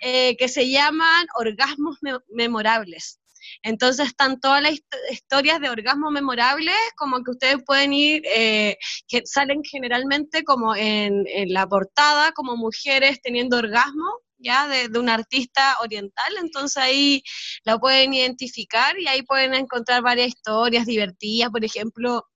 eh, 0.00 0.36
que 0.38 0.48
se 0.48 0.70
llaman 0.70 1.26
orgasmos 1.34 1.98
memorables. 2.28 3.20
Entonces 3.62 4.08
están 4.08 4.40
todas 4.40 4.62
las 4.62 4.78
historias 5.10 5.60
de 5.60 5.70
orgasmo 5.70 6.10
memorables, 6.10 6.74
como 6.96 7.22
que 7.22 7.30
ustedes 7.32 7.56
pueden 7.64 7.92
ir, 7.92 8.22
eh, 8.26 8.76
que 9.08 9.22
salen 9.24 9.62
generalmente 9.62 10.44
como 10.44 10.74
en, 10.76 11.24
la 11.48 11.66
portada, 11.66 12.32
como 12.32 12.56
mujeres 12.56 13.20
teniendo 13.22 13.58
orgasmo, 13.58 14.20
ya 14.38 14.68
de, 14.68 14.98
un 14.98 15.08
artista 15.08 15.76
oriental, 15.80 16.34
entonces 16.40 16.76
ahí 16.76 17.22
lo 17.64 17.78
pueden 17.80 18.12
identificar 18.14 18.98
y 18.98 19.06
ahí 19.06 19.22
pueden 19.22 19.54
encontrar 19.54 20.02
varias 20.02 20.28
historias 20.28 20.86
divertidas, 20.86 21.50
por 21.50 21.64
ejemplo, 21.64 22.26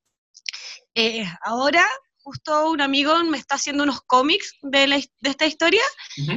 eh, 0.95 1.25
ahora 1.43 1.87
justo 2.29 2.71
un 2.71 2.81
amigo 2.83 3.17
me 3.25 3.39
está 3.39 3.55
haciendo 3.55 3.85
unos 3.85 4.03
cómics 4.03 4.55
de, 4.61 5.09
esta 5.23 5.47
historia 5.47 5.83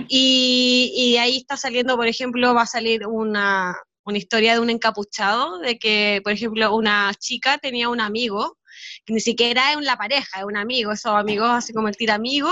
y, 0.08 0.94
y, 0.96 1.18
ahí 1.18 1.38
está 1.38 1.58
saliendo, 1.58 1.98
por 1.98 2.08
ejemplo, 2.08 2.54
va 2.54 2.62
a 2.62 2.66
salir 2.66 3.06
una, 3.06 3.76
una 4.04 4.18
historia 4.18 4.54
de 4.54 4.60
un 4.60 4.70
encapuchado, 4.70 5.60
de 5.60 5.78
que, 5.78 6.22
por 6.24 6.34
ejemplo, 6.34 6.76
una 6.76 7.14
chica 7.20 7.58
tenía 7.58 7.90
un 7.90 8.02
amigo, 8.02 8.58
que 9.06 9.14
ni 9.14 9.20
siquiera 9.20 9.74
es 9.74 9.82
la 9.82 9.98
pareja, 9.98 10.40
es 10.40 10.46
un 10.46 10.58
amigo, 10.58 10.92
esos 10.92 11.14
amigos 11.14 11.50
así 11.50 11.74
como 11.74 11.88
el 11.88 11.98
tiramigo, 11.98 12.52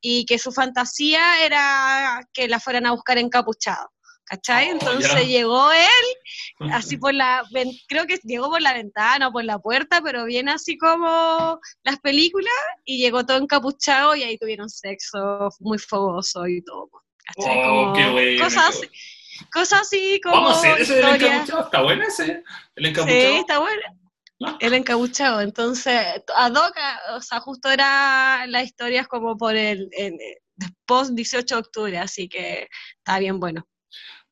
y 0.00 0.24
que 0.24 0.38
su 0.38 0.52
fantasía 0.52 1.44
era 1.44 2.26
que 2.32 2.48
la 2.48 2.60
fueran 2.60 2.86
a 2.86 2.92
buscar 2.92 3.18
encapuchado. 3.18 3.90
¿Cachai? 4.24 4.68
Oh, 4.68 4.72
Entonces 4.74 5.26
llegó 5.26 5.72
él, 5.72 6.60
así 6.72 6.96
por 6.96 7.12
la, 7.12 7.42
creo 7.88 8.06
que 8.06 8.20
llegó 8.22 8.48
por 8.48 8.62
la 8.62 8.72
ventana 8.72 9.26
o 9.26 9.32
por 9.32 9.42
la 9.42 9.58
puerta, 9.58 10.00
pero 10.04 10.24
bien 10.24 10.48
así 10.48 10.78
como 10.78 11.58
las 11.82 11.98
películas, 11.98 12.54
y 12.84 12.98
llegó 12.98 13.26
todo 13.26 13.38
encapuchado 13.38 14.14
y 14.14 14.22
ahí 14.22 14.38
tuvieron 14.38 14.70
sexo 14.70 15.48
muy 15.58 15.78
fogoso 15.78 16.46
y 16.46 16.62
todo. 16.62 16.90
¿Cachai? 17.26 17.62
Oh, 17.66 17.92
qué 17.92 18.08
bueno, 18.08 18.44
cosas, 18.44 18.80
Cosas 19.52 19.82
así 19.82 20.20
como. 20.22 20.36
Vamos 20.36 20.56
a 20.56 20.58
hacer 20.58 20.80
ese 20.80 20.94
del 20.96 21.06
encapuchado. 21.06 21.64
¿Está 21.64 21.82
bueno 21.82 22.04
ese? 22.04 22.42
El 22.76 22.86
encapuchado. 22.86 23.20
Sí, 23.20 23.36
está 23.36 23.58
bueno. 23.58 23.82
Ah. 24.42 24.56
El 24.60 24.74
encapuchado. 24.74 25.40
Entonces, 25.40 26.22
ad 26.34 26.52
hoc, 26.52 26.74
o 27.14 27.20
sea, 27.20 27.40
justo 27.40 27.70
era 27.70 28.46
las 28.46 28.64
historias 28.64 29.06
como 29.06 29.36
por 29.36 29.54
el, 29.54 29.90
post 30.86 31.12
18 31.12 31.54
de 31.54 31.60
octubre, 31.60 31.98
así 31.98 32.28
que 32.28 32.68
está 32.98 33.18
bien 33.18 33.38
bueno. 33.38 33.66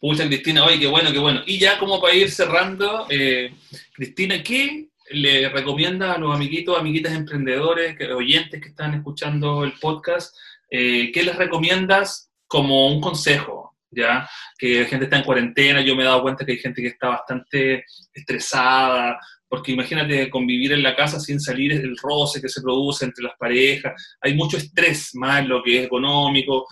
Pucha, 0.00 0.26
Cristina, 0.26 0.64
oye, 0.64 0.78
qué 0.78 0.86
bueno, 0.86 1.12
qué 1.12 1.18
bueno. 1.18 1.42
Y 1.46 1.58
ya 1.58 1.78
como 1.78 2.00
para 2.00 2.14
ir 2.14 2.30
cerrando, 2.30 3.06
eh, 3.10 3.52
Cristina, 3.92 4.42
¿qué 4.42 4.88
le 5.10 5.48
recomienda 5.48 6.12
a 6.12 6.18
los 6.18 6.34
amiguitos, 6.34 6.78
amiguitas 6.78 7.12
emprendedores, 7.12 7.96
oyentes 8.14 8.60
que 8.60 8.68
están 8.68 8.94
escuchando 8.94 9.64
el 9.64 9.72
podcast, 9.72 10.36
eh, 10.70 11.10
qué 11.12 11.22
les 11.22 11.36
recomiendas 11.36 12.30
como 12.46 12.88
un 12.88 13.00
consejo? 13.00 13.67
Ya 13.90 14.28
que 14.58 14.80
la 14.80 14.86
gente 14.86 15.04
está 15.04 15.18
en 15.18 15.24
cuarentena, 15.24 15.80
yo 15.80 15.96
me 15.96 16.02
he 16.02 16.06
dado 16.06 16.22
cuenta 16.22 16.44
que 16.44 16.52
hay 16.52 16.58
gente 16.58 16.82
que 16.82 16.88
está 16.88 17.08
bastante 17.08 17.84
estresada, 18.12 19.18
porque 19.48 19.72
imagínate 19.72 20.28
convivir 20.28 20.72
en 20.72 20.82
la 20.82 20.94
casa 20.94 21.18
sin 21.18 21.40
salir 21.40 21.72
el 21.72 21.96
roce 21.96 22.40
que 22.40 22.48
se 22.48 22.60
produce 22.60 23.04
entre 23.04 23.24
las 23.24 23.36
parejas, 23.38 24.16
hay 24.20 24.34
mucho 24.34 24.56
estrés 24.56 25.10
más 25.14 25.46
lo 25.46 25.62
que 25.62 25.78
es 25.78 25.86
económico. 25.86 26.66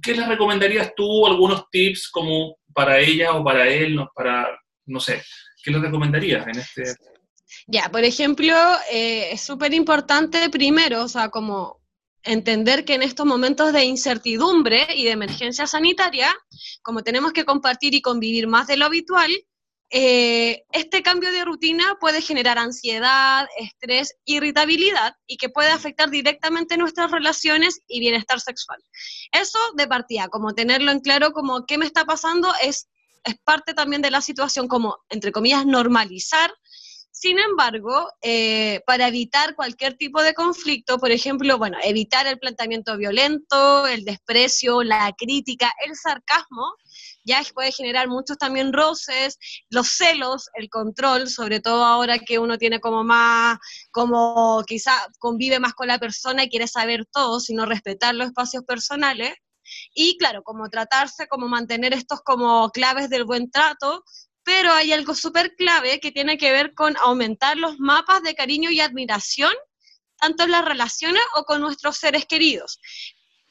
¿Qué 0.00 0.14
les 0.14 0.26
recomendarías 0.26 0.92
tú, 0.94 1.26
algunos 1.26 1.68
tips 1.70 2.08
como 2.10 2.56
para 2.72 2.98
ella 2.98 3.32
o 3.32 3.44
para 3.44 3.68
él, 3.68 3.98
para, 4.14 4.48
no 4.86 5.00
sé, 5.00 5.22
qué 5.62 5.70
les 5.70 5.82
recomendarías 5.82 6.46
en 6.46 6.58
este... 6.58 6.94
Ya, 7.66 7.90
por 7.90 8.02
ejemplo, 8.02 8.54
eh, 8.90 9.32
es 9.32 9.42
súper 9.42 9.74
importante 9.74 10.48
primero, 10.48 11.04
o 11.04 11.08
sea, 11.08 11.28
como 11.28 11.81
entender 12.22 12.84
que 12.84 12.94
en 12.94 13.02
estos 13.02 13.26
momentos 13.26 13.72
de 13.72 13.84
incertidumbre 13.84 14.86
y 14.94 15.04
de 15.04 15.10
emergencia 15.10 15.66
sanitaria, 15.66 16.28
como 16.82 17.02
tenemos 17.02 17.32
que 17.32 17.44
compartir 17.44 17.94
y 17.94 18.02
convivir 18.02 18.46
más 18.46 18.66
de 18.66 18.76
lo 18.76 18.86
habitual, 18.86 19.30
eh, 19.94 20.64
este 20.72 21.02
cambio 21.02 21.30
de 21.30 21.44
rutina 21.44 21.98
puede 22.00 22.22
generar 22.22 22.56
ansiedad, 22.56 23.46
estrés, 23.58 24.16
irritabilidad 24.24 25.16
y 25.26 25.36
que 25.36 25.50
puede 25.50 25.68
afectar 25.68 26.08
directamente 26.08 26.78
nuestras 26.78 27.10
relaciones 27.10 27.80
y 27.88 28.00
bienestar 28.00 28.40
sexual. 28.40 28.82
Eso 29.32 29.58
de 29.76 29.86
partida, 29.86 30.28
como 30.28 30.54
tenerlo 30.54 30.92
en 30.92 31.00
claro 31.00 31.32
como 31.32 31.66
qué 31.66 31.76
me 31.76 31.84
está 31.84 32.06
pasando, 32.06 32.50
es, 32.62 32.88
es 33.22 33.34
parte 33.44 33.74
también 33.74 34.00
de 34.00 34.10
la 34.10 34.22
situación 34.22 34.66
como, 34.66 34.96
entre 35.10 35.30
comillas, 35.30 35.66
normalizar 35.66 36.50
Sin 37.22 37.38
embargo, 37.38 38.08
eh, 38.20 38.80
para 38.84 39.06
evitar 39.06 39.54
cualquier 39.54 39.96
tipo 39.96 40.20
de 40.24 40.34
conflicto, 40.34 40.98
por 40.98 41.12
ejemplo, 41.12 41.56
bueno, 41.56 41.78
evitar 41.84 42.26
el 42.26 42.36
planteamiento 42.40 42.96
violento, 42.96 43.86
el 43.86 44.04
desprecio, 44.04 44.82
la 44.82 45.14
crítica, 45.16 45.72
el 45.86 45.94
sarcasmo, 45.94 46.74
ya 47.22 47.40
puede 47.54 47.70
generar 47.70 48.08
muchos 48.08 48.38
también 48.38 48.72
roces, 48.72 49.38
los 49.70 49.86
celos, 49.86 50.48
el 50.54 50.68
control, 50.68 51.28
sobre 51.28 51.60
todo 51.60 51.84
ahora 51.84 52.18
que 52.18 52.40
uno 52.40 52.58
tiene 52.58 52.80
como 52.80 53.04
más, 53.04 53.56
como 53.92 54.64
quizá 54.66 54.92
convive 55.20 55.60
más 55.60 55.74
con 55.74 55.86
la 55.86 56.00
persona 56.00 56.42
y 56.42 56.48
quiere 56.48 56.66
saber 56.66 57.06
todo, 57.06 57.38
sino 57.38 57.66
respetar 57.66 58.16
los 58.16 58.26
espacios 58.26 58.64
personales. 58.64 59.32
Y 59.94 60.16
claro, 60.18 60.42
como 60.42 60.68
tratarse, 60.68 61.28
como 61.28 61.46
mantener 61.46 61.92
estos 61.92 62.20
como 62.22 62.70
claves 62.70 63.08
del 63.10 63.24
buen 63.24 63.48
trato, 63.48 64.02
pero 64.44 64.72
hay 64.72 64.92
algo 64.92 65.14
súper 65.14 65.54
clave 65.56 66.00
que 66.00 66.12
tiene 66.12 66.38
que 66.38 66.52
ver 66.52 66.74
con 66.74 66.96
aumentar 66.98 67.56
los 67.56 67.78
mapas 67.78 68.22
de 68.22 68.34
cariño 68.34 68.70
y 68.70 68.80
admiración, 68.80 69.52
tanto 70.18 70.44
en 70.44 70.50
las 70.50 70.64
relaciones 70.64 71.22
o 71.36 71.44
con 71.44 71.60
nuestros 71.60 71.96
seres 71.96 72.26
queridos. 72.26 72.78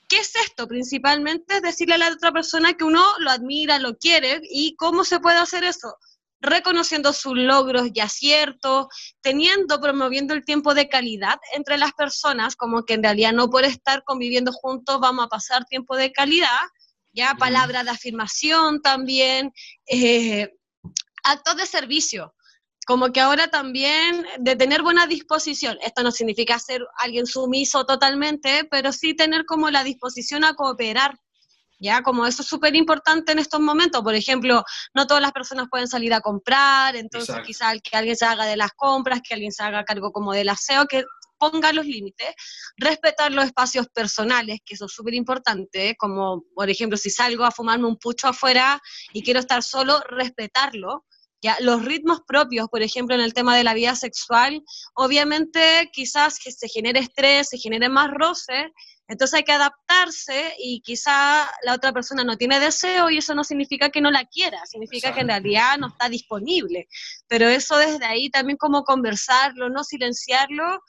¿Qué 0.08 0.18
es 0.18 0.36
esto? 0.36 0.68
Principalmente 0.68 1.58
es 1.58 1.62
decirle 1.62 1.96
a 1.96 1.98
la 1.98 2.10
otra 2.10 2.32
persona 2.32 2.74
que 2.74 2.84
uno 2.84 3.04
lo 3.20 3.32
admira, 3.32 3.80
lo 3.80 3.98
quiere, 3.98 4.42
y 4.44 4.76
cómo 4.76 5.04
se 5.06 5.20
puede 5.20 5.38
hacer 5.38 5.64
eso 5.64 5.98
reconociendo 6.42 7.14
sus 7.14 7.38
logros 7.38 7.90
y 7.94 8.00
aciertos, 8.00 8.88
teniendo, 9.22 9.80
promoviendo 9.80 10.34
el 10.34 10.44
tiempo 10.44 10.74
de 10.74 10.90
calidad 10.90 11.40
entre 11.54 11.78
las 11.78 11.94
personas, 11.94 12.56
como 12.56 12.84
que 12.84 12.96
en 12.96 13.04
realidad 13.04 13.32
no 13.32 13.50
por 13.50 13.64
estar 13.64 14.04
conviviendo 14.04 14.52
juntos 14.52 15.00
vamos 15.00 15.26
a 15.26 15.30
pasar 15.30 15.66
tiempo 15.66 15.96
de 15.96 16.12
calidad, 16.12 16.48
ya 17.14 17.36
palabras 17.36 17.86
de 17.86 17.92
afirmación 17.92 18.82
también, 18.82 19.54
eh, 19.86 20.52
actos 21.32 21.58
de 21.58 21.66
servicio, 21.66 22.34
como 22.86 23.12
que 23.12 23.22
ahora 23.22 23.48
también 23.48 24.26
de 24.40 24.56
tener 24.56 24.82
buena 24.82 25.08
disposición, 25.08 25.78
esto 25.82 26.04
no 26.04 26.12
significa 26.12 26.60
ser 26.60 26.86
alguien 26.98 27.26
sumiso 27.26 27.86
totalmente, 27.86 28.68
pero 28.70 28.92
sí 28.92 29.14
tener 29.14 29.46
como 29.46 29.70
la 29.70 29.84
disposición 29.84 30.44
a 30.44 30.56
cooperar 30.56 31.16
¿ya? 31.82 32.04
Como 32.04 32.26
eso 32.26 32.44
es 32.44 32.48
súper 32.48 32.76
importante 32.76 33.32
en 33.32 33.40
estos 33.40 33.60
momentos. 33.60 34.04
Por 34.04 34.14
ejemplo, 34.14 34.64
no 34.94 35.08
todas 35.08 35.22
las 35.22 35.32
personas 35.32 35.68
pueden 35.70 35.88
salir 35.88 36.14
a 36.14 36.22
comprar, 36.22 36.96
entonces 36.96 37.36
quizás 37.46 37.78
que 37.84 37.98
alguien 37.98 38.16
se 38.16 38.26
haga 38.26 38.46
de 38.46 38.56
las 38.56 38.72
compras, 38.74 39.22
que 39.28 39.34
alguien 39.34 39.52
se 39.52 39.64
haga 39.64 39.84
cargo 39.84 40.12
como 40.12 40.32
del 40.32 40.50
aseo, 40.50 40.86
que 40.86 41.04
ponga 41.40 41.74
los 41.74 41.88
límites, 41.88 42.36
respetar 42.78 43.32
los 43.32 43.46
espacios 43.46 43.88
personales, 43.88 44.60
que 44.64 44.76
eso 44.76 44.86
es 44.86 44.92
súper 44.92 45.16
importante, 45.16 45.96
como 45.98 46.44
por 46.54 46.70
ejemplo 46.70 46.98
si 46.98 47.10
salgo 47.10 47.44
a 47.46 47.52
fumarme 47.52 47.88
un 47.88 47.98
pucho 47.98 48.28
afuera 48.28 48.80
y 49.12 49.24
quiero 49.24 49.40
estar 49.40 49.64
solo, 49.64 50.00
respetarlo. 50.08 51.06
Ya, 51.42 51.58
los 51.60 51.84
ritmos 51.84 52.22
propios, 52.28 52.68
por 52.70 52.84
ejemplo, 52.84 53.16
en 53.16 53.22
el 53.22 53.34
tema 53.34 53.58
de 53.58 53.64
la 53.64 53.74
vida 53.74 53.96
sexual, 53.96 54.64
obviamente 54.94 55.90
quizás 55.92 56.38
que 56.38 56.52
se 56.52 56.68
genere 56.68 57.00
estrés, 57.00 57.50
se 57.50 57.58
genere 57.58 57.90
más 57.90 58.12
roce, 58.12 58.72
entonces 59.12 59.40
hay 59.40 59.44
que 59.44 59.52
adaptarse 59.52 60.56
y 60.58 60.82
quizá 60.82 61.50
la 61.64 61.74
otra 61.74 61.92
persona 61.92 62.24
no 62.24 62.38
tiene 62.38 62.62
deseo 62.62 63.10
y 63.10 63.18
eso 63.18 63.36
no 63.36 63.44
significa 63.44 63.90
que 63.90 64.00
no 64.00 64.10
la 64.10 64.24
quiera, 64.24 64.66
significa 64.66 65.14
que 65.14 65.20
en 65.20 65.28
realidad 65.28 65.78
no 65.78 65.88
está 65.88 66.08
disponible. 66.08 66.88
Pero 67.28 67.50
eso 67.50 67.76
desde 67.78 68.06
ahí 68.06 68.30
también 68.30 68.58
como 68.58 68.84
conversarlo, 68.84 69.70
no 69.70 69.84
silenciarlo. 69.84 70.80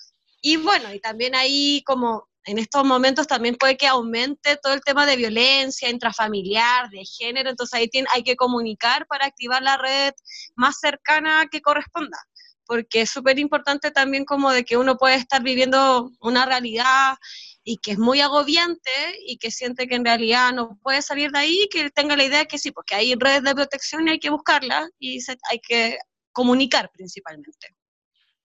Y 0.41 0.57
bueno, 0.57 0.95
y 0.95 1.01
también 1.01 1.35
ahí 1.35 1.83
como 1.85 2.29
en 2.45 2.59
estos 2.59 2.84
momentos 2.84 3.26
también 3.26 3.57
puede 3.57 3.76
que 3.76 3.86
aumente 3.86 4.57
todo 4.57 4.72
el 4.72 4.82
tema 4.82 5.07
de 5.07 5.16
violencia 5.16 5.88
intrafamiliar, 5.88 6.90
de 6.90 7.05
género, 7.05 7.51
entonces 7.51 7.74
ahí 7.78 7.90
hay 8.12 8.22
que 8.22 8.36
comunicar 8.36 9.07
para 9.07 9.26
activar 9.26 9.62
la 9.62 9.76
red 9.76 10.12
más 10.57 10.78
cercana 10.80 11.47
que 11.51 11.61
corresponda 11.61 12.18
porque 12.64 13.03
es 13.03 13.11
súper 13.11 13.38
importante 13.38 13.90
también 13.90 14.24
como 14.24 14.51
de 14.51 14.64
que 14.64 14.76
uno 14.76 14.97
puede 14.97 15.16
estar 15.16 15.43
viviendo 15.43 16.11
una 16.20 16.47
realidad 16.47 17.16
y 17.64 17.76
que 17.78 17.93
es 17.93 17.99
muy 17.99 18.20
agobiante 18.20 18.90
y 19.26 19.36
que 19.38 19.51
siente 19.51 19.86
que 19.86 19.95
en 19.95 20.05
realidad 20.05 20.53
no 20.53 20.78
puede 20.82 21.03
salir 21.03 21.30
de 21.30 21.38
ahí, 21.38 21.68
que 21.70 21.90
tenga 21.90 22.16
la 22.16 22.24
idea 22.24 22.45
que 22.47 22.59
sí, 22.59 22.70
porque 22.70 22.95
hay 22.95 23.14
redes 23.14 23.43
de 23.43 23.55
protección 23.55 24.09
y 24.09 24.12
hay 24.12 24.18
que 24.18 24.30
buscarlas 24.30 24.88
y 24.99 25.18
hay 25.51 25.61
que 25.61 25.99
comunicar 26.32 26.90
principalmente. 26.93 27.68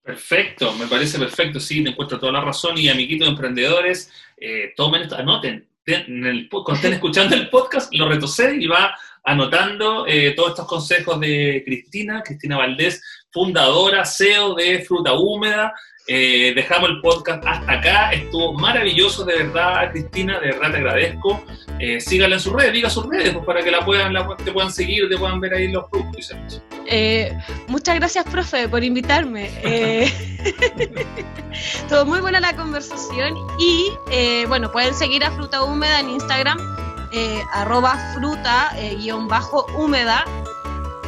Perfecto, 0.08 0.74
me 0.76 0.88
parece 0.88 1.20
perfecto, 1.20 1.60
sí, 1.60 1.84
te 1.84 1.90
encuentro 1.90 2.18
toda 2.18 2.32
la 2.32 2.40
razón. 2.40 2.78
Y 2.78 2.88
amiguitos 2.88 3.28
emprendedores, 3.28 4.10
eh, 4.38 4.72
tomen 4.74 5.02
esto, 5.02 5.18
anoten, 5.18 5.68
en 5.86 6.26
el, 6.26 6.48
cuando 6.48 6.76
estén 6.76 6.94
escuchando 7.00 7.36
el 7.36 7.50
podcast, 7.50 7.94
lo 7.94 8.08
retroceden 8.08 8.62
y 8.62 8.68
va 8.68 8.96
anotando 9.26 10.08
eh, 10.08 10.32
todos 10.32 10.52
estos 10.52 10.66
consejos 10.66 11.20
de 11.20 11.62
Cristina, 11.66 12.24
Cristina 12.24 12.56
Valdés, 12.56 13.04
fundadora, 13.38 14.04
CEO 14.04 14.56
de 14.56 14.84
Fruta 14.84 15.14
Húmeda, 15.14 15.72
eh, 16.08 16.54
dejamos 16.56 16.90
el 16.90 17.02
podcast 17.02 17.46
hasta 17.46 17.72
acá. 17.72 18.12
Estuvo 18.12 18.54
maravilloso, 18.54 19.24
de 19.26 19.44
verdad, 19.44 19.92
Cristina. 19.92 20.40
De 20.40 20.48
verdad 20.48 20.72
te 20.72 20.78
agradezco. 20.78 21.44
Eh, 21.80 22.02
sígala 22.02 22.36
en 22.36 22.42
sus 22.42 22.54
redes, 22.54 22.74
diga 22.74 22.90
sus 22.90 23.06
redes 23.06 23.34
pues, 23.34 23.46
para 23.46 23.62
que 23.62 23.70
la 23.70 23.86
puedan, 23.86 24.12
te 24.44 24.52
puedan 24.52 24.72
seguir, 24.72 25.08
te 25.08 25.18
puedan 25.18 25.40
ver 25.40 25.54
ahí 25.54 25.68
los 25.72 25.86
productos 25.92 26.34
eh, 26.88 27.38
muchas 27.68 27.96
gracias, 27.96 28.26
profe, 28.26 28.68
por 28.68 28.84
invitarme. 28.84 29.52
Eh, 29.64 30.12
estuvo 31.52 32.06
muy 32.06 32.22
buena 32.22 32.40
la 32.40 32.56
conversación 32.56 33.36
y 33.60 33.92
bueno, 34.48 34.72
pueden 34.72 34.96
seguir 34.96 35.24
a 35.24 35.32
Fruta 35.32 35.64
Húmeda 35.64 36.00
en 36.00 36.10
Instagram, 36.10 36.58
arroba 37.54 37.96
fruta 38.16 38.72
guion 38.98 39.28
bajo 39.28 39.68
húmeda 39.78 40.26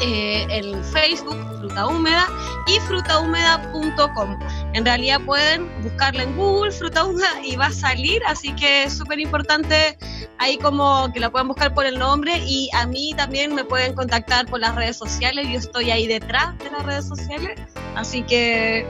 en 0.02 0.84
Facebook, 0.84 1.38
Fruta 1.60 1.88
Húmeda, 1.88 2.28
y 2.68 2.80
frutahúmeda.com. 2.82 4.40
En 4.74 4.86
realidad 4.86 5.22
pueden 5.26 5.70
buscarla 5.82 6.24
en 6.24 6.36
Google, 6.36 6.72
Fruta 6.72 7.06
Húmeda, 7.06 7.30
y 7.44 7.56
va 7.56 7.68
a 7.68 7.72
salir, 7.72 8.22
así 8.26 8.54
que 8.56 8.84
es 8.84 8.98
súper 8.98 9.20
importante 9.20 9.98
ahí 10.38 10.58
como 10.58 11.12
que 11.14 11.20
la 11.20 11.30
puedan 11.30 11.48
buscar 11.48 11.74
por 11.74 11.86
el 11.86 12.00
nombre 12.00 12.38
y 12.46 12.70
a 12.74 12.86
mí 12.86 13.14
también 13.16 13.54
me 13.54 13.64
pueden 13.64 13.94
contactar 13.94 14.46
por 14.48 14.60
las 14.60 14.76
redes 14.76 14.98
sociales, 14.98 15.48
yo 15.52 15.60
estoy 15.60 15.92
ahí 15.92 16.08
detrás 16.08 16.58
de 16.60 16.72
las 16.72 16.86
redes 16.86 17.06
sociales, 17.06 17.60
así 17.96 18.24
que 18.24 18.88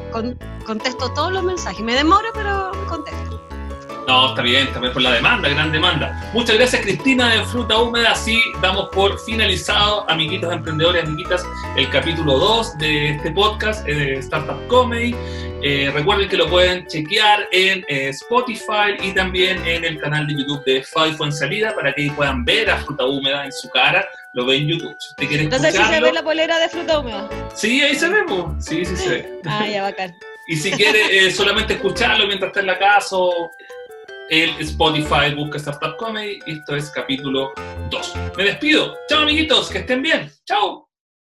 contesto 0.66 1.12
todos 1.14 1.32
los 1.32 1.44
mensajes, 1.44 1.82
me 1.82 1.96
demoro 1.96 2.28
pero 2.34 2.72
contesto. 2.88 3.49
No, 4.10 4.30
está 4.30 4.42
bien, 4.42 4.74
también 4.74 4.92
por 4.92 5.04
la 5.04 5.12
demanda, 5.12 5.48
gran 5.50 5.72
demanda. 5.72 6.32
Muchas 6.34 6.56
gracias 6.56 6.82
Cristina 6.82 7.32
de 7.32 7.46
Fruta 7.46 7.78
Húmeda. 7.78 8.14
Así 8.14 8.42
damos 8.60 8.90
por 8.90 9.20
finalizado, 9.20 10.10
amiguitos 10.10 10.52
emprendedores, 10.52 11.04
amiguitas, 11.04 11.46
el 11.78 11.88
capítulo 11.92 12.40
2 12.40 12.80
de 12.80 13.10
este 13.12 13.30
podcast 13.30 13.88
eh, 13.88 13.94
de 13.94 14.14
Startup 14.16 14.66
Comedy. 14.66 15.16
Eh, 15.62 15.92
recuerden 15.94 16.28
que 16.28 16.38
lo 16.38 16.50
pueden 16.50 16.88
chequear 16.88 17.50
en 17.52 17.86
eh, 17.88 18.10
Spotify 18.10 18.98
y 19.00 19.12
también 19.12 19.64
en 19.68 19.86
el 19.86 20.00
canal 20.00 20.26
de 20.26 20.40
YouTube 20.40 20.66
de 20.66 20.84
Five 20.84 21.16
en 21.24 21.32
Salida 21.32 21.76
para 21.76 21.94
que 21.94 22.12
puedan 22.16 22.44
ver 22.44 22.72
a 22.72 22.78
Fruta 22.78 23.06
Húmeda 23.06 23.46
en 23.46 23.52
su 23.52 23.70
cara. 23.70 24.10
Lo 24.34 24.44
ven 24.48 24.64
en 24.64 24.70
YouTube. 24.70 24.96
Si 24.98 25.10
usted 25.10 25.28
quiere 25.28 25.44
Entonces, 25.44 25.76
si 25.76 25.84
se 25.84 26.02
ve 26.02 26.12
la 26.12 26.24
polera 26.24 26.58
de 26.58 26.68
Fruta 26.68 26.98
Húmeda. 26.98 27.30
Sí, 27.54 27.80
ahí 27.84 27.94
se 27.94 28.10
ve, 28.10 28.22
Sí, 28.58 28.86
sí 28.86 28.96
se 28.96 29.10
ve. 29.10 29.40
ah, 29.46 29.68
ya 29.68 29.84
bacán. 29.84 30.16
Y 30.48 30.56
si 30.56 30.72
quiere 30.72 31.30
solamente 31.30 31.76
escucharlo 31.76 32.26
mientras 32.26 32.50
está 32.50 32.62
en 32.62 32.66
la 32.66 32.80
casa 32.80 33.16
o 33.16 33.52
el 34.30 34.50
Spotify, 34.60 35.34
busca 35.36 35.58
Startup 35.58 35.98
Comedy. 35.98 36.40
Esto 36.46 36.76
es 36.76 36.90
capítulo 36.92 37.52
2. 37.90 38.14
Me 38.38 38.44
despido. 38.44 38.96
Chao, 39.08 39.24
amiguitos, 39.24 39.70
que 39.70 39.80
estén 39.80 40.02
bien. 40.02 40.32
Chao. 40.46 40.89